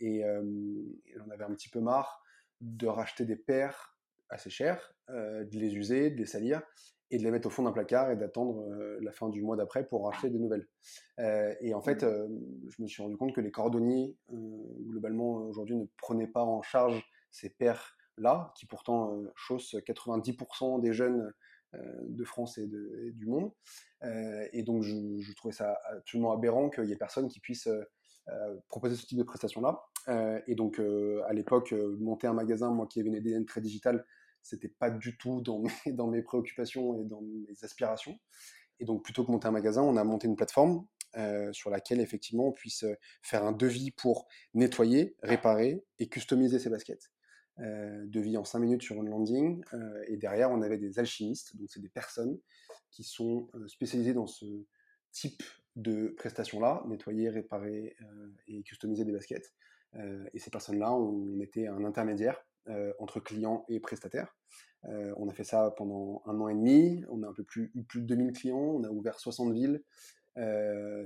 et, 0.00 0.22
on 0.24 1.30
avait 1.30 1.44
un 1.44 1.54
petit 1.54 1.70
peu 1.70 1.80
marre 1.80 2.22
de 2.60 2.86
racheter 2.86 3.24
des 3.24 3.36
paires 3.36 3.96
assez 4.28 4.50
chères, 4.50 4.94
de 5.08 5.58
les 5.58 5.74
user, 5.74 6.10
de 6.10 6.16
les 6.16 6.26
salir, 6.26 6.60
et 7.10 7.16
de 7.16 7.22
les 7.22 7.30
mettre 7.30 7.46
au 7.46 7.50
fond 7.50 7.62
d'un 7.62 7.72
placard 7.72 8.10
et 8.10 8.16
d'attendre 8.16 8.68
la 9.00 9.12
fin 9.12 9.30
du 9.30 9.40
mois 9.40 9.56
d'après 9.56 9.88
pour 9.88 10.04
racheter 10.04 10.28
des 10.28 10.38
nouvelles. 10.38 10.68
et 11.18 11.72
en 11.72 11.80
fait, 11.80 12.02
mmh. 12.02 12.68
je 12.68 12.82
me 12.82 12.86
suis 12.86 13.02
rendu 13.02 13.16
compte 13.16 13.34
que 13.34 13.40
les 13.40 13.50
cordonniers, 13.50 14.14
globalement, 14.30 15.36
aujourd'hui, 15.36 15.76
ne 15.76 15.86
prenaient 15.96 16.26
pas 16.26 16.44
en 16.44 16.60
charge 16.60 17.02
ces 17.30 17.50
pères-là, 17.50 18.52
qui 18.56 18.66
pourtant 18.66 19.12
euh, 19.12 19.30
chaussent 19.34 19.74
90% 19.74 20.80
des 20.80 20.92
jeunes 20.92 21.32
euh, 21.74 21.78
de 22.02 22.24
France 22.24 22.58
et, 22.58 22.66
du 22.66 23.26
monde. 23.26 23.52
Euh, 24.04 24.46
et 24.52 24.62
donc, 24.62 24.82
je, 24.82 25.32
trouvais 25.34 25.54
ça 25.54 25.78
absolument 25.90 26.32
aberrant 26.32 26.70
qu'il 26.70 26.84
y 26.86 26.92
ait 26.92 26.96
personne 26.96 27.28
qui 27.28 27.40
puisse 27.40 27.68
proposer 28.68 28.94
ce 28.94 29.06
type 29.06 29.16
de 29.16 29.22
prestation-là. 29.22 29.80
et 30.46 30.54
donc, 30.54 30.78
à 31.26 31.32
l'époque, 31.32 31.72
monter 31.98 32.26
un 32.26 32.34
magasin, 32.34 32.70
moi 32.70 32.86
qui 32.86 33.00
avais 33.00 33.08
une 33.08 33.16
ADN 33.16 33.46
très 33.46 33.62
digitale, 33.62 34.04
c'était 34.42 34.68
pas 34.68 34.90
du 34.90 35.16
tout 35.16 35.40
dans 35.86 36.06
mes, 36.08 36.22
préoccupations 36.22 37.00
et 37.00 37.04
dans 37.04 37.22
mes 37.22 37.54
aspirations. 37.62 38.18
Et 38.80 38.84
donc, 38.84 39.02
plutôt 39.02 39.24
que 39.24 39.30
monter 39.30 39.48
un 39.48 39.52
magasin, 39.52 39.82
on 39.82 39.96
a 39.96 40.04
monté 40.04 40.28
une 40.28 40.36
plateforme 40.36 40.86
sur 41.52 41.70
laquelle 41.70 42.00
effectivement 42.00 42.48
on 42.48 42.52
puisse 42.52 42.84
faire 43.22 43.44
un 43.44 43.52
devis 43.52 43.90
pour 43.90 44.28
nettoyer, 44.52 45.16
réparer 45.22 45.82
et 45.98 46.08
customiser 46.08 46.58
ses 46.58 46.68
baskets. 46.68 47.10
Euh, 47.60 48.04
de 48.06 48.20
vie 48.20 48.36
en 48.36 48.44
5 48.44 48.60
minutes 48.60 48.82
sur 48.82 48.96
une 48.96 49.08
landing. 49.08 49.64
Euh, 49.74 50.04
et 50.06 50.16
derrière, 50.16 50.50
on 50.50 50.62
avait 50.62 50.78
des 50.78 50.98
alchimistes, 50.98 51.56
donc 51.56 51.68
c'est 51.70 51.80
des 51.80 51.88
personnes 51.88 52.38
qui 52.90 53.02
sont 53.02 53.48
euh, 53.54 53.66
spécialisées 53.66 54.14
dans 54.14 54.28
ce 54.28 54.46
type 55.10 55.42
de 55.74 56.14
prestations-là, 56.16 56.84
nettoyer, 56.86 57.30
réparer 57.30 57.96
et 58.46 58.62
customiser 58.62 59.04
des 59.04 59.12
baskets. 59.12 59.54
et 59.94 60.38
ces 60.38 60.50
personnes-là, 60.50 60.92
on 60.92 61.40
était 61.40 61.68
un 61.68 61.84
intermédiaire 61.84 62.44
entre 62.98 63.20
clients 63.20 63.64
et 63.68 63.78
prestataires. 63.78 64.36
on 64.82 65.28
a 65.28 65.32
fait 65.32 65.44
ça 65.44 65.72
pendant 65.76 66.22
un 66.26 66.40
an 66.40 66.48
et 66.48 66.54
demi, 66.54 67.04
on 67.08 67.22
a 67.22 67.28
un 67.28 67.32
peu 67.32 67.44
plus, 67.44 67.70
eu 67.74 67.84
plus 67.84 68.02
de 68.02 68.06
2000 68.06 68.32
clients, 68.32 68.58
on 68.58 68.82
a 68.82 68.90
ouvert 68.90 69.20
60 69.20 69.52
villes, 69.52 69.82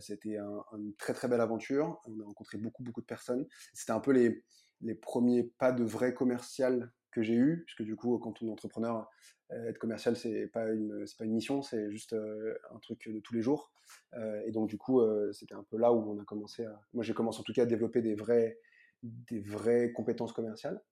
c'était 0.01 0.39
une 0.39 0.95
très 0.97 1.13
très 1.13 1.29
belle 1.29 1.43
aventure. 1.43 2.01
On 2.07 2.19
a 2.21 2.25
rencontré 2.25 2.57
beaucoup 2.57 2.83
beaucoup 2.83 3.03
de 3.03 3.07
personnes. 3.07 3.47
C'était 3.75 3.93
un 3.93 4.01
peu 4.01 4.13
les, 4.13 4.43
les 4.83 4.95
premiers 4.95 5.45
pas 5.45 5.73
de 5.73 5.85
vrai 5.85 6.15
commercial 6.15 6.93
que 7.13 7.23
j'ai 7.23 7.35
eu, 7.35 7.63
puisque 7.67 7.83
du 7.83 7.95
coup, 7.95 8.19
quand 8.19 8.43
on 8.43 8.49
est 8.49 8.51
entrepreneur, 8.51 9.09
euh, 9.53 9.69
être 9.69 9.79
commercial, 9.79 10.17
c'est 10.17 10.47
pas 10.49 10.71
une, 10.71 11.07
c'est 11.07 11.19
pas 11.19 11.25
une 11.25 11.35
mission, 11.35 11.63
c'est 11.63 11.91
juste 11.91 12.15
euh, 12.15 12.59
un 12.75 12.79
truc 12.79 13.09
de 13.09 13.21
tous 13.21 13.35
les 13.35 13.43
jours. 13.43 13.71
Euh, 14.15 14.43
et 14.47 14.51
donc, 14.51 14.69
du 14.69 14.79
coup, 14.79 15.01
c'était 15.33 15.55
un 15.55 15.65
peu 15.65 15.77
là 15.77 15.93
où 15.93 16.11
on 16.11 16.21
a 16.21 16.25
commencé 16.25 16.65
à. 16.65 16.81
Moi, 16.95 17.05
j'ai 17.05 17.15
commencé 17.15 17.41
en 17.41 17.43
tout 17.43 17.53
cas 17.53 17.63
à 17.63 17.67
développer 17.67 18.03
des 18.03 18.15
vrais, 18.15 18.59
des 19.03 19.41
vraies 19.41 19.93
compétences 19.93 20.33
commerciales. 20.33 20.83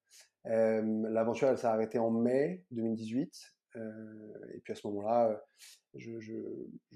L'aventure, 0.44 1.48
elle 1.48 1.58
s'est 1.58 1.66
arrêtée 1.66 1.98
en 1.98 2.10
mai 2.10 2.64
2018. 2.70 3.54
et 3.76 4.60
puis 4.62 4.72
à 4.72 4.76
ce 4.76 4.86
moment-là, 4.88 5.42
je, 5.94 6.12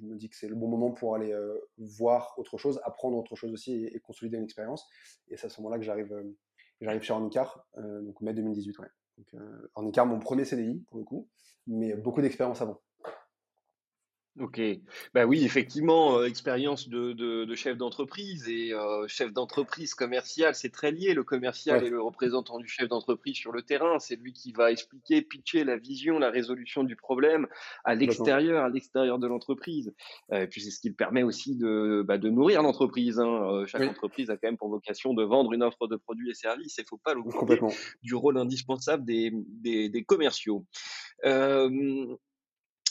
me 0.03 0.17
dis 0.17 0.29
que 0.29 0.37
c'est 0.37 0.49
le 0.49 0.55
bon 0.55 0.69
moment 0.69 0.91
pour 0.93 1.15
aller 1.15 1.35
voir 1.79 2.35
autre 2.39 2.59
chose, 2.59 2.81
apprendre 2.85 3.17
autre 3.17 3.37
chose 3.37 3.53
aussi 3.53 3.85
et 3.87 4.01
consolider 4.01 4.37
une 4.37 4.45
expérience. 4.45 4.87
Et 5.29 5.37
c'est 5.37 5.47
à 5.47 5.51
ce 5.51 5.61
moment-là 5.61 5.79
que 5.79 5.85
j'arrive 5.85 6.15
J'arrive 6.85 7.03
chez 7.03 7.15
Ornicar, 7.15 7.67
euh, 7.79 8.03
donc 8.03 8.21
mai 8.21 8.35
2018. 8.35 8.79
Ouais. 8.79 8.87
Donc, 9.17 9.27
euh, 9.35 9.71
Ornicar, 9.75 10.05
mon 10.05 10.19
premier 10.19 10.45
CDI 10.45 10.85
pour 10.89 10.99
le 10.99 11.05
coup, 11.05 11.29
mais 11.67 11.95
beaucoup 11.95 12.21
d'expérience 12.21 12.61
avant. 12.61 12.81
OK. 14.41 14.61
Bah 15.15 15.27
oui, 15.27 15.45
effectivement, 15.45 16.19
heu, 16.19 16.27
expérience 16.27 16.89
de 16.89 17.13
de 17.13 17.45
de 17.45 17.55
chef 17.55 17.77
d'entreprise 17.77 18.49
et 18.49 18.73
heu, 18.73 19.07
chef 19.07 19.33
d'entreprise 19.33 19.95
commercial, 19.95 20.57
c'est 20.57 20.71
très 20.71 20.91
lié. 20.91 21.15
Le 21.15 21.23
commercial 21.23 21.85
est 21.85 21.89
le 21.89 22.03
représentant 22.03 22.59
du 22.59 22.67
chef 22.67 22.89
d'entreprise 22.89 23.37
sur 23.37 23.53
le 23.53 23.63
terrain. 23.63 24.01
C'est 24.01 24.17
lui 24.17 24.33
qui 24.33 24.51
va 24.53 24.73
expliquer, 24.73 25.23
pitcher 25.23 25.63
la 25.63 25.77
vision, 25.77 26.19
la 26.19 26.31
résolution 26.31 26.83
du 26.83 26.97
problème 26.97 27.47
à 27.85 27.95
complètement. 27.97 28.35
l'extérieur, 28.35 28.65
à 28.65 28.69
l'extérieur 28.71 29.21
de 29.21 29.29
l'entreprise. 29.29 29.95
Heu, 30.33 30.43
et 30.43 30.47
puis 30.49 30.61
c'est 30.63 30.73
ce 30.73 30.81
qui 30.81 30.91
permet 30.93 31.23
aussi 31.23 31.57
de, 31.57 32.03
bah, 32.05 32.19
de 32.19 32.29
nourrir 32.29 32.63
l'entreprise, 32.63 33.21
hein. 33.21 33.65
Chaque 33.69 33.87
Oui, 33.87 33.89
entreprise 33.89 34.31
a 34.31 34.37
quand 34.37 34.49
même 34.49 34.57
pour 34.59 34.69
vocation 34.69 35.15
de 35.15 35.23
vendre 35.23 35.53
une 35.53 35.63
offre 35.63 35.87
de 35.87 35.95
produits 35.95 36.31
et 36.31 36.35
services 36.35 36.77
et 36.81 36.85
faut 36.89 36.99
pas 36.99 37.15
complètement. 37.35 37.85
du 38.03 38.15
rôle 38.15 38.39
indispensable 38.39 39.05
des 39.05 39.31
des 39.33 39.89
des 39.89 40.05
commerciaux. 40.05 40.67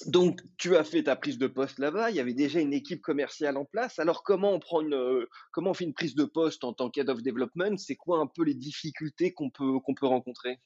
Donc, 0.08 0.42
tu 0.58 0.76
as 0.76 0.84
fait 0.84 1.04
ta 1.04 1.16
prise 1.16 1.38
de 1.38 1.48
poste 1.48 1.80
là-bas, 1.80 2.10
il 2.10 2.16
y 2.16 2.20
avait 2.20 2.34
déjà 2.34 2.60
une 2.60 2.74
équipe 2.74 3.02
commerciale 3.02 3.58
en 3.58 3.66
place. 3.66 4.00
Alors, 4.00 4.24
comment 4.24 4.52
on 4.54 4.60
une, 4.82 5.26
on 5.70 5.74
fait 5.74 5.86
une 5.86 5.94
prise 5.94 6.16
de 6.16 6.26
poste 6.26 6.64
en 6.64 6.74
tant 6.74 6.90
qu'Head 6.90 7.10
of 7.10 7.24
Development? 7.24 7.78
C'est 7.78 7.96
quoi 7.96 8.20
un 8.20 8.28
peu 8.28 8.44
les 8.44 8.56
difficultés 8.56 9.34
qu'on 9.34 9.50
peut 9.50 9.80
rencontrer? 10.02 10.60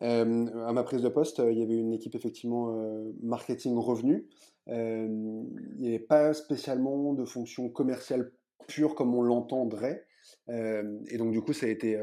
À 0.00 0.24
ma 0.24 0.82
prise 0.82 1.02
de 1.02 1.08
poste, 1.08 1.40
heu, 1.40 1.52
il 1.52 1.58
y 1.58 1.62
avait 1.62 1.76
une 1.76 1.92
équipe 1.92 2.14
effectivement, 2.14 2.74
heu, 2.74 3.14
marketing 3.22 3.76
revenu. 3.76 4.28
Il 4.66 5.50
n'y 5.78 5.88
avait 5.88 5.98
pas 5.98 6.32
spécialement 6.32 7.12
de 7.12 7.24
fonction 7.24 7.68
commerciale 7.68 8.32
pure 8.66 8.94
comme 8.94 9.14
on 9.14 9.22
l'entendrait. 9.22 10.06
Et 10.48 11.18
donc 11.18 11.32
du 11.32 11.40
coup, 11.40 11.52
ça 11.52 11.66
a 11.66 11.68
été, 11.68 11.98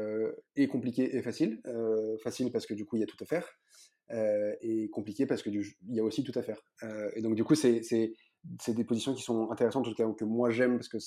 et 0.56 0.68
compliqué 0.68 1.16
et 1.16 1.22
facile. 1.22 1.60
Facile 2.22 2.52
parce 2.52 2.66
que 2.66 2.74
du 2.74 2.84
coup, 2.84 2.96
il 2.96 3.00
y 3.00 3.02
a 3.02 3.06
tout 3.06 3.16
à 3.20 3.26
faire, 3.26 3.48
heu 4.12 4.56
et 4.60 4.88
compliqué 4.90 5.26
parce 5.26 5.42
que 5.42 5.50
du 5.50 5.76
il 5.88 5.94
y 5.94 6.00
a 6.00 6.04
aussi 6.04 6.24
tout 6.24 6.36
à 6.38 6.42
faire. 6.42 6.60
Heu 6.82 7.10
et 7.14 7.22
donc 7.22 7.34
du 7.34 7.44
coup, 7.44 7.54
c'est 7.54 7.82
des 8.68 8.84
positions 8.84 9.14
qui 9.14 9.22
sont 9.22 9.50
intéressantes, 9.50 9.86
en 9.86 9.90
tout 9.90 9.96
cas 9.96 10.10
que 10.12 10.24
moi 10.24 10.50
j'aime 10.50 10.76
parce 10.76 10.88
que 10.88 10.98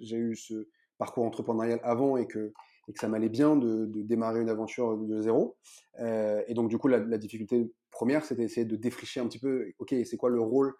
j'ai 0.00 0.16
eu 0.16 0.36
ce 0.36 0.68
parcours 0.98 1.24
entrepreneurial 1.24 1.80
avant 1.82 2.16
et 2.16 2.26
que 2.26 2.52
et 2.88 2.92
que 2.94 3.00
ça 3.00 3.08
m'allait 3.08 3.28
bien 3.28 3.54
de 3.54 3.86
démarrer 4.02 4.40
une 4.40 4.48
aventure 4.48 4.96
de 4.96 5.20
zéro. 5.20 5.58
Euh, 6.00 6.42
et 6.48 6.54
donc, 6.54 6.70
du 6.70 6.78
coup, 6.78 6.88
la, 6.88 7.18
difficulté 7.18 7.70
première, 7.90 8.24
c'était 8.24 8.42
d'essayer 8.42 8.64
de 8.64 8.76
défricher 8.76 9.20
un 9.20 9.28
petit 9.28 9.38
peu, 9.38 9.72
OK, 9.78 9.94
c'est 10.04 10.16
quoi 10.16 10.30
le 10.30 10.40
rôle 10.40 10.74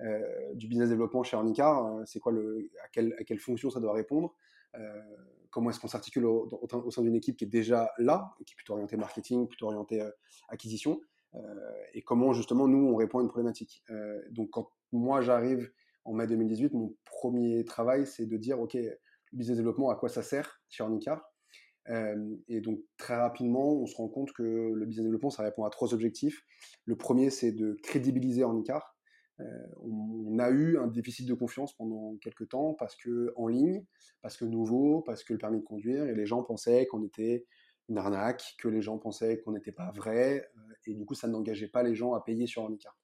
euh, 0.00 0.20
du 0.54 0.68
business 0.68 0.90
développement 0.90 1.22
chez 1.22 1.36
Arnicar 1.36 1.86
euh, 1.86 2.02
C'est 2.04 2.20
quoi 2.20 2.32
le, 2.32 2.68
à, 2.84 2.88
quelle, 2.88 3.14
à 3.18 3.24
quelle 3.24 3.38
fonction 3.38 3.70
ça 3.70 3.80
doit 3.80 3.94
répondre 3.94 4.34
euh, 4.76 5.00
Comment 5.50 5.70
est-ce 5.70 5.80
qu'on 5.80 5.88
s'articule 5.88 6.26
au, 6.26 6.50
sein 6.90 7.02
d'une 7.02 7.14
équipe 7.14 7.36
qui 7.36 7.44
est 7.44 7.48
déjà 7.48 7.90
là, 7.98 8.34
qui 8.44 8.52
est 8.52 8.56
plutôt 8.56 8.74
orientée 8.74 8.96
marketing, 8.96 9.46
plutôt 9.46 9.66
orientée 9.66 10.02
euh, 10.02 10.10
acquisition 10.48 11.00
euh, 11.00 11.13
Et 11.94 12.02
comment, 12.02 12.32
justement, 12.32 12.68
nous, 12.68 12.86
on 12.88 12.96
répond 12.96 13.18
à 13.18 13.22
une 13.22 13.28
problématique 13.28 13.84
Donc, 14.30 14.50
quand 14.50 14.70
moi, 14.92 15.20
j'arrive 15.20 15.72
en 16.04 16.12
mai 16.12 16.26
2018, 16.26 16.72
mon 16.74 16.94
premier 17.04 17.64
travail, 17.64 18.06
c'est 18.06 18.26
de 18.26 18.36
dire, 18.36 18.60
OK, 18.60 18.74
le 18.74 18.98
business 19.32 19.56
développement, 19.56 19.90
à 19.90 19.96
quoi 19.96 20.08
ça 20.08 20.22
sert 20.22 20.60
chez 20.68 20.82
Arnicar 20.82 21.22
euh, 21.90 22.36
et 22.48 22.60
donc 22.60 22.80
très 22.96 23.16
rapidement, 23.16 23.74
on 23.74 23.86
se 23.86 23.96
rend 23.96 24.08
compte 24.08 24.32
que 24.32 24.42
le 24.42 24.86
business 24.86 25.04
développement, 25.04 25.30
ça 25.30 25.42
répond 25.42 25.64
à 25.64 25.70
trois 25.70 25.92
objectifs. 25.92 26.42
Le 26.86 26.96
premier, 26.96 27.30
c'est 27.30 27.52
de 27.52 27.76
crédibiliser. 27.82 28.42
Euh, 28.42 29.44
on, 29.82 30.24
on, 30.28 30.38
a 30.38 30.50
eu 30.50 30.78
un 30.78 30.86
déficit 30.86 31.28
de 31.28 31.34
confiance 31.34 31.74
pendant 31.74 32.16
quelques 32.22 32.48
temps 32.48 32.74
parce 32.74 32.96
que 32.96 33.32
en 33.36 33.48
ligne, 33.48 33.84
parce 34.22 34.36
que 34.36 34.44
nouveau, 34.44 35.02
parce 35.02 35.24
que 35.24 35.32
le 35.32 35.38
permis 35.38 35.58
de 35.58 35.64
conduire, 35.64 36.06
et 36.06 36.14
les 36.14 36.26
gens 36.26 36.42
pensaient 36.42 36.86
qu'on 36.86 37.02
était 37.02 37.44
une 37.88 37.98
arnaque, 37.98 38.54
que 38.58 38.68
les 38.68 38.82
gens 38.82 38.98
pensaient 38.98 39.40
qu'on 39.40 39.52
n'était 39.52 39.72
pas 39.72 39.90
vrai, 39.92 40.50
euh, 40.56 40.74
et 40.86 40.94
du 40.94 41.04
coup, 41.04 41.14
ça 41.14 41.28
n'engageait 41.28 41.68
pas 41.68 41.82
les 41.82 41.94
gens 41.94 42.14
à 42.14 42.22
payer 42.22 42.46
sur 42.46 42.62
Handicap. 42.62 42.94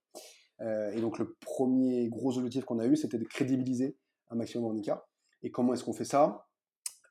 Euh, 0.60 0.90
et 0.92 1.00
donc, 1.00 1.18
le 1.18 1.36
premier 1.40 2.08
gros 2.08 2.36
objectif 2.36 2.64
qu'on 2.64 2.78
a 2.78 2.86
eu, 2.86 2.96
c'était 2.96 3.18
de 3.18 3.24
crédibiliser 3.24 3.96
un 4.28 4.36
maximum 4.36 4.70
Handicap. 4.70 5.06
Et 5.42 5.50
comment 5.50 5.72
est-ce 5.74 5.84
qu'on 5.84 5.92
fait 5.92 6.04
ça? 6.04 6.46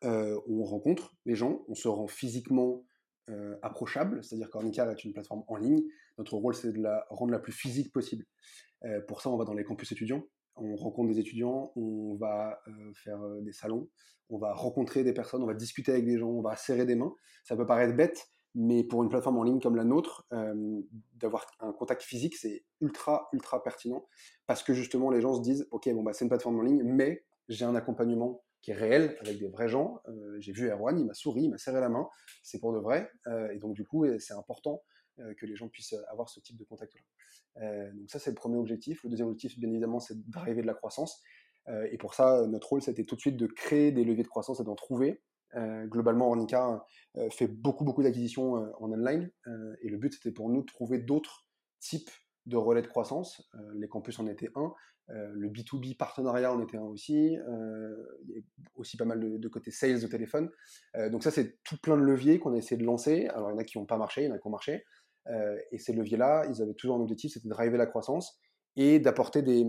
Euh, 0.03 0.39
on 0.47 0.63
rencontre 0.63 1.15
les 1.25 1.35
gens, 1.35 1.63
on 1.67 1.75
se 1.75 1.87
rend 1.87 2.07
physiquement 2.07 2.83
approchable, 3.61 4.23
c'est-à-dire 4.23 4.49
qu'Ornicar 4.49 4.89
est 4.89 5.03
une 5.03 5.13
plateforme 5.13 5.43
en 5.47 5.55
ligne. 5.55 5.83
Notre 6.17 6.35
rôle, 6.35 6.55
c'est 6.55 6.71
de 6.71 6.81
la 6.81 7.05
rendre 7.11 7.31
la 7.31 7.37
plus 7.37 7.51
physique 7.51 7.93
possible. 7.93 8.25
Pour 9.07 9.21
ça, 9.21 9.29
on 9.29 9.37
va 9.37 9.45
dans 9.45 9.53
les 9.53 9.63
campus 9.63 9.91
étudiants, 9.91 10.23
on 10.61 10.75
rencontre 10.75 11.09
des 11.09 11.19
étudiants, 11.19 11.71
on 11.75 12.15
va 12.15 12.61
euh, 12.67 12.93
faire 12.93 13.21
euh, 13.21 13.41
des 13.41 13.51
salons, 13.51 13.87
on 14.29 14.37
va 14.37 14.53
rencontrer 14.53 15.03
des 15.03 15.13
personnes, 15.13 15.43
on 15.43 15.47
va 15.47 15.53
discuter 15.53 15.91
avec 15.91 16.05
des 16.05 16.17
gens, 16.17 16.29
on 16.29 16.41
va 16.41 16.55
serrer 16.55 16.85
des 16.85 16.95
mains. 16.95 17.13
Ça 17.43 17.55
peut 17.55 17.65
paraître 17.65 17.95
bête, 17.95 18.27
mais 18.55 18.83
pour 18.83 19.03
une 19.03 19.09
plateforme 19.09 19.37
en 19.37 19.43
ligne 19.43 19.59
comme 19.59 19.75
la 19.75 19.83
nôtre, 19.83 20.25
euh, 20.33 20.81
d'avoir 21.15 21.45
un 21.59 21.71
contact 21.73 22.01
physique, 22.01 22.35
c'est 22.35 22.63
ultra, 22.81 23.29
ultra 23.33 23.63
pertinent 23.63 24.05
parce 24.47 24.63
que 24.63 24.73
justement, 24.73 25.09
les 25.09 25.21
gens 25.21 25.35
se 25.35 25.41
disent, 25.41 25.67
OK, 25.71 25.89
bon, 25.93 26.03
bah, 26.03 26.13
c'est 26.13 26.25
une 26.25 26.29
plateforme 26.29 26.59
en 26.59 26.63
ligne, 26.63 26.83
mais 26.83 27.23
j'ai 27.47 27.65
un 27.65 27.75
accompagnement 27.75 28.43
qui 28.61 28.71
est 28.71 28.75
réel 28.75 29.17
avec 29.21 29.39
des 29.39 29.47
vrais 29.47 29.69
gens. 29.69 30.01
J'ai 30.39 30.51
vu 30.51 30.69
Erwan, 30.69 30.99
il 30.99 31.05
m'a 31.05 31.13
souri, 31.13 31.43
il 31.43 31.49
m'a 31.49 31.57
serré 31.57 31.79
la 31.79 31.87
main, 31.87 32.09
c'est 32.43 32.59
pour 32.59 32.73
de 32.73 32.79
vrai. 32.79 33.09
Et 33.53 33.57
donc 33.57 33.73
du 33.73 33.85
coup, 33.87 34.05
c'est 34.19 34.33
important 34.33 34.83
que 35.37 35.45
les 35.45 35.55
gens 35.55 35.67
puissent 35.67 35.95
avoir 36.09 36.29
ce 36.29 36.39
type 36.39 36.57
de 36.57 36.63
contact-là. 36.63 37.91
donc 37.93 38.09
ça, 38.09 38.19
c'est 38.19 38.31
le 38.31 38.35
premier 38.35 38.57
objectif. 38.57 39.03
Le 39.03 39.09
deuxième 39.09 39.27
objectif, 39.27 39.59
bien 39.59 39.69
évidemment, 39.69 39.99
c'est 39.99 40.17
d'arriver 40.29 40.61
de 40.61 40.67
la 40.67 40.73
croissance. 40.73 41.21
et 41.91 41.97
pour 41.97 42.13
ça, 42.13 42.45
notre 42.47 42.69
rôle, 42.69 42.81
c'était 42.81 43.03
tout 43.03 43.15
de 43.15 43.21
suite 43.21 43.37
de 43.37 43.47
créer 43.47 43.91
des 43.91 44.03
leviers 44.03 44.23
de 44.23 44.29
croissance 44.29 44.59
et 44.59 44.63
d'en 44.63 44.75
trouver. 44.75 45.21
globalement, 45.85 46.29
Ornica 46.29 46.85
fait 47.31 47.47
beaucoup, 47.47 47.83
beaucoup 47.83 48.03
d'acquisitions 48.03 48.53
en 48.53 48.91
online. 48.91 49.31
et 49.81 49.89
le 49.89 49.97
but, 49.97 50.13
c'était 50.13 50.31
pour 50.31 50.49
nous 50.49 50.61
de 50.61 50.67
trouver 50.67 50.99
d'autres 50.99 51.47
types 51.79 52.11
de 52.49 52.57
relais 52.57 52.81
de 52.81 52.87
croissance. 52.87 53.47
Euh, 53.55 53.73
les 53.75 53.87
campus 53.87 54.19
en 54.19 54.27
étaient 54.27 54.51
un. 54.55 54.73
Euh, 55.09 55.31
le 55.33 55.49
B2B 55.49 55.97
partenariat 55.97 56.53
en 56.53 56.61
était 56.61 56.77
un 56.77 56.83
aussi. 56.83 57.37
Euh, 57.37 57.95
il 58.27 58.35
y 58.35 58.39
a 58.39 58.41
aussi 58.75 58.97
pas 58.97 59.05
mal 59.05 59.19
de, 59.19 59.37
de 59.37 59.47
côté 59.47 59.71
sales 59.71 60.01
de 60.01 60.07
téléphone. 60.07 60.49
donc 61.11 61.23
ça, 61.23 61.31
c'est 61.31 61.57
tout 61.63 61.77
plein 61.81 61.97
de 61.97 62.03
leviers 62.03 62.39
qu'on 62.39 62.53
a 62.53 62.57
essayé 62.57 62.77
de 62.77 62.85
lancer. 62.85 63.27
Alors 63.27 63.49
il 63.49 63.53
y 63.53 63.55
en 63.55 63.59
a 63.59 63.63
qui 63.63 63.77
n'ont 63.77 63.85
pas 63.85 63.97
marché, 63.97 64.23
il 64.23 64.27
y 64.27 64.31
en 64.31 64.35
a 64.35 64.39
qui 64.39 64.47
ont 64.47 64.51
marché. 64.51 64.83
Et 65.71 65.77
ces 65.77 65.93
leviers-là, 65.93 66.45
ils 66.49 66.61
avaient 66.61 66.73
toujours 66.73 66.97
un 66.97 67.01
objectif, 67.01 67.33
c'était 67.33 67.47
de 67.47 67.53
driver 67.53 67.77
la 67.77 67.85
croissance 67.85 68.39
et 68.75 68.99
d'apporter 68.99 69.41
des, 69.41 69.65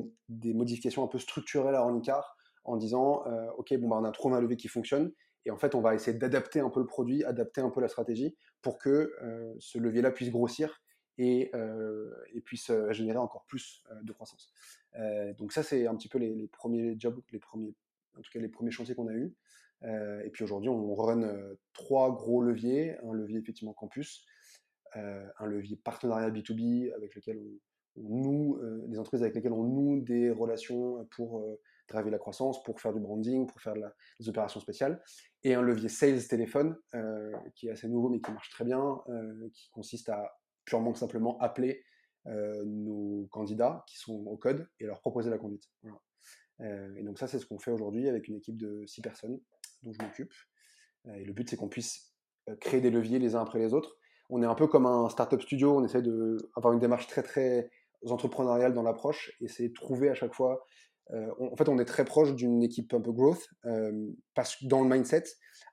modifications 0.55 1.05
un 1.05 1.07
peu 1.09 1.19
structurelles 1.19 1.75
à 1.75 1.83
Ornicar 1.83 2.37
en 2.65 2.77
disant, 2.77 3.25
OK, 3.59 3.75
bon, 3.77 3.89
bah, 3.89 3.99
on 4.01 4.05
a 4.05 4.13
trouvé 4.13 4.37
un 4.37 4.41
levier 4.41 4.57
qui 4.57 4.69
fonctionne. 4.69 5.13
Et 5.45 5.51
en 5.51 5.59
fait, 5.59 5.75
on 5.75 5.81
va 5.81 5.95
essayer 5.95 6.17
d'adapter 6.17 6.61
un 6.61 6.71
peu 6.71 6.81
le 6.81 6.87
produit, 6.87 7.25
adapter 7.25 7.61
un 7.61 7.71
peu 7.71 7.81
la 7.81 7.89
stratégie 7.89 8.37
pour 8.63 8.79
que 8.79 9.13
ce 9.59 9.79
levier-là 9.79 10.13
puisse 10.13 10.31
grossir 10.31 10.81
et, 11.21 11.51
euh, 11.55 12.11
puisse 12.45 12.71
euh, 12.71 12.93
générer 12.93 13.19
encore 13.19 13.45
plus 13.47 13.83
euh, 13.91 14.03
de 14.03 14.13
croissance. 14.13 14.53
donc 15.39 15.53
ça, 15.53 15.63
c'est 15.63 15.87
un 15.87 15.95
petit 15.95 16.09
peu 16.09 16.19
les, 16.19 16.35
les, 16.35 16.49
premiers 16.49 16.99
jobs, 16.99 17.21
les 17.31 17.39
premiers, 17.39 17.75
en 18.19 18.23
tout 18.23 18.31
cas 18.33 18.41
les 18.41 18.49
premiers 18.49 18.71
chantiers 18.71 18.95
qu'on 18.95 19.09
a 19.09 19.13
eus. 19.13 19.35
et 19.83 20.31
puis 20.31 20.45
aujourd'hui, 20.45 20.69
on 20.69 20.95
run 20.95 21.23
trois 21.73 22.15
gros 22.15 22.43
leviers. 22.43 22.97
Un 23.05 23.13
levier 23.13 23.39
effectivement 23.39 23.73
campus, 23.73 24.25
un 24.95 25.47
levier 25.47 25.77
partenariat 25.77 26.31
B2B 26.31 26.93
avec 26.95 27.15
lequel 27.15 27.39
on, 27.39 28.03
on 28.03 28.17
noue, 28.17 28.61
des 28.89 28.99
entreprises 28.99 29.23
avec 29.23 29.35
lesquelles 29.35 29.53
on 29.53 29.65
noue 29.65 30.01
des 30.01 30.31
relations 30.31 31.07
pour 31.11 31.45
driver 31.91 32.11
la 32.11 32.19
croissance, 32.19 32.63
pour 32.63 32.81
faire 32.81 32.93
du 32.93 33.01
branding, 33.01 33.47
pour 33.47 33.61
faire 33.61 33.75
des 34.19 34.29
opérations 34.29 34.61
spéciales, 34.61 35.03
et 35.43 35.55
un 35.55 35.63
levier 35.63 35.89
sales 35.89 36.27
téléphone 36.27 36.77
euh, 36.95 37.33
qui 37.55 37.69
est 37.69 37.71
assez 37.71 37.89
nouveau 37.89 38.09
mais 38.09 38.21
qui 38.21 38.31
marche 38.31 38.51
très 38.51 38.65
bien, 38.65 39.01
euh, 39.09 39.49
qui 39.53 39.69
consiste 39.71 40.09
à 40.09 40.39
purement 40.65 40.95
simplement 40.95 41.39
appeler 41.39 41.83
euh, 42.27 42.65
nos 42.65 43.27
candidats 43.31 43.85
qui 43.89 43.99
sont 43.99 44.25
au 44.27 44.37
code 44.37 44.69
et 44.79 44.85
leur 44.85 45.01
proposer 45.01 45.31
la 45.31 45.39
conduite. 45.39 45.69
Euh, 46.61 46.95
et 46.97 47.03
donc 47.03 47.19
ça, 47.19 47.27
c'est 47.27 47.39
ce 47.39 47.47
qu'on 47.47 47.59
fait 47.59 47.71
aujourd'hui 47.71 48.09
avec 48.09 48.29
une 48.29 48.37
équipe 48.37 48.57
de 48.57 48.85
six 48.87 49.01
personnes 49.01 49.41
dont 49.83 49.93
je 49.93 50.03
m'occupe. 50.03 50.33
Euh, 51.07 51.15
et 51.15 51.25
le 51.25 51.33
but, 51.33 51.49
c'est 51.49 51.57
qu'on 51.57 51.69
puisse 51.69 52.15
créer 52.61 52.81
des 52.81 52.91
leviers 52.91 53.19
les 53.19 53.35
uns 53.35 53.43
après 53.43 53.59
les 53.59 53.73
autres. 53.73 53.97
On 54.31 54.43
est 54.43 54.47
un 54.47 54.55
peu 54.55 54.67
comme 54.67 54.87
un 54.87 55.09
startup 55.09 55.43
studio, 55.43 55.77
on 55.77 55.85
essaie 55.85 56.03
d'avoir 56.03 56.73
une 56.73 56.79
démarche 56.79 57.07
très 57.07 57.23
très 57.23 57.71
entrepreneuriale 58.09 58.73
dans 58.73 58.83
l'approche 58.83 59.33
et 59.41 59.49
c'est 59.49 59.73
trouver 59.73 60.09
à 60.09 60.15
chaque 60.15 60.35
fois 60.35 60.65
euh, 61.13 61.31
en 61.41 61.57
fait, 61.57 61.69
on 61.69 61.79
est 61.79 61.85
très 61.85 62.05
proche 62.05 62.35
d'une 62.35 62.63
équipe 62.63 62.95
un 62.95 63.01
peu 63.01 63.13
growth, 63.13 63.49
euh, 63.67 64.11
dans 64.63 64.83
le 64.83 64.89
mindset, 64.89 65.25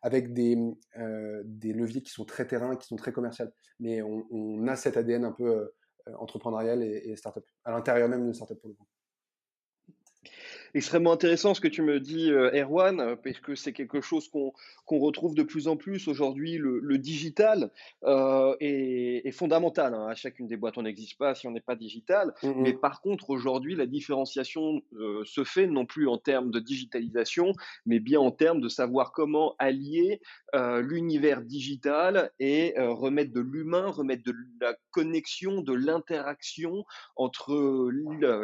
avec 0.01 0.33
des, 0.33 0.57
euh, 0.97 1.41
des 1.45 1.73
leviers 1.73 2.01
qui 2.01 2.11
sont 2.11 2.25
très 2.25 2.47
terrain, 2.47 2.75
qui 2.75 2.87
sont 2.87 2.95
très 2.95 3.11
commerciaux. 3.11 3.45
Mais 3.79 4.01
on, 4.01 4.65
a 4.67 4.75
cet 4.75 4.97
ADN 4.97 5.25
un 5.25 5.31
peu 5.31 5.71
entrepreneurial 6.19 6.81
et, 6.83 7.09
et 7.09 7.15
startup, 7.15 7.43
à 7.65 7.71
l'intérieur 7.71 8.09
même 8.09 8.23
d'une 8.23 8.33
startup 8.33 8.59
pour 8.59 8.69
le 8.69 8.75
coup 8.75 8.87
extrêmement 10.73 11.11
intéressant 11.11 11.53
ce 11.53 11.61
que 11.61 11.67
tu 11.67 11.81
me 11.81 11.99
dis, 11.99 12.31
euh, 12.31 12.51
Erwan, 12.53 12.99
euh, 12.99 13.15
parce 13.15 13.39
que 13.39 13.55
c'est 13.55 13.73
quelque 13.73 14.01
chose 14.01 14.27
qu'on 14.29 14.53
qu'on 14.87 14.99
retrouve 14.99 15.35
de 15.35 15.43
plus 15.43 15.67
en 15.67 15.75
plus 15.75 16.07
aujourd'hui. 16.07 16.57
Le, 16.57 16.79
le 16.79 16.97
digital 16.97 17.69
euh, 18.05 18.55
est, 18.61 19.27
est, 19.27 19.31
fondamental. 19.31 19.93
Hein. 19.93 20.07
À 20.07 20.15
chacune 20.15 20.47
des 20.47 20.55
boîtes, 20.55 20.77
on 20.77 20.83
n'existe 20.83 21.17
pas 21.17 21.35
si 21.35 21.45
on 21.45 21.51
n'est 21.51 21.59
pas 21.59 21.75
digital. 21.75 22.33
Mais 22.41 22.73
par 22.73 23.01
contre, 23.01 23.29
aujourd'hui, 23.29 23.75
la 23.75 23.85
différenciation 23.85 24.81
euh, 24.93 25.23
se 25.25 25.43
fait 25.43 25.67
non 25.67 25.85
plus 25.85 26.07
en 26.07 26.17
termes 26.17 26.51
de 26.51 26.59
digitalisation, 26.59 27.51
mais 27.85 27.99
bien 27.99 28.21
en 28.21 28.31
termes 28.31 28.61
de 28.61 28.69
savoir 28.69 29.11
comment 29.11 29.55
allier 29.59 30.21
euh, 30.55 30.81
l'univers 30.81 31.41
digital 31.41 32.31
et 32.39 32.73
remettre 32.77 33.33
de 33.33 33.41
l'humain, 33.41 33.87
remettre 33.87 34.23
de 34.23 34.33
la 34.61 34.73
connexion, 34.91 35.61
de 35.61 35.73
l'interaction 35.73 36.85
entre 37.17 37.91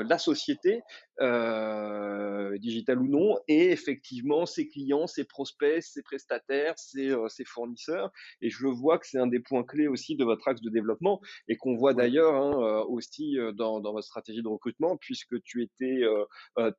la 0.03 0.17
société 0.17 0.81
euh, 1.21 2.57
digital 2.57 2.99
ou 2.99 3.07
non, 3.07 3.37
et 3.47 3.71
effectivement 3.71 4.45
ses 4.45 4.67
clients, 4.67 5.07
ses 5.07 5.23
prospects, 5.23 5.81
ses 5.81 6.01
prestataires, 6.01 6.77
ses, 6.77 7.11
euh, 7.11 7.27
ses 7.27 7.45
fournisseurs. 7.45 8.11
Et 8.41 8.49
je 8.49 8.67
vois 8.67 8.97
que 8.97 9.07
c'est 9.07 9.19
un 9.19 9.27
des 9.27 9.39
points 9.39 9.63
clés 9.63 9.87
aussi 9.87 10.15
de 10.15 10.23
votre 10.23 10.47
axe 10.47 10.61
de 10.61 10.69
développement 10.69 11.21
et 11.47 11.55
qu'on 11.55 11.75
voit 11.75 11.93
d'ailleurs 11.93 12.35
hein, 12.35 12.53
euh, 12.55 12.83
aussi 12.85 13.37
dans, 13.55 13.79
dans 13.79 13.93
votre 13.93 14.05
stratégie 14.05 14.41
de 14.41 14.47
recrutement, 14.47 14.97
puisque 14.97 15.41
tu 15.43 15.63
étais 15.63 16.01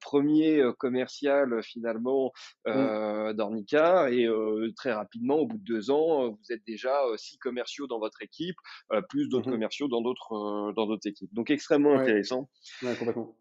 premier 0.01 0.63
commercial 0.79 1.63
finalement 1.63 2.33
euh, 2.67 3.33
d'Ornica 3.33 4.11
et 4.11 4.29
très 4.77 4.93
rapidement, 4.93 5.37
au 5.37 5.47
bout 5.47 5.59
de 5.59 5.65
deux 5.65 5.91
ans, 5.91 6.31
vous 6.31 6.53
êtes 6.53 6.65
déjà 6.67 6.95
six 7.17 7.39
commerciaux 7.39 7.87
dans 7.87 7.99
votre 7.99 8.23
équipe, 8.23 8.57
plus 9.09 9.29
d'autres 9.29 9.49
mmh 9.49 9.53
commerciaux 9.53 9.89
dans 9.89 10.01
d'autres 10.01 10.73
dans 10.75 10.87
d'autres 10.87 11.07
équipes. 11.07 11.33
Donc 11.33 11.51
extrêmement 11.51 11.99
intéressant. 11.99 12.49
Ouais, 12.83 12.97
complètement. 12.97 13.37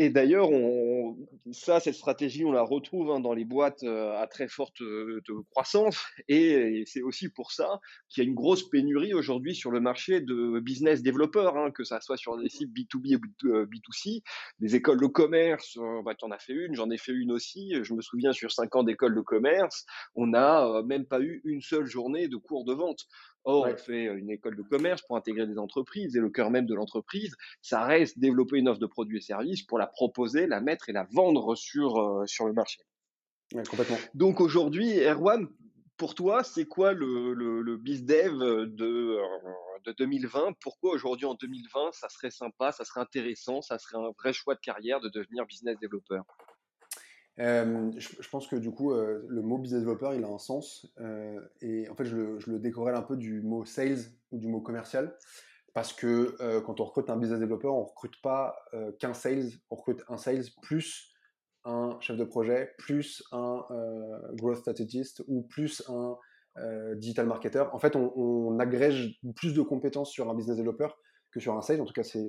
Et 0.00 0.08
d'ailleurs, 0.08 0.48
ça, 1.52 1.78
cette 1.78 1.94
stratégie, 1.94 2.46
on 2.46 2.52
la 2.52 2.62
retrouve 2.62 3.10
hein, 3.10 3.20
dans 3.20 3.34
les 3.34 3.44
boîtes 3.44 3.82
euh, 3.82 4.18
à 4.18 4.26
très 4.26 4.48
forte 4.48 4.80
euh, 4.80 5.20
croissance. 5.50 6.02
Et, 6.26 6.84
c'est 6.86 7.02
aussi 7.02 7.28
pour 7.28 7.52
ça 7.52 7.80
qu'il 8.08 8.24
y 8.24 8.26
a 8.26 8.28
une 8.30 8.34
grosse 8.34 8.66
pénurie 8.70 9.12
aujourd'hui 9.12 9.54
sur 9.54 9.70
le 9.70 9.78
marché 9.78 10.22
de 10.22 10.58
business 10.58 11.02
développeurs, 11.02 11.58
hein, 11.58 11.70
que 11.70 11.84
ça 11.84 12.00
soit 12.00 12.16
sur 12.16 12.38
des 12.38 12.48
sites 12.48 12.70
B2B 12.70 13.12
et 13.12 13.16
B2C, 13.66 14.16
euh, 14.16 14.20
des 14.60 14.74
écoles 14.74 15.02
de 15.02 15.06
commerce. 15.06 15.76
bah, 16.06 16.14
tu 16.14 16.24
en 16.24 16.30
as 16.30 16.38
fait 16.38 16.54
une, 16.54 16.74
j'en 16.74 16.88
ai 16.88 16.96
fait 16.96 17.12
une 17.12 17.30
aussi. 17.30 17.74
Je 17.82 17.92
me 17.92 18.00
souviens, 18.00 18.32
sur 18.32 18.50
cinq 18.50 18.74
ans 18.76 18.84
d'école 18.84 19.14
de 19.14 19.20
commerce, 19.20 19.84
on 20.14 20.28
n'a 20.28 20.82
même 20.86 21.04
pas 21.04 21.20
eu 21.20 21.42
une 21.44 21.60
seule 21.60 21.84
journée 21.84 22.26
de 22.26 22.38
cours 22.38 22.64
de 22.64 22.72
vente. 22.72 23.06
Or, 23.44 23.66
on 23.66 23.76
fait 23.76 24.04
une 24.04 24.30
école 24.30 24.56
de 24.56 24.62
commerce 24.62 25.02
pour 25.02 25.16
intégrer 25.16 25.46
des 25.46 25.58
entreprises 25.58 26.16
et 26.16 26.20
le 26.20 26.28
cœur 26.28 26.50
même 26.50 26.66
de 26.66 26.74
l'entreprise, 26.74 27.34
ça 27.62 27.84
reste 27.84 28.18
développer 28.18 28.58
une 28.58 28.68
offre 28.68 28.80
de 28.80 28.86
produits 28.86 29.18
et 29.18 29.22
services 29.22 29.62
pour 29.62 29.78
la 29.78 29.86
proposer, 29.86 30.46
la 30.46 30.60
mettre 30.60 30.88
et 30.88 30.92
la 30.92 31.06
vendre 31.10 31.54
sur, 31.54 31.98
euh, 31.98 32.26
sur 32.26 32.46
le 32.46 32.52
marché. 32.52 32.80
complètement. 33.68 33.96
Donc 34.14 34.40
aujourd'hui, 34.40 35.00
Erwan, 35.00 35.48
pour 35.96 36.14
toi, 36.14 36.42
c'est 36.44 36.66
quoi 36.66 36.92
le, 36.92 37.34
le, 37.34 37.62
le 37.62 37.76
BizDev 37.76 38.66
de, 38.66 39.18
euh, 39.18 39.22
de 39.84 39.92
2020 39.92 40.54
Pourquoi 40.60 40.92
aujourd'hui 40.92 41.26
en 41.26 41.34
2020, 41.34 41.92
ça 41.92 42.08
serait 42.08 42.30
sympa, 42.30 42.72
ça 42.72 42.84
serait 42.84 43.00
intéressant, 43.00 43.62
ça 43.62 43.78
serait 43.78 43.98
un 43.98 44.10
vrai 44.18 44.32
choix 44.32 44.54
de 44.54 44.60
carrière 44.60 45.00
de 45.00 45.08
devenir 45.08 45.46
business 45.46 45.78
développeur? 45.78 46.24
Je, 47.38 48.28
pense 48.30 48.46
que 48.46 48.56
du 48.56 48.70
coup, 48.70 48.92
le 48.92 49.42
mot 49.42 49.58
business 49.58 49.82
developer, 49.82 50.10
il 50.16 50.24
a 50.24 50.28
un 50.28 50.38
sens. 50.38 50.86
et 51.60 51.88
en 51.88 51.94
fait, 51.94 52.04
je 52.04 52.16
le, 52.16 52.38
je 52.38 52.50
un 52.50 53.02
peu 53.02 53.16
du 53.16 53.42
mot 53.42 53.64
sales 53.64 54.00
ou 54.30 54.38
du 54.38 54.48
mot 54.48 54.60
commercial. 54.60 55.16
Parce 55.72 55.92
que 55.92 56.36
quand 56.60 56.80
on 56.80 56.84
recrute 56.84 57.10
un 57.10 57.16
business 57.16 57.40
developer, 57.40 57.68
on 57.68 57.82
ne 57.82 57.88
recrute 57.88 58.20
pas 58.22 58.56
qu'un 58.98 59.14
sales, 59.14 59.50
on 59.70 59.76
recrute 59.76 60.02
un 60.08 60.16
sales 60.16 60.44
plus 60.62 61.14
un 61.64 61.98
chef 62.00 62.16
de 62.16 62.24
projet, 62.24 62.72
plus 62.78 63.22
un 63.32 63.64
growth 64.34 64.58
strategist 64.58 65.22
ou 65.26 65.42
plus 65.42 65.82
un 65.88 66.16
digital 66.96 67.26
marketer. 67.26 67.64
En 67.72 67.78
fait, 67.78 67.96
on, 67.96 68.12
on, 68.16 68.58
agrège 68.58 69.18
plus 69.36 69.54
de 69.54 69.62
compétences 69.62 70.10
sur 70.10 70.28
un 70.28 70.34
business 70.34 70.56
developer 70.56 70.88
que 71.30 71.40
sur 71.40 71.56
un 71.56 71.62
sales. 71.62 71.80
En 71.80 71.84
tout 71.84 71.92
cas, 71.92 72.02
c'est 72.02 72.28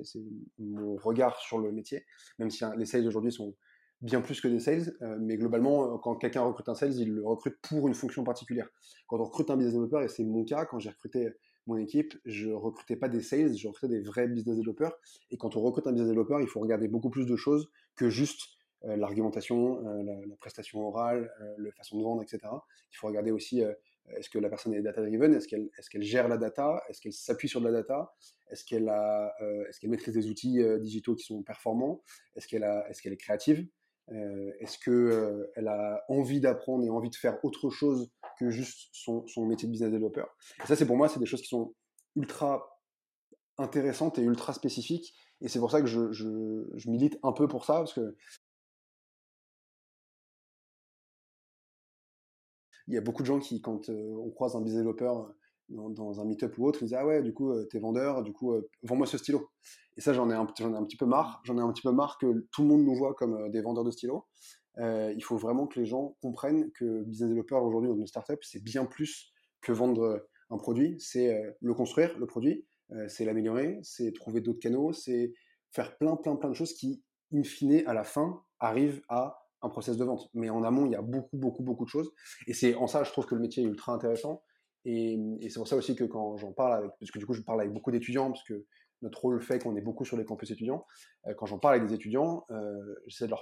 mon 0.58 0.96
regard 0.96 1.38
sur 1.38 1.58
le 1.58 1.72
métier. 1.72 2.04
Même 2.38 2.50
si 2.50 2.64
hein, 2.64 2.74
les 2.76 2.86
sales 2.86 3.06
aujourd'hui 3.06 3.32
sont 3.32 3.54
bien 4.02 4.20
plus 4.20 4.40
que 4.40 4.48
des 4.48 4.58
sales, 4.58 4.94
euh, 5.00 5.16
mais 5.20 5.36
globalement, 5.36 5.94
euh, 5.94 5.98
quand 5.98 6.16
quelqu'un 6.16 6.42
recrute 6.42 6.68
un 6.68 6.74
sales, 6.74 6.94
il 6.94 7.14
le 7.14 7.24
recrute 7.24 7.56
pour 7.62 7.86
une 7.86 7.94
fonction 7.94 8.24
particulière. 8.24 8.68
Quand 9.06 9.18
on 9.20 9.24
recrute 9.24 9.48
un 9.50 9.56
business 9.56 9.74
developer, 9.74 10.04
et 10.04 10.08
c'est 10.08 10.24
mon 10.24 10.44
cas, 10.44 10.66
quand 10.66 10.80
j'ai 10.80 10.90
recruté 10.90 11.30
mon 11.66 11.76
équipe, 11.76 12.14
je 12.24 12.50
recrutais 12.50 12.96
pas 12.96 13.08
des 13.08 13.22
sales, 13.22 13.56
je 13.56 13.68
recrutais 13.68 13.94
des 13.94 14.00
vrais 14.00 14.26
business 14.26 14.56
developers. 14.56 14.92
Et 15.30 15.36
quand 15.36 15.56
on 15.56 15.60
recrute 15.60 15.86
un 15.86 15.92
business 15.92 16.08
developer, 16.08 16.38
il 16.40 16.48
faut 16.48 16.58
regarder 16.58 16.88
beaucoup 16.88 17.10
plus 17.10 17.26
de 17.26 17.36
choses 17.36 17.70
que 17.94 18.10
juste 18.10 18.42
euh, 18.84 18.96
l'argumentation, 18.96 19.80
la, 19.80 20.36
prestation 20.40 20.80
orale, 20.80 21.30
la 21.58 21.70
façon 21.70 21.98
de 21.98 22.02
vendre, 22.02 22.22
etc. 22.22 22.40
Il 22.90 22.96
faut 22.96 23.06
regarder 23.06 23.30
aussi 23.30 23.62
est-ce 24.16 24.28
que 24.28 24.40
la 24.40 24.48
personne 24.48 24.74
est 24.74 24.82
data-driven 24.82 25.32
Est-ce 25.32 25.46
qu'elle 25.46 26.02
gère 26.02 26.26
la 26.26 26.36
data 26.36 26.82
Est-ce 26.88 27.00
qu'elle 27.00 27.12
s'appuie 27.12 27.48
sur 27.48 27.60
de 27.60 27.66
la 27.66 27.72
data 27.72 28.12
Est-ce 28.50 28.64
qu'elle 28.64 28.90
maîtrise 29.88 30.14
des 30.14 30.26
outils 30.26 30.60
digitaux 30.80 31.14
qui 31.14 31.22
sont 31.22 31.44
performants 31.44 32.02
Est-ce 32.34 32.48
qu'elle 32.48 32.64
est, 32.64 33.16
créative 33.16 33.68
est-ce 34.60 34.78
qu'elle 34.78 35.68
euh, 35.68 35.68
a 35.68 36.04
envie 36.08 36.40
d'apprendre 36.40 36.84
et 36.84 36.90
envie 36.90 37.10
de 37.10 37.16
faire 37.16 37.42
autre 37.44 37.70
chose 37.70 38.10
que 38.38 38.50
juste 38.50 38.90
son, 38.92 39.24
métier 39.46 39.66
de 39.66 39.72
business 39.72 39.90
developer? 39.90 40.24
Et 40.62 40.66
Ça, 40.66 40.76
c'est 40.76 40.86
pour 40.86 40.96
moi, 40.96 41.08
c'est 41.08 41.20
des 41.20 41.26
choses 41.26 41.42
qui 41.42 41.48
sont 41.48 41.74
ultra 42.16 42.80
intéressantes 43.58 44.18
et 44.18 44.22
ultra 44.22 44.52
spécifiques. 44.52 45.14
Et 45.40 45.48
c'est 45.48 45.58
pour 45.58 45.70
ça 45.70 45.80
que 45.80 45.86
je, 45.86 46.88
milite 46.88 47.18
un 47.22 47.32
peu 47.32 47.48
pour 47.48 47.64
ça, 47.64 47.74
parce 47.74 47.92
que 47.92 48.16
il 52.88 52.94
y 52.94 52.98
a 52.98 53.00
beaucoup 53.00 53.22
de 53.22 53.26
gens 53.26 53.38
qui, 53.38 53.60
quand 53.60 53.88
euh, 53.88 54.16
on 54.16 54.30
croise 54.30 54.56
un 54.56 54.60
business 54.60 54.82
developer 54.82 55.12
dans, 55.72 56.20
un 56.20 56.24
meet-up 56.24 56.56
ou 56.58 56.66
autre, 56.66 56.80
ils 56.82 56.86
disent 56.86 56.94
Ah 56.94 57.06
ouais, 57.06 57.22
du 57.22 57.32
coup, 57.32 57.52
t'es 57.64 57.78
vendeur, 57.78 58.22
du 58.22 58.32
coup, 58.32 58.54
vends-moi 58.82 59.06
ce 59.06 59.18
stylo. 59.18 59.50
Et 59.96 60.00
ça, 60.00 60.12
j'en 60.12 60.30
ai, 60.30 60.34
un, 60.34 60.46
ai 60.46 60.62
un 60.76 60.84
petit 60.84 60.96
peu 60.96 61.06
marre. 61.06 61.42
J'en 61.44 61.58
ai 61.58 61.60
un 61.60 61.70
petit 61.72 61.82
peu 61.82 61.92
marre 61.92 62.18
que 62.18 62.46
tout 62.50 62.62
le 62.62 62.68
monde 62.68 62.84
nous 62.84 62.94
voit 62.94 63.14
comme 63.14 63.34
euh, 63.34 63.48
des 63.48 63.60
vendeurs 63.60 63.84
de 63.84 63.90
stylos. 63.90 64.24
Euh, 64.78 65.12
il 65.14 65.22
faut 65.22 65.36
vraiment 65.36 65.66
que 65.66 65.78
les 65.78 65.86
gens 65.86 66.16
comprennent 66.22 66.70
que 66.72 67.02
business 67.02 67.28
developer 67.28 67.56
aujourd'hui 67.56 67.90
dans 67.90 67.96
une 67.96 68.06
startup, 68.06 68.38
c'est 68.42 68.62
bien 68.62 68.86
plus 68.86 69.32
que 69.60 69.72
vendre 69.72 70.02
euh, 70.02 70.18
un 70.48 70.56
produit. 70.56 70.96
C'est 70.98 71.42
le 71.60 71.74
construire, 71.74 72.18
le 72.18 72.26
produit, 72.26 72.66
c'est 73.08 73.24
l'améliorer, 73.24 73.78
c'est 73.82 74.12
trouver 74.12 74.42
d'autres 74.42 74.58
canaux, 74.58 74.92
c'est 74.92 75.32
faire 75.70 75.96
plein, 75.96 76.14
plein, 76.14 76.36
plein 76.36 76.50
de 76.50 76.54
choses 76.54 76.74
qui, 76.74 77.02
in 77.32 77.42
fine, 77.42 77.82
à 77.86 77.94
la 77.94 78.04
fin, 78.04 78.42
arrivent 78.60 79.00
à 79.08 79.46
un 79.62 79.70
process 79.70 79.96
de 79.96 80.04
vente. 80.04 80.28
Mais 80.34 80.50
en 80.50 80.62
amont, 80.62 80.84
il 80.84 80.92
y 80.92 80.94
a 80.94 81.00
beaucoup, 81.00 81.38
beaucoup, 81.38 81.62
beaucoup 81.62 81.84
de 81.86 81.88
choses. 81.88 82.12
Et 82.46 82.52
c'est 82.52 82.74
en 82.74 82.86
ça, 82.86 83.02
je 83.02 83.10
trouve 83.12 83.24
que 83.24 83.34
le 83.34 83.40
métier 83.40 83.62
est 83.62 83.66
ultra 83.66 83.94
intéressant. 83.94 84.42
Et, 84.84 85.18
et 85.40 85.48
c'est 85.48 85.58
pour 85.58 85.68
ça 85.68 85.76
aussi 85.76 85.94
que 85.94 86.04
quand 86.04 86.36
j'en 86.36 86.52
parle 86.52 86.74
avec, 86.74 86.90
parce 86.98 87.10
que 87.10 87.18
du 87.18 87.26
coup, 87.26 87.34
je 87.34 87.42
parle 87.42 87.60
avec 87.60 87.72
beaucoup 87.72 87.90
d'étudiants, 87.90 88.30
parce 88.30 88.44
que 88.44 88.66
notre 89.02 89.20
rôle 89.20 89.40
fait 89.40 89.58
qu'on 89.58 89.76
est 89.76 89.80
beaucoup 89.80 90.04
sur 90.04 90.16
les 90.16 90.24
campus 90.24 90.50
étudiants. 90.50 90.86
Euh, 91.26 91.34
quand 91.34 91.46
j'en 91.46 91.58
parle 91.58 91.76
avec 91.76 91.88
des 91.88 91.94
étudiants, 91.94 92.46
euh, 92.50 92.94
j'essaie 93.06 93.26
de 93.26 93.34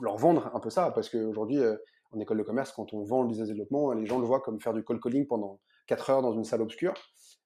leur, 0.00 0.16
vendre 0.16 0.50
un 0.54 0.60
peu 0.60 0.70
ça, 0.70 0.90
parce 0.92 1.08
qu'aujourd'hui, 1.10 1.58
euh, 1.58 1.76
en 2.12 2.20
école 2.20 2.38
de 2.38 2.42
commerce, 2.42 2.72
quand 2.72 2.94
on 2.94 3.02
vend 3.02 3.22
le 3.22 3.28
business 3.28 3.48
développement, 3.48 3.92
les 3.92 4.06
gens 4.06 4.18
le 4.18 4.24
voient 4.24 4.40
comme 4.40 4.60
faire 4.60 4.72
du 4.72 4.82
call 4.82 5.00
calling 5.00 5.26
pendant 5.26 5.60
4 5.88 6.10
heures 6.10 6.22
dans 6.22 6.32
une 6.32 6.44
salle 6.44 6.62
obscure. 6.62 6.94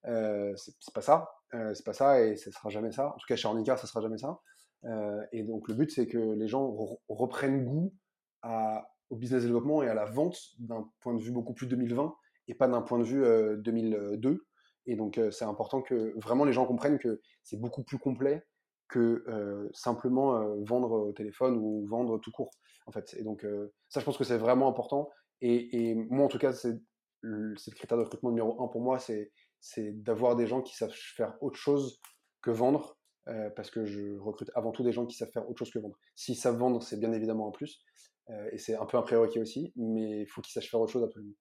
Euh, 0.05 0.53
c'est 0.55 0.93
pas 0.93 1.01
ça, 1.01 1.29
c'est 1.73 1.85
pas 1.85 1.93
ça, 1.93 2.21
et 2.21 2.35
ce 2.35 2.49
sera 2.49 2.69
jamais 2.69 2.91
ça. 2.91 3.09
En 3.09 3.17
tout 3.17 3.27
cas, 3.27 3.35
chez 3.35 3.47
Ornica, 3.47 3.77
ça 3.77 3.87
sera 3.87 4.01
jamais 4.01 4.17
ça. 4.17 4.39
et 5.31 5.43
donc, 5.43 5.67
le 5.67 5.75
but, 5.75 5.91
c'est 5.91 6.07
que 6.07 6.17
les 6.17 6.47
gens 6.47 6.73
reprennent 7.09 7.65
goût 7.65 7.93
au 9.09 9.15
business 9.15 9.43
développement 9.43 9.83
et 9.83 9.89
à 9.89 9.93
la 9.93 10.05
vente 10.05 10.37
d'un 10.59 10.89
point 11.01 11.13
de 11.13 11.21
vue 11.21 11.31
beaucoup 11.31 11.53
plus 11.53 11.67
2020 11.67 12.15
et 12.47 12.55
pas 12.55 12.67
d'un 12.67 12.81
point 12.81 12.99
de 12.99 13.03
vue 13.03 13.23
2002 13.61 14.45
et 14.85 14.95
donc, 14.95 15.19
c'est 15.31 15.45
important 15.45 15.81
que 15.81 16.13
vraiment 16.19 16.45
les 16.45 16.53
gens 16.53 16.65
comprennent 16.65 16.99
que 16.99 17.21
c'est 17.43 17.59
beaucoup 17.59 17.83
plus 17.83 17.97
complet 17.97 18.43
que 18.89 19.69
simplement 19.73 20.55
vendre 20.63 20.91
au 20.91 21.13
téléphone 21.13 21.57
ou 21.57 21.85
vendre 21.87 22.19
tout 22.19 22.31
court, 22.31 22.51
en 22.85 22.91
fait. 22.91 23.15
Et 23.17 23.23
donc, 23.23 23.45
ça, 23.89 23.99
je 23.99 24.05
pense 24.05 24.17
que 24.17 24.23
c'est 24.23 24.37
vraiment 24.37 24.67
important. 24.67 25.09
Et, 25.41 25.95
moi, 25.95 26.25
en 26.25 26.27
tout 26.27 26.37
cas, 26.37 26.53
c'est 26.53 26.77
le, 27.21 27.55
critère 27.75 27.97
de 27.97 28.03
recrutement 28.03 28.29
numéro 28.29 28.61
un 28.61 28.67
pour 28.67 28.81
moi, 28.81 28.99
c'est 28.99 29.31
d'avoir 30.03 30.35
des 30.35 30.47
gens 30.47 30.61
qui 30.61 30.75
savent 30.75 30.93
faire 30.93 31.35
autre 31.41 31.57
chose 31.57 31.99
que 32.41 32.51
vendre, 32.51 32.97
parce 33.55 33.71
que 33.71 33.85
je 33.85 34.17
recrute 34.17 34.51
avant 34.53 34.71
tout 34.71 34.83
des 34.83 34.91
gens 34.91 35.05
qui 35.05 35.15
savent 35.15 35.31
faire 35.31 35.49
autre 35.49 35.59
chose 35.59 35.71
que 35.71 35.79
vendre. 35.79 35.97
S'ils 36.15 36.35
savent 36.35 36.57
vendre, 36.57 36.83
c'est 36.83 36.99
bien 36.99 37.13
évidemment 37.13 37.47
un 37.47 37.51
plus, 37.51 37.81
et 38.51 38.57
c'est 38.57 38.75
un 38.75 38.85
peu 38.85 38.97
un 38.97 39.01
prérequis 39.01 39.39
aussi, 39.39 39.71
mais 39.77 40.21
il 40.21 40.27
faut 40.27 40.41
qu'ils 40.41 40.51
sachent 40.51 40.69
faire 40.69 40.81
autre 40.81 40.91
chose 40.91 41.03
absolument 41.03 41.33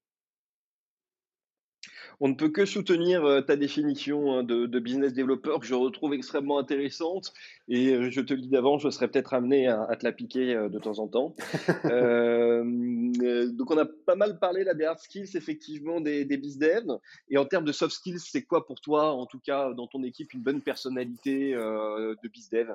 on 2.20 2.28
ne 2.28 2.34
peut 2.34 2.50
que 2.50 2.64
soutenir 2.64 3.24
euh, 3.24 3.40
ta 3.40 3.56
définition 3.56 4.32
hein, 4.32 4.44
de, 4.44 4.78
business 4.78 5.12
developer 5.12 5.58
que 5.60 5.66
je 5.66 5.74
retrouve 5.74 6.14
extrêmement 6.14 6.58
intéressante. 6.58 7.32
Et 7.68 7.92
euh, 7.94 8.10
je 8.10 8.20
te 8.20 8.32
le 8.32 8.40
dis 8.40 8.48
d'avant, 8.48 8.78
je 8.78 8.90
serais 8.90 9.08
peut-être 9.08 9.34
amené 9.34 9.68
à, 9.68 9.96
te 9.96 10.04
la 10.04 10.12
piquer 10.12 10.54
euh, 10.54 10.68
de 10.68 10.78
temps 10.78 10.98
en 10.98 11.08
temps. 11.08 11.34
donc, 11.84 13.70
on 13.70 13.78
a 13.78 13.86
pas 14.06 14.14
mal 14.14 14.38
parlé 14.38 14.64
là 14.64 14.74
des 14.74 14.84
hard 14.84 14.98
skills, 15.00 15.36
effectivement, 15.36 16.00
des, 16.00 16.24
des 16.24 16.36
dev. 16.36 16.98
Et 17.28 17.38
en 17.38 17.44
termes 17.44 17.64
de 17.64 17.72
soft 17.72 17.94
skills, 17.94 18.20
c'est 18.20 18.42
quoi 18.42 18.66
pour 18.66 18.80
toi, 18.80 19.12
en 19.12 19.26
tout 19.26 19.40
cas 19.40 19.72
dans 19.74 19.86
ton 19.86 20.02
équipe, 20.02 20.32
une 20.32 20.42
bonne 20.42 20.60
personnalité 20.60 21.52
de 21.52 22.28
bizdev 22.28 22.74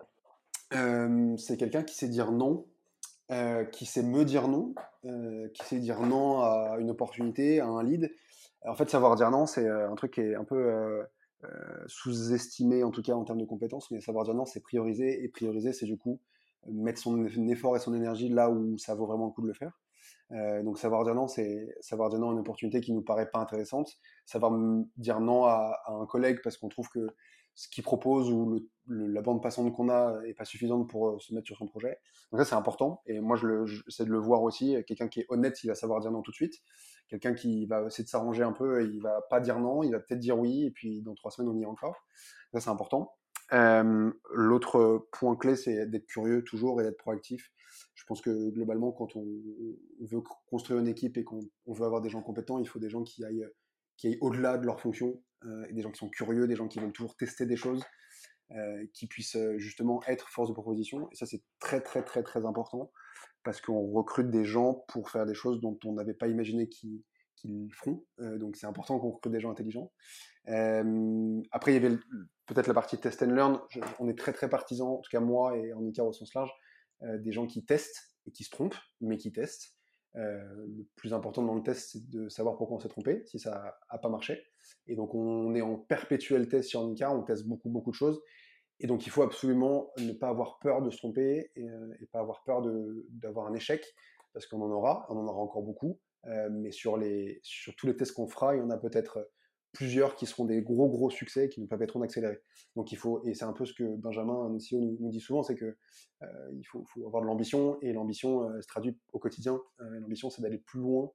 C'est 1.37 1.57
quelqu'un 1.57 1.83
qui 1.83 1.95
sait 1.95 2.07
dire 2.07 2.31
non. 2.31 2.65
qui 3.71 3.85
sait 3.85 4.03
me 4.03 4.23
dire 4.25 4.47
non, 4.47 4.73
qui 5.53 5.65
sait 5.65 5.79
dire 5.79 6.01
non 6.01 6.41
à 6.41 6.77
une 6.79 6.89
opportunité, 6.89 7.59
à 7.59 7.67
un 7.67 7.83
lead, 7.83 8.11
en 8.67 8.75
fait, 8.75 8.89
savoir 8.89 9.15
dire 9.15 9.31
non, 9.31 9.45
c'est 9.45 9.67
euh, 9.67 9.89
un 9.89 9.95
truc 9.95 10.13
qui 10.13 10.21
est 10.21 10.35
un 10.35 10.43
peu 10.43 10.55
euh, 10.55 11.03
euh, 11.43 11.83
sous-estimé, 11.87 12.83
en 12.83 12.91
tout 12.91 13.01
cas 13.01 13.13
en 13.13 13.23
termes 13.23 13.39
de 13.39 13.45
compétences, 13.45 13.91
mais 13.91 14.01
savoir 14.01 14.25
dire 14.25 14.33
non, 14.33 14.45
c'est 14.45 14.61
prioriser, 14.61 15.23
et 15.23 15.29
prioriser, 15.29 15.73
c'est 15.73 15.85
du 15.85 15.97
coup 15.97 16.19
mettre 16.69 16.99
son 16.99 17.25
effort 17.47 17.77
et 17.77 17.79
son 17.79 17.93
énergie 17.93 18.27
là 18.27 18.49
où 18.49 18.77
ça 18.77 18.93
vaut 18.93 19.05
vraiment 19.05 19.27
le 19.27 19.31
coup 19.31 19.41
de 19.41 19.47
le 19.47 19.53
faire. 19.53 19.79
donc 20.63 20.79
savoir 20.79 21.05
dire 21.05 21.15
non, 21.15 21.27
c'est 21.27 21.77
savoir 21.79 22.09
dire 22.09 22.19
non 22.19 22.31
à 22.31 22.33
une 22.33 22.39
opportunité 22.39 22.81
qui 22.81 22.91
nous 22.91 23.03
paraît 23.03 23.29
pas 23.29 23.39
intéressante, 23.39 23.89
savoir 24.25 24.51
dire 24.97 25.21
non 25.21 25.45
à, 25.45 25.79
un 25.87 26.05
collègue 26.05 26.39
parce 26.43 26.57
qu'on 26.57 26.67
trouve 26.67 26.89
que 26.89 27.07
ce 27.55 27.69
qu'il 27.69 27.83
propose 27.83 28.29
ou 28.31 28.67
la 28.87 29.21
bande 29.21 29.41
passante 29.41 29.73
qu'on 29.73 29.89
a 29.89 30.19
est 30.25 30.33
pas 30.33 30.45
suffisante 30.45 30.89
pour 30.89 31.21
se 31.21 31.33
mettre 31.33 31.47
sur 31.47 31.57
son 31.57 31.67
projet. 31.67 31.97
Donc 32.31 32.41
ça, 32.41 32.45
c'est 32.45 32.55
important. 32.55 33.01
Et 33.05 33.19
moi, 33.19 33.35
je 33.35 33.65
j'essaie 33.65 34.05
de 34.05 34.11
le 34.11 34.19
voir 34.19 34.43
aussi. 34.43 34.75
Quelqu'un 34.85 35.07
qui 35.07 35.21
est 35.21 35.25
honnête, 35.29 35.63
il 35.63 35.67
va 35.67 35.75
savoir 35.75 35.99
dire 36.01 36.11
non 36.11 36.21
tout 36.21 36.31
de 36.31 36.35
suite. 36.35 36.61
Quelqu'un 37.07 37.33
qui 37.33 37.65
va 37.65 37.85
essayer 37.85 38.03
de 38.03 38.09
s'arranger 38.09 38.43
un 38.43 38.51
peu, 38.51 38.83
il 38.83 39.01
va 39.01 39.21
pas 39.29 39.39
dire 39.39 39.59
non, 39.59 39.83
il 39.83 39.91
va 39.91 39.99
peut-être 39.99 40.19
dire 40.19 40.37
oui, 40.37 40.65
et 40.65 40.71
puis 40.71 41.01
dans 41.01 41.15
trois 41.15 41.31
semaines, 41.31 41.49
on 41.49 41.57
y 41.57 41.63
est 41.63 41.67
encore. 41.67 42.05
Ça, 42.53 42.59
c'est 42.59 42.69
important. 42.69 43.15
L'autre 43.51 45.07
point 45.13 45.35
clé, 45.37 45.55
c'est 45.55 45.87
d'être 45.87 46.05
curieux 46.05 46.43
toujours 46.43 46.81
et 46.81 46.83
d'être 46.83 46.97
proactif. 46.97 47.51
Je 47.95 48.03
pense 48.05 48.21
que 48.21 48.49
globalement, 48.49 48.91
quand 48.91 49.15
on, 49.15 49.25
veut 50.01 50.21
construire 50.49 50.79
une 50.79 50.87
équipe 50.87 51.17
et 51.17 51.23
qu'on 51.23 51.39
veut 51.67 51.85
avoir 51.85 52.01
des 52.01 52.09
gens 52.09 52.21
compétents, 52.21 52.59
il 52.59 52.67
faut 52.67 52.79
des 52.79 52.89
gens 52.89 53.03
qui 53.03 53.23
aillent, 53.23 53.47
qui 53.97 54.07
aillent 54.07 54.17
au-delà 54.21 54.57
de 54.57 54.65
leur 54.65 54.79
fonction, 54.79 55.21
euh, 55.45 55.65
et 55.69 55.73
des 55.73 55.81
gens 55.81 55.91
qui 55.91 55.99
sont 55.99 56.09
curieux, 56.09 56.47
des 56.47 56.55
gens 56.55 56.67
qui 56.67 56.79
veulent 56.79 56.91
toujours 56.91 57.15
tester 57.15 57.45
des 57.45 57.57
choses, 57.57 57.83
euh, 58.51 58.85
qui 58.93 59.07
puissent 59.07 59.35
euh, 59.35 59.57
justement 59.57 60.01
être 60.07 60.29
force 60.29 60.49
de 60.49 60.53
proposition. 60.53 61.09
Et 61.11 61.15
ça, 61.15 61.25
c'est 61.25 61.43
très, 61.59 61.81
très, 61.81 62.03
très, 62.03 62.23
très 62.23 62.45
important 62.45 62.91
parce 63.47 63.61
qu'on 63.61 63.93
recrute 63.93 64.29
des 64.29 64.43
gens 64.43 64.83
pour 64.89 65.09
faire 65.09 65.25
des 65.25 65.33
choses 65.33 65.61
dont 65.61 65.79
on 65.85 65.93
n'avait 65.93 66.13
pas 66.13 66.27
imaginé 66.27 66.67
qu'ils 66.67 67.01
qu'ils 67.37 67.73
feront. 67.73 68.03
donc 68.19 68.57
c'est 68.57 68.67
important 68.67 68.99
qu'on 68.99 69.11
recrute 69.11 69.31
des 69.31 69.39
gens 69.39 69.51
intelligents. 69.51 69.89
après, 70.47 71.71
il 71.71 71.73
y 71.75 71.77
avait 71.77 71.95
peut-être 72.45 72.67
la 72.67 72.73
partie 72.73 72.97
test 72.97 73.23
and 73.23 73.27
learn. 73.27 73.61
on 73.99 74.09
est 74.09 74.17
très 74.17 74.33
très 74.33 74.49
partisans, 74.49 74.89
en 74.89 74.97
tout 74.97 75.09
cas 75.09 75.21
moi 75.21 75.57
et 75.57 75.71
en 75.71 75.81
ICAR 75.85 76.05
au 76.05 76.11
sens 76.11 76.33
large, 76.33 76.51
des 77.01 77.31
gens 77.31 77.47
qui 77.47 77.63
testent 77.63 78.17
et 78.25 78.31
qui 78.31 78.43
se 78.43 78.49
trompent, 78.49 78.75
mais 78.99 79.15
qui 79.15 79.31
testent. 79.31 79.77
le 80.13 80.85
plus 80.97 81.13
important 81.13 81.41
dans 81.41 81.55
le 81.55 81.63
test, 81.63 81.91
c'est 81.93 82.09
de 82.09 82.27
savoir 82.27 82.57
pourquoi 82.57 82.75
on 82.75 82.79
s'est 82.81 82.89
trompé, 82.89 83.23
si 83.27 83.39
ça 83.39 83.77
n'a 83.89 83.97
pas 83.97 84.09
marché. 84.09 84.43
Et 84.87 84.97
donc, 84.97 85.15
on 85.15 85.55
est 85.55 85.61
en 85.61 85.77
perpétuel 85.77 86.49
test 86.49 86.67
sur 86.67 86.85
Nika, 86.85 87.15
on 87.15 87.23
teste 87.23 87.47
beaucoup, 87.47 87.69
beaucoup 87.69 87.91
de 87.91 87.95
choses. 87.95 88.19
Et 88.79 88.87
donc, 88.87 89.05
il 89.07 89.09
faut 89.09 89.23
absolument 89.23 89.91
ne 89.97 90.11
pas 90.13 90.29
avoir 90.29 90.59
peur 90.59 90.81
de 90.81 90.89
se 90.89 90.97
tromper 90.97 91.51
et, 91.55 91.67
euh, 91.67 91.95
pas 92.11 92.19
avoir 92.19 92.43
peur 92.43 92.61
d'avoir 93.09 93.47
un 93.47 93.53
échec, 93.53 93.83
parce 94.33 94.45
qu'on 94.45 94.61
en 94.61 94.69
aura, 94.69 95.05
on 95.09 95.17
en 95.17 95.25
aura 95.25 95.41
encore 95.41 95.63
beaucoup. 95.63 95.99
Euh, 96.25 96.49
mais 96.51 96.71
sur, 96.71 96.99
tous 97.77 97.87
les 97.87 97.95
tests 97.95 98.13
qu'on 98.13 98.27
fera, 98.27 98.55
il 98.55 98.59
y 98.59 98.61
en 98.61 98.69
a 98.69 98.77
peut-être 98.77 99.29
plusieurs 99.71 100.15
qui 100.15 100.25
seront 100.25 100.45
des 100.45 100.61
gros, 100.61 100.89
gros 100.89 101.09
succès 101.09 101.49
qui 101.49 101.59
nous 101.59 101.67
permettront 101.67 101.99
d'accélérer. 101.99 102.39
Donc, 102.75 102.91
il 102.91 102.97
faut, 102.97 103.23
et 103.25 103.33
c'est 103.33 103.45
un 103.45 103.53
peu 103.53 103.65
ce 103.65 103.73
que 103.73 103.95
Benjamin, 103.95 104.33
un 104.33 104.57
CEO, 104.57 104.79
nous, 104.99 105.09
dit 105.09 105.19
souvent, 105.19 105.41
c'est 105.41 105.55
qu'il 105.55 105.75
euh, 106.23 106.61
faut, 106.71 106.85
avoir 107.05 107.23
de 107.23 107.27
l'ambition, 107.27 107.79
et 107.81 107.93
l'ambition 107.93 108.61
se 108.61 108.67
traduit 108.67 108.97
au 109.11 109.19
quotidien. 109.19 109.59
l'ambition, 109.79 110.29
c'est 110.29 110.41
d'aller 110.41 110.59
plus 110.59 110.81
loin 110.81 111.11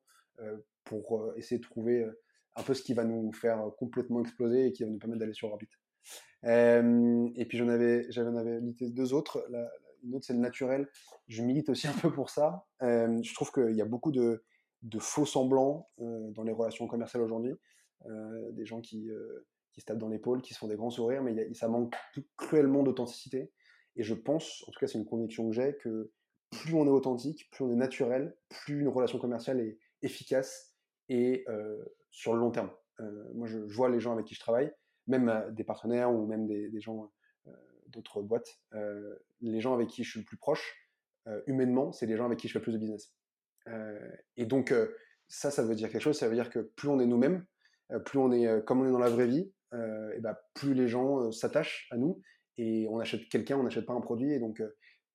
pour 0.85 1.33
essayer 1.37 1.59
de 1.59 1.65
trouver 1.65 2.05
un 2.57 2.63
peu 2.63 2.75
ce 2.75 2.83
qui 2.83 2.95
va 2.95 3.05
nous 3.05 3.31
faire 3.33 3.71
complètement 3.79 4.21
exploser 4.21 4.67
et 4.67 4.73
qui 4.73 4.83
va 4.83 4.91
nous 4.91 4.99
permettre 4.99 5.21
d'aller 5.21 5.35
sur 5.35 5.49
orbite. 5.49 5.82
Euh, 6.45 7.29
et 7.37 7.47
puis 7.47 7.59
j'en 7.59 7.69
avais, 7.69 8.07
j'avais 8.11 8.61
milité 8.61 8.89
deux 8.91 9.15
autres. 9.15 9.45
La, 9.51 9.71
une 10.03 10.15
autre, 10.17 10.27
c'est 10.27 10.33
le 10.33 10.41
naturel. 10.41 10.89
Je 11.29 11.43
milite 11.43 11.69
aussi 11.69 11.87
un 11.89 11.93
peu 11.93 12.13
pour 12.13 12.31
ça. 12.31 12.67
Euh, 12.83 13.23
je 13.23 13.35
trouve 13.35 13.53
qu'il 13.53 13.77
y 13.77 13.83
a 13.83 13.87
beaucoup 13.87 14.13
de, 14.13 14.43
faux 14.99 15.27
semblants 15.27 15.89
euh, 16.01 16.31
dans 16.33 16.43
les 16.43 16.53
relations 16.53 16.87
commerciales 16.87 17.23
aujourd'hui. 17.23 17.55
des 18.53 18.67
gens 18.67 18.81
qui, 18.81 19.11
qui 19.73 19.81
se 19.81 19.87
tapent 19.87 19.99
dans 19.99 20.09
l'épaule, 20.09 20.43
qui 20.43 20.55
se 20.55 20.59
font 20.59 20.69
des 20.69 20.77
grands 20.77 20.91
sourires, 20.91 21.23
mais 21.23 21.55
ça 21.55 21.69
manque 21.69 21.95
cruellement 22.37 22.83
d'authenticité. 22.83 23.53
Et 23.95 24.03
je 24.03 24.15
pense, 24.15 24.65
en 24.67 24.73
tout 24.73 24.81
cas 24.81 24.87
c'est 24.87 24.99
une 24.99 25.05
conviction 25.05 25.49
que 25.49 25.55
j'ai, 25.55 25.77
que 25.77 26.11
plus 26.51 26.75
on 26.75 26.87
est 26.87 26.91
authentique, 26.91 27.49
plus 27.53 27.65
on 27.65 27.71
est 27.71 27.77
naturel, 27.77 28.37
plus 28.49 28.81
une 28.81 28.89
relation 28.89 29.19
commerciale 29.19 29.61
est 29.61 29.79
efficace 30.03 30.75
et 31.09 31.45
sur 32.11 32.35
le 32.35 32.41
long 32.41 32.51
terme. 32.51 32.71
Moi, 33.35 33.47
je, 33.47 33.59
vois 33.59 33.89
les 33.89 34.01
gens 34.01 34.13
avec 34.13 34.27
qui 34.27 34.35
je 34.35 34.41
travaille, 34.41 34.73
même 35.19 35.53
des 35.53 35.65
partenaires 35.65 36.13
ou 36.13 36.27
même 36.27 36.47
des, 36.47 36.81
gens 36.81 37.13
d'autres 37.89 38.23
boîtes, 38.23 38.61
les 39.41 39.61
gens 39.61 39.75
avec 39.75 39.89
qui 39.89 40.05
je 40.05 40.11
suis 40.11 40.21
le 40.21 40.27
plus 40.27 40.37
proche, 40.37 40.77
humainement, 41.47 41.93
c'est 41.93 42.07
les 42.07 42.17
gens 42.17 42.27
avec 42.27 42.39
qui 42.39 42.49
je 42.49 42.53
fais 42.53 42.59
le 42.59 42.65
plus 42.65 42.73
de 42.73 42.79
business. 42.79 43.15
et 44.37 44.47
donc, 44.47 44.75
ça, 45.29 45.51
ça 45.51 45.63
veut 45.63 45.75
dire 45.75 45.91
quelque 45.91 46.03
chose. 46.03 46.19
Ça 46.19 46.29
veut 46.29 46.35
dire 46.35 46.51
que 46.51 46.59
plus 46.59 46.89
on 46.89 47.01
est 47.01 47.07
nous-mêmes, 47.07 47.45
plus 48.05 48.19
on 48.19 48.33
est 48.33 48.65
comme 48.65 48.81
on 48.81 48.89
est 48.89 48.93
dans 48.93 48.99
la 48.99 49.11
vraie 49.11 49.27
vie, 49.27 49.53
et 49.73 50.21
ben, 50.21 50.37
plus 50.55 50.75
les 50.75 50.89
gens 50.89 51.31
s'attachent 51.31 51.89
à 51.91 51.97
nous 51.97 52.21
et 52.59 52.87
on 52.91 52.99
achète 52.99 53.29
quelqu'un, 53.29 53.57
on 53.57 53.63
n'achète 53.63 53.87
pas 53.87 53.95
un 53.95 54.01
produit. 54.01 54.39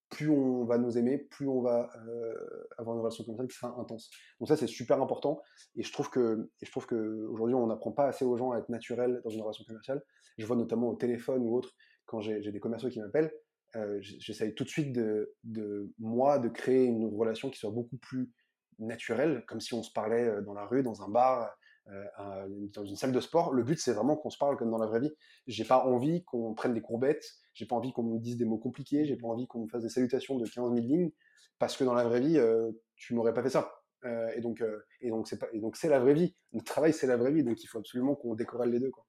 Plus 0.09 0.29
on 0.29 0.65
va 0.65 0.77
nous 0.77 0.97
aimer, 0.97 1.17
plus 1.17 1.47
on 1.47 1.61
va 1.61 1.89
euh, 2.07 2.67
avoir 2.77 2.95
une 2.95 3.01
relation 3.01 3.23
commerciale 3.23 3.47
qui 3.47 3.57
sera 3.57 3.79
intense. 3.79 4.09
Donc 4.39 4.47
ça, 4.47 4.55
c'est 4.55 4.67
super 4.67 5.01
important. 5.01 5.41
Et 5.75 5.83
je 5.83 5.91
trouve 5.91 6.09
que, 6.09 6.49
je 6.61 6.71
trouve 6.71 6.85
que 6.85 7.25
aujourd'hui, 7.29 7.55
on 7.55 7.67
n'apprend 7.67 7.91
pas 7.91 8.07
assez 8.07 8.25
aux 8.25 8.37
gens 8.37 8.51
à 8.51 8.59
être 8.59 8.69
naturels 8.69 9.21
dans 9.23 9.29
une 9.29 9.41
relation 9.41 9.63
commerciale. 9.65 10.01
Je 10.37 10.45
vois 10.45 10.55
notamment 10.55 10.89
au 10.89 10.95
téléphone 10.95 11.41
ou 11.43 11.55
autre, 11.55 11.73
quand 12.05 12.21
j'ai 12.21 12.51
des 12.51 12.59
commerciaux 12.59 12.89
qui 12.89 12.99
m'appellent, 12.99 13.33
euh, 13.75 13.97
j'essaye 14.01 14.55
tout 14.55 14.63
de 14.63 14.69
suite 14.69 14.93
de, 14.93 15.33
de, 15.43 15.91
moi, 15.99 16.39
de 16.39 16.47
créer 16.47 16.85
une 16.85 17.13
relation 17.13 17.49
qui 17.49 17.59
soit 17.59 17.71
beaucoup 17.71 17.97
plus 17.97 18.31
naturelle, 18.79 19.43
comme 19.47 19.59
si 19.59 19.73
on 19.73 19.83
se 19.83 19.91
parlait 19.91 20.27
euh, 20.27 20.41
dans 20.41 20.53
la 20.53 20.65
rue, 20.65 20.83
dans 20.83 21.01
un 21.01 21.09
bar, 21.09 21.53
euh, 21.89 22.47
dans 22.73 22.85
une 22.85 22.95
salle 22.95 23.11
de 23.11 23.19
sport. 23.19 23.53
Le 23.53 23.63
but, 23.63 23.79
c'est 23.79 23.93
vraiment 23.93 24.15
qu'on 24.15 24.29
se 24.29 24.37
parle 24.37 24.57
comme 24.57 24.71
dans 24.71 24.77
la 24.77 24.87
vraie 24.87 24.99
vie. 24.99 25.13
J'ai 25.47 25.63
pas 25.63 25.85
envie 25.85 26.23
qu'on 26.23 26.53
prenne 26.53 26.73
des 26.73 26.81
courbettes 26.81 27.25
j'ai 27.57 27.65
pas 27.65 27.75
envie 27.75 27.91
qu'on 27.91 28.03
me 28.03 28.19
dise 28.19 28.37
des 28.37 28.45
mots 28.45 28.59
compliqués, 28.59 29.05
j'ai 29.05 29.15
pas 29.15 29.27
envie 29.27 29.47
qu'on 29.47 29.63
me 29.63 29.67
fasse 29.67 29.81
des 29.81 29.89
salutations 29.89 30.37
de 30.37 30.45
15 30.45 30.75
000 30.75 30.75
lignes, 30.75 31.11
parce 31.57 31.75
que 31.75 31.83
dans 31.83 31.95
la 31.95 32.03
vraie 32.03 32.19
vie, 32.19 32.37
euh, 32.37 32.71
tu 32.95 33.15
m'aurais 33.15 33.33
pas 33.33 33.41
fait 33.41 33.49
ça. 33.49 33.81
Euh, 34.05 34.29
et 34.35 34.41
donc, 34.41 34.61
euh, 34.61 34.85
et 35.01 35.09
donc 35.09 35.27
c'est 35.27 35.39
pas, 35.39 35.47
et 35.51 35.59
donc 35.59 35.75
c'est 35.75 35.89
la 35.89 35.99
vraie 35.99 36.13
vie. 36.13 36.35
Notre 36.53 36.65
travail, 36.65 36.93
c'est 36.93 37.07
la 37.07 37.17
vraie 37.17 37.31
vie, 37.31 37.43
donc 37.43 37.63
il 37.63 37.65
faut 37.65 37.79
absolument 37.79 38.15
qu'on 38.15 38.35
décorrèle 38.35 38.69
les 38.69 38.79
deux. 38.79 38.91
Quoi. 38.91 39.05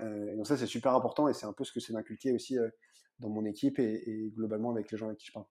et 0.00 0.34
donc 0.34 0.46
ça, 0.46 0.56
c'est 0.56 0.66
super 0.66 0.94
important, 0.94 1.28
et 1.28 1.34
c'est 1.34 1.44
un 1.44 1.52
peu 1.52 1.62
ce 1.64 1.72
que 1.72 1.80
c'est 1.80 1.92
d'inculquer 1.92 2.32
aussi 2.32 2.56
dans 3.18 3.28
mon 3.28 3.44
équipe 3.44 3.78
et, 3.78 4.32
globalement 4.34 4.70
avec 4.70 4.90
les 4.90 4.96
gens 4.96 5.08
avec 5.08 5.18
qui 5.18 5.26
je 5.26 5.32
parle. 5.32 5.44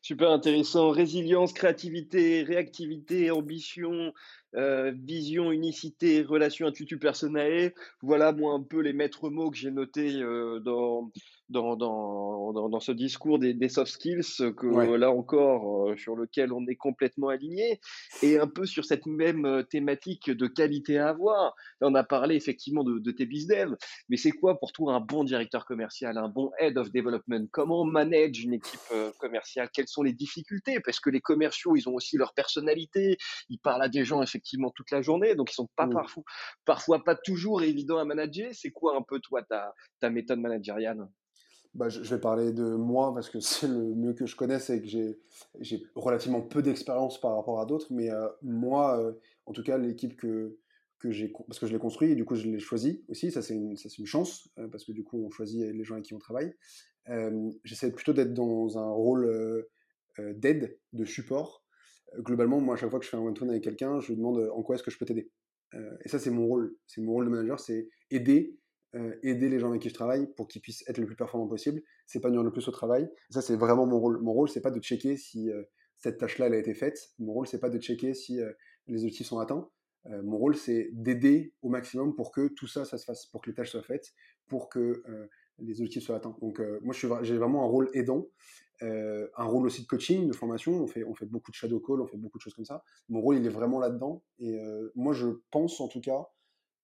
Super 0.00 0.30
intéressant. 0.30 0.90
Résilience, 0.90 1.52
créativité, 1.52 2.42
réactivité, 2.42 3.30
ambition, 3.30 4.12
euh, 4.54 4.92
vision, 4.94 5.50
unicité, 5.50 6.22
relation 6.22 6.66
intuitu 6.66 6.98
personnelle. 6.98 7.72
Voilà, 8.02 8.32
moi, 8.32 8.54
un 8.54 8.62
peu 8.62 8.80
les 8.80 8.92
maîtres 8.92 9.30
mots 9.30 9.50
que 9.50 9.56
j'ai 9.56 9.70
notés 9.70 10.16
euh, 10.16 10.60
dans, 10.60 11.10
dans, 11.52 11.76
dans, 11.76 12.68
dans, 12.68 12.80
ce 12.80 12.92
discours 12.92 13.38
des, 13.38 13.54
des 13.54 13.68
soft 13.68 13.92
skills, 13.92 14.52
que 14.56 14.96
là 14.96 15.10
encore, 15.10 15.90
euh, 15.90 15.96
sur 15.96 16.16
lequel 16.16 16.52
on 16.52 16.66
est 16.66 16.76
complètement 16.76 17.28
aligné, 17.28 17.80
et 18.22 18.38
un 18.38 18.48
peu 18.48 18.66
sur 18.66 18.84
cette 18.84 19.06
même 19.06 19.64
thématique 19.70 20.30
de 20.30 20.46
qualité 20.46 20.98
à 20.98 21.10
avoir. 21.10 21.54
Là, 21.80 21.88
on 21.88 21.94
a 21.94 22.04
parlé 22.04 22.34
effectivement 22.34 22.84
de, 22.84 22.98
de 22.98 23.10
tes 23.10 23.26
business, 23.26 23.68
mais 24.08 24.16
c'est 24.16 24.32
quoi 24.32 24.58
pour 24.58 24.72
toi 24.72 24.94
un 24.94 25.00
bon 25.00 25.24
directeur 25.24 25.64
commercial, 25.64 26.18
un 26.18 26.28
bon 26.28 26.50
head 26.58 26.78
of 26.78 26.90
development? 26.92 27.46
Comment 27.52 27.82
on 27.82 27.84
manage 27.84 28.42
une 28.42 28.54
équipe 28.54 28.80
commerciale? 29.18 29.68
Quelles 29.72 29.88
sont 29.88 30.02
les 30.02 30.12
difficultés? 30.12 30.80
Parce 30.80 31.00
que 31.00 31.10
les 31.10 31.20
commerciaux, 31.20 31.76
ils 31.76 31.88
ont 31.88 31.94
aussi 31.94 32.16
leur 32.16 32.32
personnalité, 32.34 33.18
ils 33.48 33.58
parlent 33.58 33.82
à 33.82 33.88
des 33.88 34.04
gens 34.04 34.22
effectivement 34.22 34.70
toute 34.74 34.90
la 34.90 35.02
journée, 35.02 35.34
donc 35.34 35.50
ils 35.50 35.54
sont 35.54 35.68
pas 35.76 35.86
mmh. 35.86 35.94
parfois, 35.94 36.22
parfois 36.64 37.04
pas 37.04 37.14
toujours 37.14 37.62
évidents 37.62 37.98
à 37.98 38.04
manager. 38.04 38.50
C'est 38.52 38.70
quoi 38.70 38.96
un 38.96 39.02
peu 39.02 39.20
toi 39.20 39.42
ta, 39.42 39.74
ta 40.00 40.10
méthode 40.10 40.40
managériale? 40.40 41.06
Bah, 41.74 41.88
je 41.88 42.00
vais 42.02 42.20
parler 42.20 42.52
de 42.52 42.64
moi 42.74 43.14
parce 43.14 43.30
que 43.30 43.40
c'est 43.40 43.68
le 43.68 43.94
mieux 43.94 44.12
que 44.12 44.26
je 44.26 44.36
connaisse 44.36 44.70
et 44.70 44.80
que 44.80 44.88
j'ai 44.88 45.82
relativement 45.94 46.42
peu 46.42 46.62
d'expérience 46.62 47.20
par 47.20 47.36
rapport 47.36 47.60
à 47.60 47.66
d'autres. 47.66 47.86
Mais 47.90 48.10
euh, 48.10 48.28
moi, 48.42 49.00
euh, 49.00 49.12
en 49.46 49.52
tout 49.52 49.62
cas, 49.62 49.78
l'équipe 49.78 50.16
que, 50.16 50.58
que 50.98 51.10
j'ai, 51.10 51.32
parce 51.46 51.58
que 51.58 51.66
je 51.66 51.72
l'ai 51.72 51.78
construit 51.78 52.10
et 52.10 52.14
du 52.14 52.24
coup 52.24 52.36
je 52.36 52.46
l'ai 52.46 52.60
choisi 52.60 53.04
aussi, 53.08 53.32
ça 53.32 53.42
c'est 53.42 53.54
une, 53.54 53.74
une, 53.98 54.06
chance 54.06 54.48
euh, 54.58 54.68
parce 54.68 54.84
que 54.84 54.92
du 54.92 55.02
coup 55.02 55.18
on 55.24 55.30
choisit 55.30 55.62
les 55.72 55.82
gens 55.82 55.94
avec 55.94 56.04
qui 56.04 56.14
on 56.14 56.18
travaille. 56.18 56.54
J'essaie 57.64 57.90
plutôt 57.90 58.12
d'être 58.12 58.32
dans 58.32 58.78
un 58.78 58.88
rôle 58.88 59.66
d'aide, 60.18 60.78
de 60.92 61.04
support, 61.04 61.64
globalement, 62.18 62.60
moi, 62.60 62.74
à 62.74 62.76
chaque 62.76 62.90
fois 62.90 63.00
que 63.00 63.04
je 63.04 63.10
fais 63.10 63.16
un 63.16 63.20
one-to-one 63.20 63.50
avec 63.50 63.64
quelqu'un, 63.64 63.98
je 63.98 64.08
lui 64.08 64.16
demande 64.16 64.48
en 64.54 64.62
quoi 64.62 64.76
est-ce 64.76 64.84
que 64.84 64.92
je 64.92 64.98
peux 64.98 65.06
t'aider? 65.06 65.28
Et 66.04 66.08
ça, 66.08 66.20
c'est 66.20 66.30
mon 66.30 66.46
rôle. 66.46 66.76
C'est 66.86 67.00
mon 67.00 67.12
rôle 67.12 67.24
de 67.24 67.30
manager, 67.30 67.58
c'est 67.58 67.88
aider, 68.12 68.56
euh, 68.94 69.14
aider 69.22 69.48
les 69.48 69.58
gens 69.58 69.70
avec 69.70 69.82
qui 69.82 69.88
je 69.88 69.94
travaille 69.94 70.26
pour 70.34 70.48
qu'ils 70.48 70.60
puissent 70.60 70.84
être 70.88 70.98
le 70.98 71.06
plus 71.06 71.16
performants 71.16 71.48
possible. 71.48 71.82
Nuire 72.14 72.42
le 72.42 72.52
plus 72.52 72.68
au 72.68 72.72
travail. 72.72 73.08
ça, 73.30 73.42
c'est 73.42 73.56
vraiment 73.56 73.86
mon 73.86 73.98
rôle. 73.98 74.20
Mon 74.20 74.32
rôle, 74.32 74.48
c'est 74.48 74.60
pas 74.60 74.70
de 74.70 74.80
checker 74.80 75.16
si 75.16 75.50
cette 75.96 76.18
tâche-là, 76.18 76.46
a 76.46 76.56
été 76.56 76.74
faite. 76.74 76.98
Mon 77.18 77.32
rôle, 77.32 77.46
c'est 77.46 77.60
pas 77.60 77.70
de 77.70 77.78
checker 77.78 78.14
si 78.14 78.40
les 78.86 79.02
objectifs 79.02 79.26
sont 79.26 79.38
atteints. 79.38 79.68
mon 80.22 80.36
rôle, 80.36 80.54
c'est 80.54 80.90
d'aider 80.92 81.54
au 81.62 81.68
maximum 81.68 82.14
pour 82.14 82.32
que 82.32 82.48
tout 82.48 82.66
ça, 82.66 82.84
ça 82.84 82.98
se 82.98 83.04
fasse, 83.04 83.26
pour 83.26 83.40
que 83.40 83.50
les 83.50 83.54
tâches 83.54 83.70
soient 83.70 83.82
faites, 83.82 84.12
pour 84.46 84.68
que 84.68 85.02
les 85.58 85.80
objectifs 85.80 86.04
soient 86.04 86.16
atteints. 86.16 86.36
Donc, 86.40 86.60
moi, 86.82 86.94
j'ai 86.94 87.36
vraiment 87.36 87.64
un 87.64 87.68
rôle 87.68 87.88
aidant. 87.94 88.28
Euh, 88.82 89.28
un 89.36 89.44
rôle 89.44 89.66
aussi 89.66 89.82
de 89.82 89.86
coaching, 89.86 90.26
de 90.26 90.32
formation. 90.32 90.72
On 90.82 90.86
fait, 90.86 91.04
on 91.04 91.14
fait 91.14 91.26
beaucoup 91.26 91.50
de 91.50 91.56
shadow 91.56 91.78
call, 91.78 92.00
on 92.00 92.06
fait 92.06 92.16
beaucoup 92.16 92.38
de 92.38 92.42
choses 92.42 92.54
comme 92.54 92.64
ça. 92.64 92.82
Mon 93.08 93.20
rôle, 93.20 93.36
il 93.36 93.46
est 93.46 93.50
vraiment 93.50 93.78
là-dedans. 93.78 94.24
Et 94.38 94.58
euh, 94.58 94.90
moi, 94.96 95.12
je 95.12 95.28
pense 95.50 95.80
en 95.80 95.88
tout 95.88 96.00
cas 96.00 96.28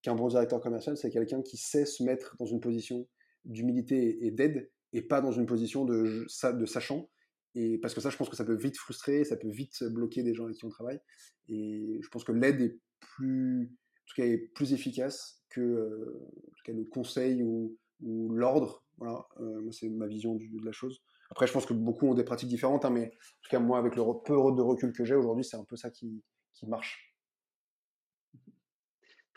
qu'un 0.02 0.14
bon 0.14 0.28
directeur 0.28 0.60
commercial, 0.60 0.96
c'est 0.96 1.10
quelqu'un 1.10 1.42
qui 1.42 1.56
sait 1.56 1.86
se 1.86 2.02
mettre 2.02 2.36
dans 2.38 2.46
une 2.46 2.60
position 2.60 3.06
d'humilité 3.44 4.26
et 4.26 4.30
d'aide, 4.30 4.70
et 4.92 5.02
pas 5.02 5.20
dans 5.20 5.32
une 5.32 5.46
position 5.46 5.84
de, 5.84 6.26
sachant. 6.28 7.08
Et 7.54 7.78
parce 7.78 7.94
que 7.94 8.00
ça, 8.00 8.10
je 8.10 8.16
pense 8.16 8.28
que 8.28 8.36
ça 8.36 8.44
peut 8.44 8.56
vite 8.56 8.76
frustrer, 8.76 9.24
ça 9.24 9.36
peut 9.36 9.50
vite 9.50 9.82
bloquer 9.84 10.22
des 10.22 10.34
gens 10.34 10.44
avec 10.44 10.56
qui 10.56 10.64
on 10.64 10.68
travaille. 10.68 11.00
Et 11.48 11.98
je 12.02 12.08
pense 12.08 12.24
que 12.24 12.32
l'aide 12.32 12.60
est 12.60 12.78
plus, 13.00 13.72
tout 14.06 14.14
cas, 14.16 14.24
est 14.24 14.38
plus 14.38 14.72
efficace 14.72 15.42
que 15.50 16.20
le 16.66 16.84
conseil 16.84 17.42
ou, 17.42 17.76
l'ordre. 18.00 18.84
Voilà, 18.98 19.26
c'est 19.70 19.88
ma 19.88 20.06
vision 20.06 20.34
de 20.34 20.64
la 20.64 20.72
chose. 20.72 21.00
Après, 21.30 21.46
je 21.46 21.52
pense 21.52 21.66
que 21.66 21.74
beaucoup 21.74 22.06
ont 22.08 22.14
des 22.14 22.24
pratiques 22.24 22.48
différentes, 22.48 22.84
hein, 22.84 22.90
mais 22.90 23.06
en 23.06 23.42
tout 23.42 23.50
cas, 23.50 23.58
moi, 23.58 23.78
avec 23.78 23.96
le 23.96 24.02
peu 24.24 24.34
de 24.34 24.62
recul 24.62 24.92
que 24.92 25.04
j'ai 25.04 25.14
aujourd'hui, 25.14 25.44
c'est 25.44 25.56
un 25.56 25.64
peu 25.64 25.76
ça 25.76 25.90
qui 25.90 26.22
marche. 26.66 27.07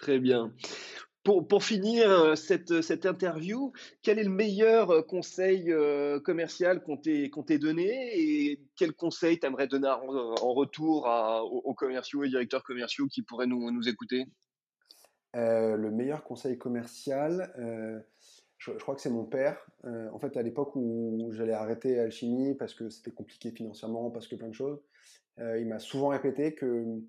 Très 0.02 0.20
bien. 0.20 0.52
Pour, 1.24 1.48
pour, 1.48 1.64
finir 1.64 2.10
euh, 2.10 2.34
cette, 2.34 2.82
cette, 2.82 3.06
interview, 3.06 3.72
quel 4.02 4.18
est 4.18 4.24
le 4.24 4.32
meilleur 4.32 4.90
euh, 4.90 5.02
conseil 5.04 5.72
euh, 5.72 6.20
commercial 6.20 6.82
qu'on 6.82 6.98
t'ait 6.98 7.60
donné 7.60 8.20
et 8.20 8.60
quel 8.76 8.94
conseil 8.94 9.40
t'aimerais 9.40 9.68
donner 9.68 9.88
en, 9.88 10.54
retour 10.54 11.08
aux, 11.52 11.76
commerciaux 11.76 12.24
et 12.24 12.30
directeurs 12.30 12.64
commerciaux 12.64 13.06
qui 13.06 13.22
pourraient 13.22 13.46
nous, 13.46 13.70
nous 13.70 13.88
écouter? 13.88 14.26
Le 15.36 15.92
meilleur 15.92 16.24
conseil 16.24 16.58
commercial, 16.58 17.54
je, 18.58 18.72
crois 18.72 18.96
que 18.96 19.02
c'est 19.02 19.12
mon 19.12 19.24
père. 19.24 19.64
en 19.84 20.20
fait, 20.20 20.36
à 20.36 20.42
l'époque 20.42 20.76
où 20.76 21.30
j'allais 21.32 21.54
arrêter 21.54 22.00
Alchimie 22.00 22.56
parce 22.56 22.74
que 22.74 22.90
c'était 22.90 23.12
compliqué 23.12 23.52
financièrement, 23.52 24.10
parce 24.10 24.28
que 24.28 24.36
plein 24.36 24.50
de 24.50 24.56
choses, 24.56 24.82
il 25.38 25.68
m'a 25.68 25.80
souvent 25.80 26.10
répété 26.10 26.54
que 26.54 27.00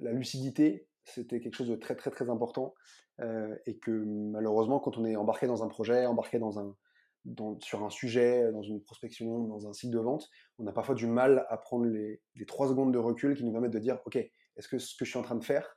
la 0.00 0.12
lucidité, 0.12 0.88
c'était 1.04 1.40
quelque 1.40 1.54
chose 1.54 1.68
de 1.68 1.76
très 1.76 1.94
très 1.94 2.10
très 2.10 2.30
important 2.30 2.74
euh, 3.20 3.54
et 3.66 3.78
que 3.78 3.90
malheureusement 3.90 4.80
quand 4.80 4.98
on 4.98 5.04
est 5.04 5.16
embarqué 5.16 5.46
dans 5.46 5.62
un 5.62 5.68
projet, 5.68 6.06
embarqué 6.06 6.38
dans 6.38 6.58
un, 6.58 6.74
sur 7.60 7.84
un 7.84 7.90
sujet, 7.90 8.50
dans 8.52 8.62
une 8.62 8.82
prospection, 8.82 9.44
dans 9.44 9.66
un 9.66 9.72
cycle 9.72 9.92
de 9.92 10.00
vente, 10.00 10.28
on 10.58 10.66
a 10.66 10.72
parfois 10.72 10.94
du 10.94 11.06
mal 11.06 11.46
à 11.48 11.56
prendre 11.56 11.86
les, 11.86 12.20
trois 12.46 12.68
secondes 12.68 12.92
de 12.92 12.98
recul 12.98 13.36
qui 13.36 13.44
nous 13.44 13.52
permettent 13.52 13.72
de 13.72 13.78
dire 13.78 13.98
ok, 14.06 14.16
est-ce 14.16 14.68
que 14.68 14.78
ce 14.78 14.96
que 14.96 15.04
je 15.04 15.10
suis 15.10 15.18
en 15.18 15.22
train 15.22 15.36
de 15.36 15.44
faire 15.44 15.76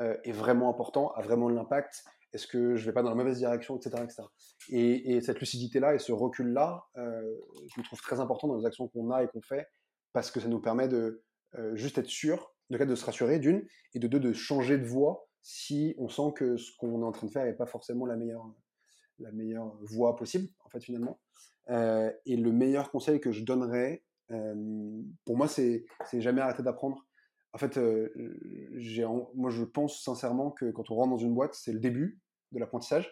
euh, 0.00 0.16
est 0.24 0.32
vraiment 0.32 0.70
important, 0.70 1.10
a 1.12 1.22
vraiment 1.22 1.50
de 1.50 1.54
l'impact? 1.54 2.04
Est-ce 2.32 2.46
que 2.46 2.76
je 2.76 2.84
vais 2.84 2.92
pas 2.92 3.02
dans 3.02 3.08
la 3.08 3.14
mauvaise 3.14 3.38
direction, 3.38 3.76
etc. 3.76 4.02
etc. 4.04 4.22
Et, 4.68 5.20
cette 5.22 5.40
lucidité-là 5.40 5.94
et 5.94 5.98
ce 5.98 6.12
recul-là, 6.12 6.84
euh, 6.98 7.22
je 7.74 7.82
trouve 7.82 8.00
très 8.00 8.20
important 8.20 8.48
dans 8.48 8.56
les 8.56 8.66
actions 8.66 8.88
qu'on 8.88 9.10
a 9.10 9.22
et 9.22 9.28
qu'on 9.28 9.40
fait 9.40 9.66
parce 10.12 10.30
que 10.30 10.40
ça 10.40 10.48
nous 10.48 10.60
permet 10.60 10.88
de 10.88 11.22
juste 11.74 11.96
être 11.96 12.08
sûr 12.08 12.55
de, 12.70 12.84
de 12.84 12.94
se 12.94 13.04
rassurer 13.04 13.38
d'une, 13.38 13.66
et 13.94 13.98
de 13.98 14.08
deux, 14.08 14.20
de 14.20 14.32
changer 14.32 14.78
de 14.78 14.84
voie 14.84 15.26
si 15.42 15.94
on 15.98 16.08
sent 16.08 16.32
que 16.34 16.56
ce 16.56 16.72
qu'on 16.76 17.02
est 17.02 17.04
en 17.04 17.12
train 17.12 17.28
de 17.28 17.32
faire 17.32 17.44
n'est 17.44 17.52
pas 17.52 17.66
forcément 17.66 18.04
la 18.04 18.16
meilleure, 18.16 18.52
la 19.20 19.30
meilleure 19.30 19.76
voie 19.82 20.16
possible, 20.16 20.48
en 20.64 20.68
fait, 20.68 20.82
finalement. 20.82 21.20
Euh, 21.70 22.12
et 22.26 22.36
le 22.36 22.50
meilleur 22.50 22.90
conseil 22.90 23.20
que 23.20 23.30
je 23.30 23.44
donnerais, 23.44 24.02
euh, 24.32 25.02
pour 25.24 25.36
moi, 25.36 25.46
c'est 25.46 25.84
jamais 26.14 26.40
arrêter 26.40 26.64
d'apprendre. 26.64 27.06
En 27.52 27.58
fait, 27.58 27.78
euh, 27.78 28.12
moi, 29.34 29.50
je 29.50 29.62
pense 29.62 30.02
sincèrement 30.02 30.50
que 30.50 30.72
quand 30.72 30.90
on 30.90 30.96
rentre 30.96 31.10
dans 31.10 31.18
une 31.18 31.34
boîte, 31.34 31.54
c'est 31.54 31.72
le 31.72 31.78
début 31.78 32.18
de 32.50 32.58
l'apprentissage. 32.58 33.08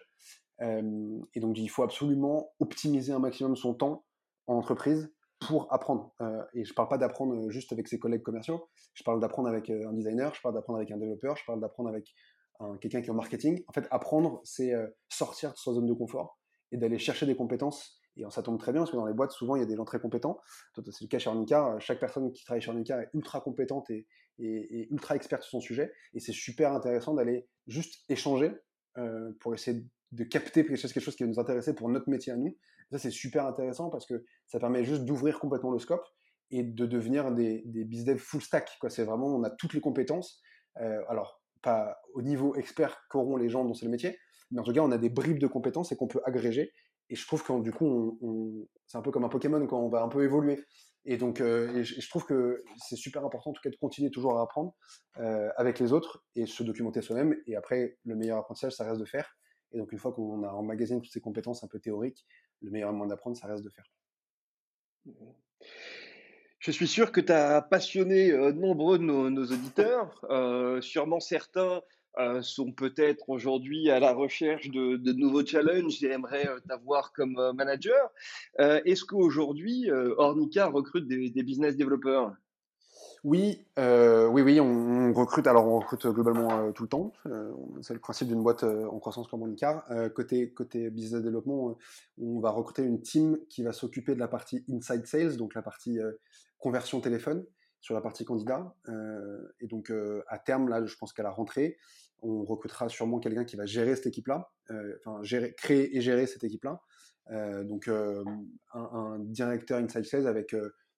et 0.59 1.39
donc, 1.39 1.57
il 1.57 1.69
faut 1.69 1.83
absolument 1.83 2.51
optimiser 2.59 3.13
un 3.13 3.19
maximum 3.19 3.55
son 3.55 3.73
temps 3.73 4.05
en 4.47 4.55
entreprise 4.55 5.14
pour 5.47 5.71
apprendre. 5.73 6.13
Euh, 6.21 6.43
et 6.53 6.65
je 6.65 6.71
ne 6.71 6.75
parle 6.75 6.89
pas 6.89 6.97
d'apprendre 6.97 7.35
euh, 7.35 7.49
juste 7.49 7.71
avec 7.71 7.87
ses 7.87 7.99
collègues 7.99 8.21
commerciaux, 8.21 8.69
je 8.93 9.03
parle 9.03 9.19
d'apprendre 9.19 9.49
avec 9.49 9.69
euh, 9.69 9.87
un 9.87 9.93
designer, 9.93 10.33
je 10.33 10.41
parle 10.41 10.55
d'apprendre 10.55 10.77
avec 10.77 10.91
un 10.91 10.97
développeur, 10.97 11.35
je 11.37 11.43
parle 11.45 11.61
d'apprendre 11.61 11.89
avec 11.89 12.13
quelqu'un 12.79 13.01
qui 13.01 13.07
est 13.07 13.11
en 13.11 13.15
marketing. 13.15 13.61
En 13.67 13.73
fait, 13.73 13.85
apprendre, 13.91 14.39
c'est 14.45 14.71
sortir 15.09 15.51
de 15.51 15.57
sa 15.57 15.73
zone 15.73 15.87
de 15.87 15.93
confort 15.93 16.39
et 16.71 16.77
d'aller 16.77 16.97
chercher 16.97 17.25
des 17.25 17.35
compétences. 17.35 17.99
Et 18.15 18.23
ça 18.29 18.43
tombe 18.43 18.57
très 18.57 18.71
bien 18.71 18.79
parce 18.79 18.91
que 18.91 18.95
dans 18.95 19.05
les 19.05 19.13
boîtes, 19.13 19.31
souvent, 19.31 19.57
il 19.57 19.59
y 19.59 19.61
a 19.61 19.65
des 19.65 19.75
gens 19.75 19.83
très 19.83 19.99
compétents. 19.99 20.39
C'est 20.73 21.01
le 21.01 21.07
cas 21.09 21.19
chez 21.19 21.29
Ornica. 21.29 21.75
Chaque 21.79 21.99
personne 21.99 22.31
qui 22.31 22.45
travaille 22.45 22.61
chez 22.61 22.69
Ornica 22.69 23.01
est 23.01 23.09
ultra 23.13 23.41
compétente 23.41 23.89
et, 23.89 24.07
et, 24.39 24.87
ultra 24.89 25.17
experte 25.17 25.43
sur 25.43 25.51
son 25.51 25.59
sujet. 25.59 25.91
Et 26.13 26.21
c'est 26.21 26.31
super 26.31 26.71
intéressant 26.71 27.13
d'aller 27.13 27.45
juste 27.67 28.05
échanger 28.07 28.53
pour 29.41 29.53
essayer 29.53 29.83
de 30.13 30.23
capter 30.23 30.65
quelque 30.65 30.77
chose, 30.77 30.93
quelque 30.93 31.03
chose 31.03 31.17
qui 31.17 31.23
va 31.23 31.29
nous 31.29 31.39
intéresser 31.41 31.75
pour 31.75 31.89
notre 31.89 32.09
métier 32.09 32.31
à 32.31 32.37
nous. 32.37 32.55
Ça, 32.91 32.99
c'est 32.99 33.11
super 33.11 33.45
intéressant 33.45 33.89
parce 33.89 34.05
que 34.05 34.23
ça 34.45 34.59
permet 34.59 34.83
juste 34.83 35.05
d'ouvrir 35.05 35.39
complètement 35.39 35.71
le 35.71 35.79
scope 35.79 36.05
et 36.51 36.63
de 36.63 36.85
devenir 36.85 37.31
des, 37.31 37.63
des 37.65 37.83
business 37.83 38.21
full 38.21 38.41
stack. 38.41 38.77
C'est 38.89 39.03
vraiment, 39.03 39.27
on 39.27 39.43
a 39.43 39.49
toutes 39.49 39.73
les 39.73 39.81
compétences. 39.81 40.41
Euh, 40.81 41.01
alors, 41.07 41.41
pas 41.61 41.97
au 42.13 42.21
niveau 42.21 42.55
expert 42.55 43.01
qu'auront 43.09 43.37
les 43.37 43.49
gens 43.49 43.65
dont 43.65 43.73
c'est 43.73 43.85
le 43.85 43.91
métier, 43.91 44.17
mais 44.51 44.59
en 44.59 44.63
tout 44.63 44.73
cas, 44.73 44.81
on 44.81 44.91
a 44.91 44.97
des 44.97 45.09
bribes 45.09 45.39
de 45.39 45.47
compétences 45.47 45.91
et 45.91 45.95
qu'on 45.95 46.07
peut 46.07 46.21
agréger. 46.25 46.71
Et 47.09 47.15
je 47.15 47.25
trouve 47.25 47.43
que 47.43 47.61
du 47.61 47.71
coup, 47.71 48.67
c'est 48.87 48.97
un 48.97 49.01
peu 49.01 49.11
comme 49.11 49.23
un 49.23 49.29
Pokémon 49.29 49.65
quand 49.67 49.79
on 49.79 49.89
va 49.89 50.01
un 50.01 50.09
peu 50.09 50.23
évoluer. 50.23 50.63
Et 51.05 51.17
donc, 51.17 51.39
euh, 51.39 51.83
je, 51.83 52.09
trouve 52.09 52.25
que 52.25 52.63
c'est 52.77 52.95
super 52.95 53.23
important 53.23 53.51
en 53.51 53.53
tout 53.53 53.61
cas 53.61 53.69
de 53.69 53.75
continuer 53.75 54.09
toujours 54.09 54.39
à 54.39 54.41
apprendre 54.41 54.75
euh, 55.19 55.49
avec 55.55 55.77
les 55.79 55.93
autres 55.93 56.23
et 56.35 56.47
se 56.47 56.63
documenter 56.63 57.03
soi-même. 57.03 57.35
Et 57.45 57.55
après, 57.55 57.99
le 58.05 58.15
meilleur 58.15 58.39
apprentissage, 58.39 58.73
ça 58.73 58.85
reste 58.85 58.99
de 58.99 59.05
faire. 59.05 59.29
Et 59.71 59.77
donc, 59.77 59.91
une 59.91 59.99
fois 59.99 60.13
qu'on 60.13 60.43
a 60.43 60.49
emmagasiné 60.49 61.01
toutes 61.01 61.13
ces 61.13 61.21
compétences 61.21 61.63
un 61.63 61.67
peu 61.67 61.79
théoriques, 61.79 62.25
le 62.61 62.71
meilleur 62.71 62.93
moyen 62.93 63.09
d'apprendre, 63.09 63.37
ça 63.37 63.47
reste 63.47 63.63
de 63.63 63.69
faire. 63.69 63.85
Je 66.59 66.71
suis 66.71 66.87
sûr 66.87 67.11
que 67.11 67.21
tu 67.21 67.31
as 67.31 67.61
passionné 67.61 68.31
nombreux 68.53 68.97
de 68.97 69.03
nos, 69.03 69.45
auditeurs. 69.45 70.19
Sûrement 70.81 71.19
certains 71.19 71.81
sont 72.41 72.71
peut-être 72.71 73.29
aujourd'hui 73.29 73.91
à 73.91 73.99
la 73.99 74.13
recherche 74.13 74.69
de, 74.69 75.11
nouveaux 75.13 75.45
challenges 75.45 76.03
et 76.03 76.11
aimeraient 76.11 76.49
t'avoir 76.67 77.13
comme 77.13 77.53
manager. 77.55 78.11
Est-ce 78.57 79.05
qu'aujourd'hui, 79.05 79.91
Ornica 79.91 80.67
recrute 80.67 81.07
des, 81.07 81.29
des 81.29 81.43
business 81.43 81.75
développeurs? 81.75 82.35
Oui, 83.25 83.65
euh, 83.79 84.27
oui, 84.27 84.43
oui, 84.43 84.59
on, 84.59 85.11
recrute. 85.11 85.47
Alors, 85.47 85.65
on 85.65 85.79
recrute 85.79 86.05
globalement 86.05 86.59
euh, 86.59 86.71
tout 86.71 86.83
le 86.83 86.89
temps. 86.89 87.11
Euh, 87.25 87.51
c'est 87.81 87.95
le 87.95 87.99
principe 87.99 88.27
d'une 88.27 88.43
boîte 88.43 88.63
en 88.63 88.99
croissance 88.99 89.27
comme 89.27 89.39
Monica. 89.39 89.83
côté 90.13 90.53
côté 90.53 90.91
business 90.91 91.23
développement, 91.23 91.75
on 92.21 92.39
va 92.39 92.51
recruter 92.51 92.83
une 92.83 93.01
team 93.01 93.39
qui 93.49 93.63
va 93.63 93.73
s'occuper 93.73 94.13
de 94.13 94.19
la 94.19 94.27
partie 94.27 94.63
inside 94.69 95.07
sales, 95.07 95.37
donc 95.37 95.55
la 95.55 95.63
partie 95.63 95.97
conversion 96.59 97.01
téléphone 97.01 97.43
sur 97.81 97.95
la 97.95 98.01
partie 98.01 98.25
candidat. 98.25 98.75
et 99.59 99.65
donc, 99.65 99.91
à 100.27 100.37
terme, 100.37 100.69
là, 100.69 100.85
je 100.85 100.95
pense 100.95 101.11
qu'à 101.11 101.23
la 101.23 101.31
rentrée, 101.31 101.77
on 102.21 102.43
recrutera 102.43 102.89
sûrement 102.89 103.19
quelqu'un 103.19 103.43
qui 103.43 103.55
va 103.55 103.65
gérer 103.65 103.95
cette 103.95 104.05
équipe-là, 104.05 104.51
enfin 105.03 105.21
créer 105.57 105.97
et 105.97 106.01
gérer 106.01 106.27
cette 106.27 106.43
équipe-là. 106.43 106.79
donc, 107.63 107.87
un, 107.87 109.19
directeur 109.19 109.79
inside 109.79 110.05
sales 110.05 110.27
avec 110.27 110.55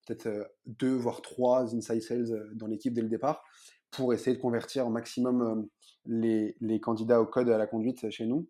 peut-être 0.07 0.27
euh, 0.27 0.43
deux 0.65 0.95
voire 0.95 1.21
trois 1.21 1.75
inside 1.75 2.01
sales 2.01 2.31
euh, 2.31 2.49
dans 2.53 2.67
l'équipe 2.67 2.93
dès 2.93 3.01
le 3.01 3.09
départ 3.09 3.43
pour 3.91 4.13
essayer 4.13 4.35
de 4.35 4.41
convertir 4.41 4.87
au 4.87 4.89
maximum 4.89 5.41
euh, 5.41 5.61
les, 6.05 6.55
les 6.61 6.79
candidats 6.79 7.21
au 7.21 7.25
code 7.25 7.49
à 7.49 7.57
la 7.57 7.67
conduite 7.67 8.09
chez 8.09 8.25
nous. 8.25 8.49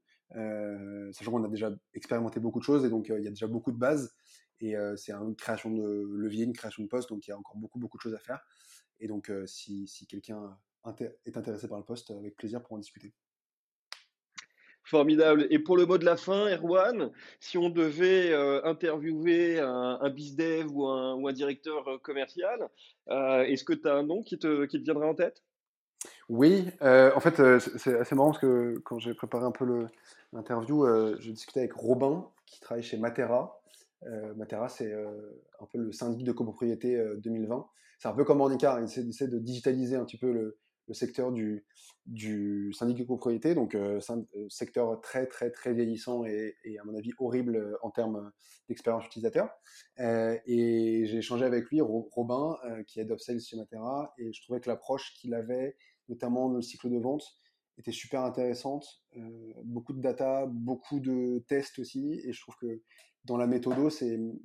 sachant 1.12 1.32
qu'on 1.32 1.44
a 1.44 1.50
déjà 1.50 1.72
expérimenté 1.94 2.40
beaucoup 2.40 2.60
de 2.60 2.64
choses 2.64 2.86
et 2.86 2.90
donc 2.90 3.10
il 3.10 3.24
y 3.24 3.28
a 3.28 3.32
déjà 3.32 3.48
beaucoup 3.48 3.72
de 3.72 3.78
bases 3.78 4.14
et 4.60 4.76
c'est 4.96 5.14
une 5.14 5.36
création 5.36 5.72
de 5.72 6.04
levier, 6.10 6.46
une 6.46 6.54
création 6.54 6.84
de 6.84 6.88
poste, 6.88 7.10
donc 7.10 7.26
il 7.28 7.30
y 7.30 7.34
a 7.34 7.38
encore 7.38 7.58
beaucoup 7.58 7.80
beaucoup 7.80 7.98
de 7.98 8.02
choses 8.02 8.16
à 8.16 8.20
faire. 8.20 8.40
Et 9.00 9.08
donc 9.08 9.32
si, 9.46 9.88
si 9.88 10.06
quelqu'un 10.08 10.58
est 11.26 11.38
intéressé 11.38 11.68
par 11.68 11.78
le 11.78 11.86
poste, 11.86 12.12
avec 12.12 12.36
plaisir 12.36 12.62
pour 12.62 12.74
en 12.74 12.80
discuter. 12.80 13.14
Formidable. 14.88 15.48
Et 15.50 15.60
pour 15.60 15.76
le 15.76 15.86
mot 15.86 15.98
de 15.98 16.06
la 16.06 16.16
fin, 16.16 16.48
Erwan, 16.48 17.12
si 17.42 17.58
on 17.58 17.70
devait 17.70 18.32
euh, 18.32 18.64
interviewer 18.64 19.60
un, 19.60 20.00
un 20.00 20.10
bizdev 20.10 20.68
ou 20.72 20.88
un, 20.88 21.34
directeur 21.34 21.86
euh, 21.90 21.98
commercial, 21.98 22.70
euh, 23.10 23.44
est-ce 23.44 23.66
que 23.66 23.74
tu 23.74 23.86
as 23.86 23.96
un 23.96 24.04
nom 24.04 24.24
qui 24.24 24.40
te, 24.40 24.66
viendrait 24.78 25.08
en 25.08 25.14
tête? 25.14 25.44
Oui, 26.30 26.70
en 26.80 27.20
fait, 27.20 27.60
c'est 27.60 28.00
assez 28.00 28.16
marrant 28.16 28.32
parce 28.32 28.40
que 28.40 28.78
quand 28.86 28.98
j'ai 28.98 29.14
préparé 29.14 29.44
un 29.44 29.52
peu 29.52 29.88
l'interview, 30.32 30.86
je 31.20 31.32
discutais 31.32 31.62
avec 31.62 31.74
Robin 31.74 32.30
qui 32.46 32.62
travaille 32.62 32.84
chez 32.84 32.98
Matera. 32.98 33.60
Matera, 34.36 34.70
c'est 34.70 34.94
un 34.94 35.66
peu 35.72 35.80
le 35.80 35.92
syndic 35.92 36.24
de 36.24 36.32
copropriété 36.32 37.02
2020. 37.18 37.66
C'est 38.00 38.08
un 38.08 38.14
peu 38.14 38.24
comme 38.24 38.42
Handicap, 38.42 38.80
il 38.80 39.10
essaie 39.10 39.28
de 39.28 39.40
digitaliser 39.40 39.96
un 39.96 40.06
petit 40.06 40.18
peu 40.18 40.32
le, 40.32 40.60
le 40.88 40.94
secteur 40.94 41.32
du, 41.32 41.66
du 42.06 42.72
syndic 42.74 42.98
de 42.98 43.04
copropriété, 43.04 43.54
donc 43.54 43.76
euh, 43.76 44.00
euh, 44.10 44.50
secteur 44.50 45.00
très 45.02 45.28
très 45.28 45.52
très 45.52 45.74
vieillissant 45.74 46.24
et, 46.26 46.56
à 46.80 46.84
mon 46.86 46.96
avis 46.96 47.12
horrible 47.20 47.58
euh, 47.58 47.78
en 47.82 47.92
termes 47.92 48.32
d'expérience 48.70 49.06
utilisateur. 49.06 49.50
et 49.98 51.06
j'ai 51.06 51.18
échangé 51.18 51.46
avec 51.46 51.70
lui, 51.70 51.82
Robin, 51.82 52.58
qui 52.88 53.00
est 53.00 53.04
head 53.04 53.12
of 53.12 53.20
sales 53.20 53.40
chez 53.40 53.58
Matera, 53.58 54.14
et 54.18 54.34
je 54.34 54.42
trouvais 54.42 54.60
que 54.60 54.70
l'approche 54.70 55.14
qu'il 55.16 55.34
avait, 55.34 55.78
notamment 56.10 56.50
le 56.50 56.62
cycle 56.62 56.90
de 56.90 56.98
vente, 56.98 57.24
était 57.78 57.92
super 57.92 58.24
intéressante. 58.24 58.86
beaucoup 59.64 59.94
de 59.94 60.02
data, 60.02 60.48
beaucoup 60.48 61.00
de 61.00 61.46
tests 61.48 61.80
aussi, 61.80 62.22
et 62.26 62.34
je 62.34 62.42
trouve 62.42 62.56
que 62.60 62.82
dans 63.24 63.38
la 63.38 63.48
méthode, 63.48 63.90
c'est 63.90 64.16
une 64.16 64.40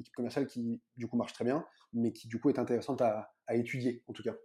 équipe 0.00 0.14
commerciale 0.14 0.46
qui 0.46 0.80
du 0.96 1.08
coup 1.08 1.16
marche 1.16 1.32
très 1.32 1.44
bien, 1.44 1.66
mais 1.92 2.12
qui 2.12 2.28
du 2.28 2.38
coup 2.38 2.50
est 2.50 2.58
intéressante 2.60 3.00
à 3.02 3.28
étudier 3.54 4.04
en 4.06 4.12
tout 4.12 4.22
cas. 4.22 4.36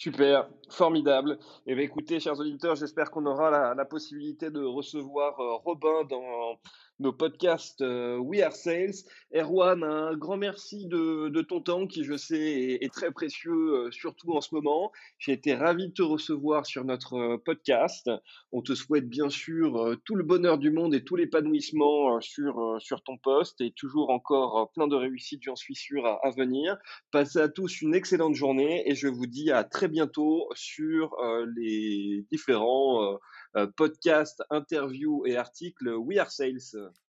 Super, 0.00 0.48
formidable. 0.70 1.32
Et 1.66 1.72
eh 1.72 1.74
bien, 1.74 1.84
écoutez, 1.84 2.20
chers 2.20 2.40
auditeurs, 2.40 2.74
j'espère 2.74 3.10
qu'on 3.10 3.26
aura 3.26 3.74
la, 3.74 3.84
possibilité 3.84 4.50
de 4.50 4.64
recevoir 4.64 5.38
euh, 5.38 5.56
Robin 5.56 6.04
dans, 6.08 6.58
nos 7.00 7.12
podcasts 7.12 7.80
We 7.80 8.42
Are 8.42 8.52
Sales. 8.52 9.04
Erwan, 9.34 9.82
un 9.82 10.16
grand 10.16 10.36
merci 10.36 10.86
de, 10.86 11.40
ton 11.42 11.60
temps 11.60 11.86
qui, 11.86 12.04
je 12.04 12.16
sais, 12.16 12.78
est, 12.80 12.92
très 12.92 13.10
précieux, 13.10 13.90
surtout 13.90 14.32
en 14.32 14.40
ce 14.40 14.54
moment. 14.54 14.92
J'ai 15.18 15.32
été 15.32 15.54
ravi 15.54 15.88
de 15.88 15.92
te 15.92 16.02
recevoir 16.02 16.66
sur 16.66 16.84
notre 16.84 17.36
podcast. 17.44 18.10
On 18.52 18.62
te 18.62 18.74
souhaite 18.74 19.08
bien 19.08 19.30
sûr 19.30 19.96
tout 20.04 20.14
le 20.14 20.24
bonheur 20.24 20.58
du 20.58 20.70
monde 20.70 20.94
et 20.94 21.02
tout 21.04 21.16
l'épanouissement 21.16 22.20
sur, 22.20 22.76
sur 22.80 23.02
ton 23.02 23.16
poste 23.16 23.60
et 23.60 23.70
toujours 23.70 24.10
encore 24.10 24.70
plein 24.72 24.88
de 24.88 24.96
réussites, 24.96 25.42
j'en 25.42 25.56
suis 25.56 25.74
sûr, 25.74 26.06
à, 26.06 26.30
venir. 26.36 26.76
Passez 27.10 27.38
à 27.38 27.48
tous 27.48 27.80
une 27.82 27.94
excellente 27.94 28.34
journée 28.34 28.88
et 28.88 28.94
je 28.94 29.08
vous 29.08 29.26
dis 29.26 29.50
à 29.50 29.64
très 29.64 29.88
bientôt 29.88 30.48
sur 30.54 31.16
les 31.56 32.24
différents 32.30 33.02
euh, 33.02 33.16
podcasts, 33.76 34.40
interviews 34.52 35.22
et 35.26 35.36
articles 35.36 35.96
We 35.96 36.18
Are 36.18 36.30
Sales. 36.30 36.76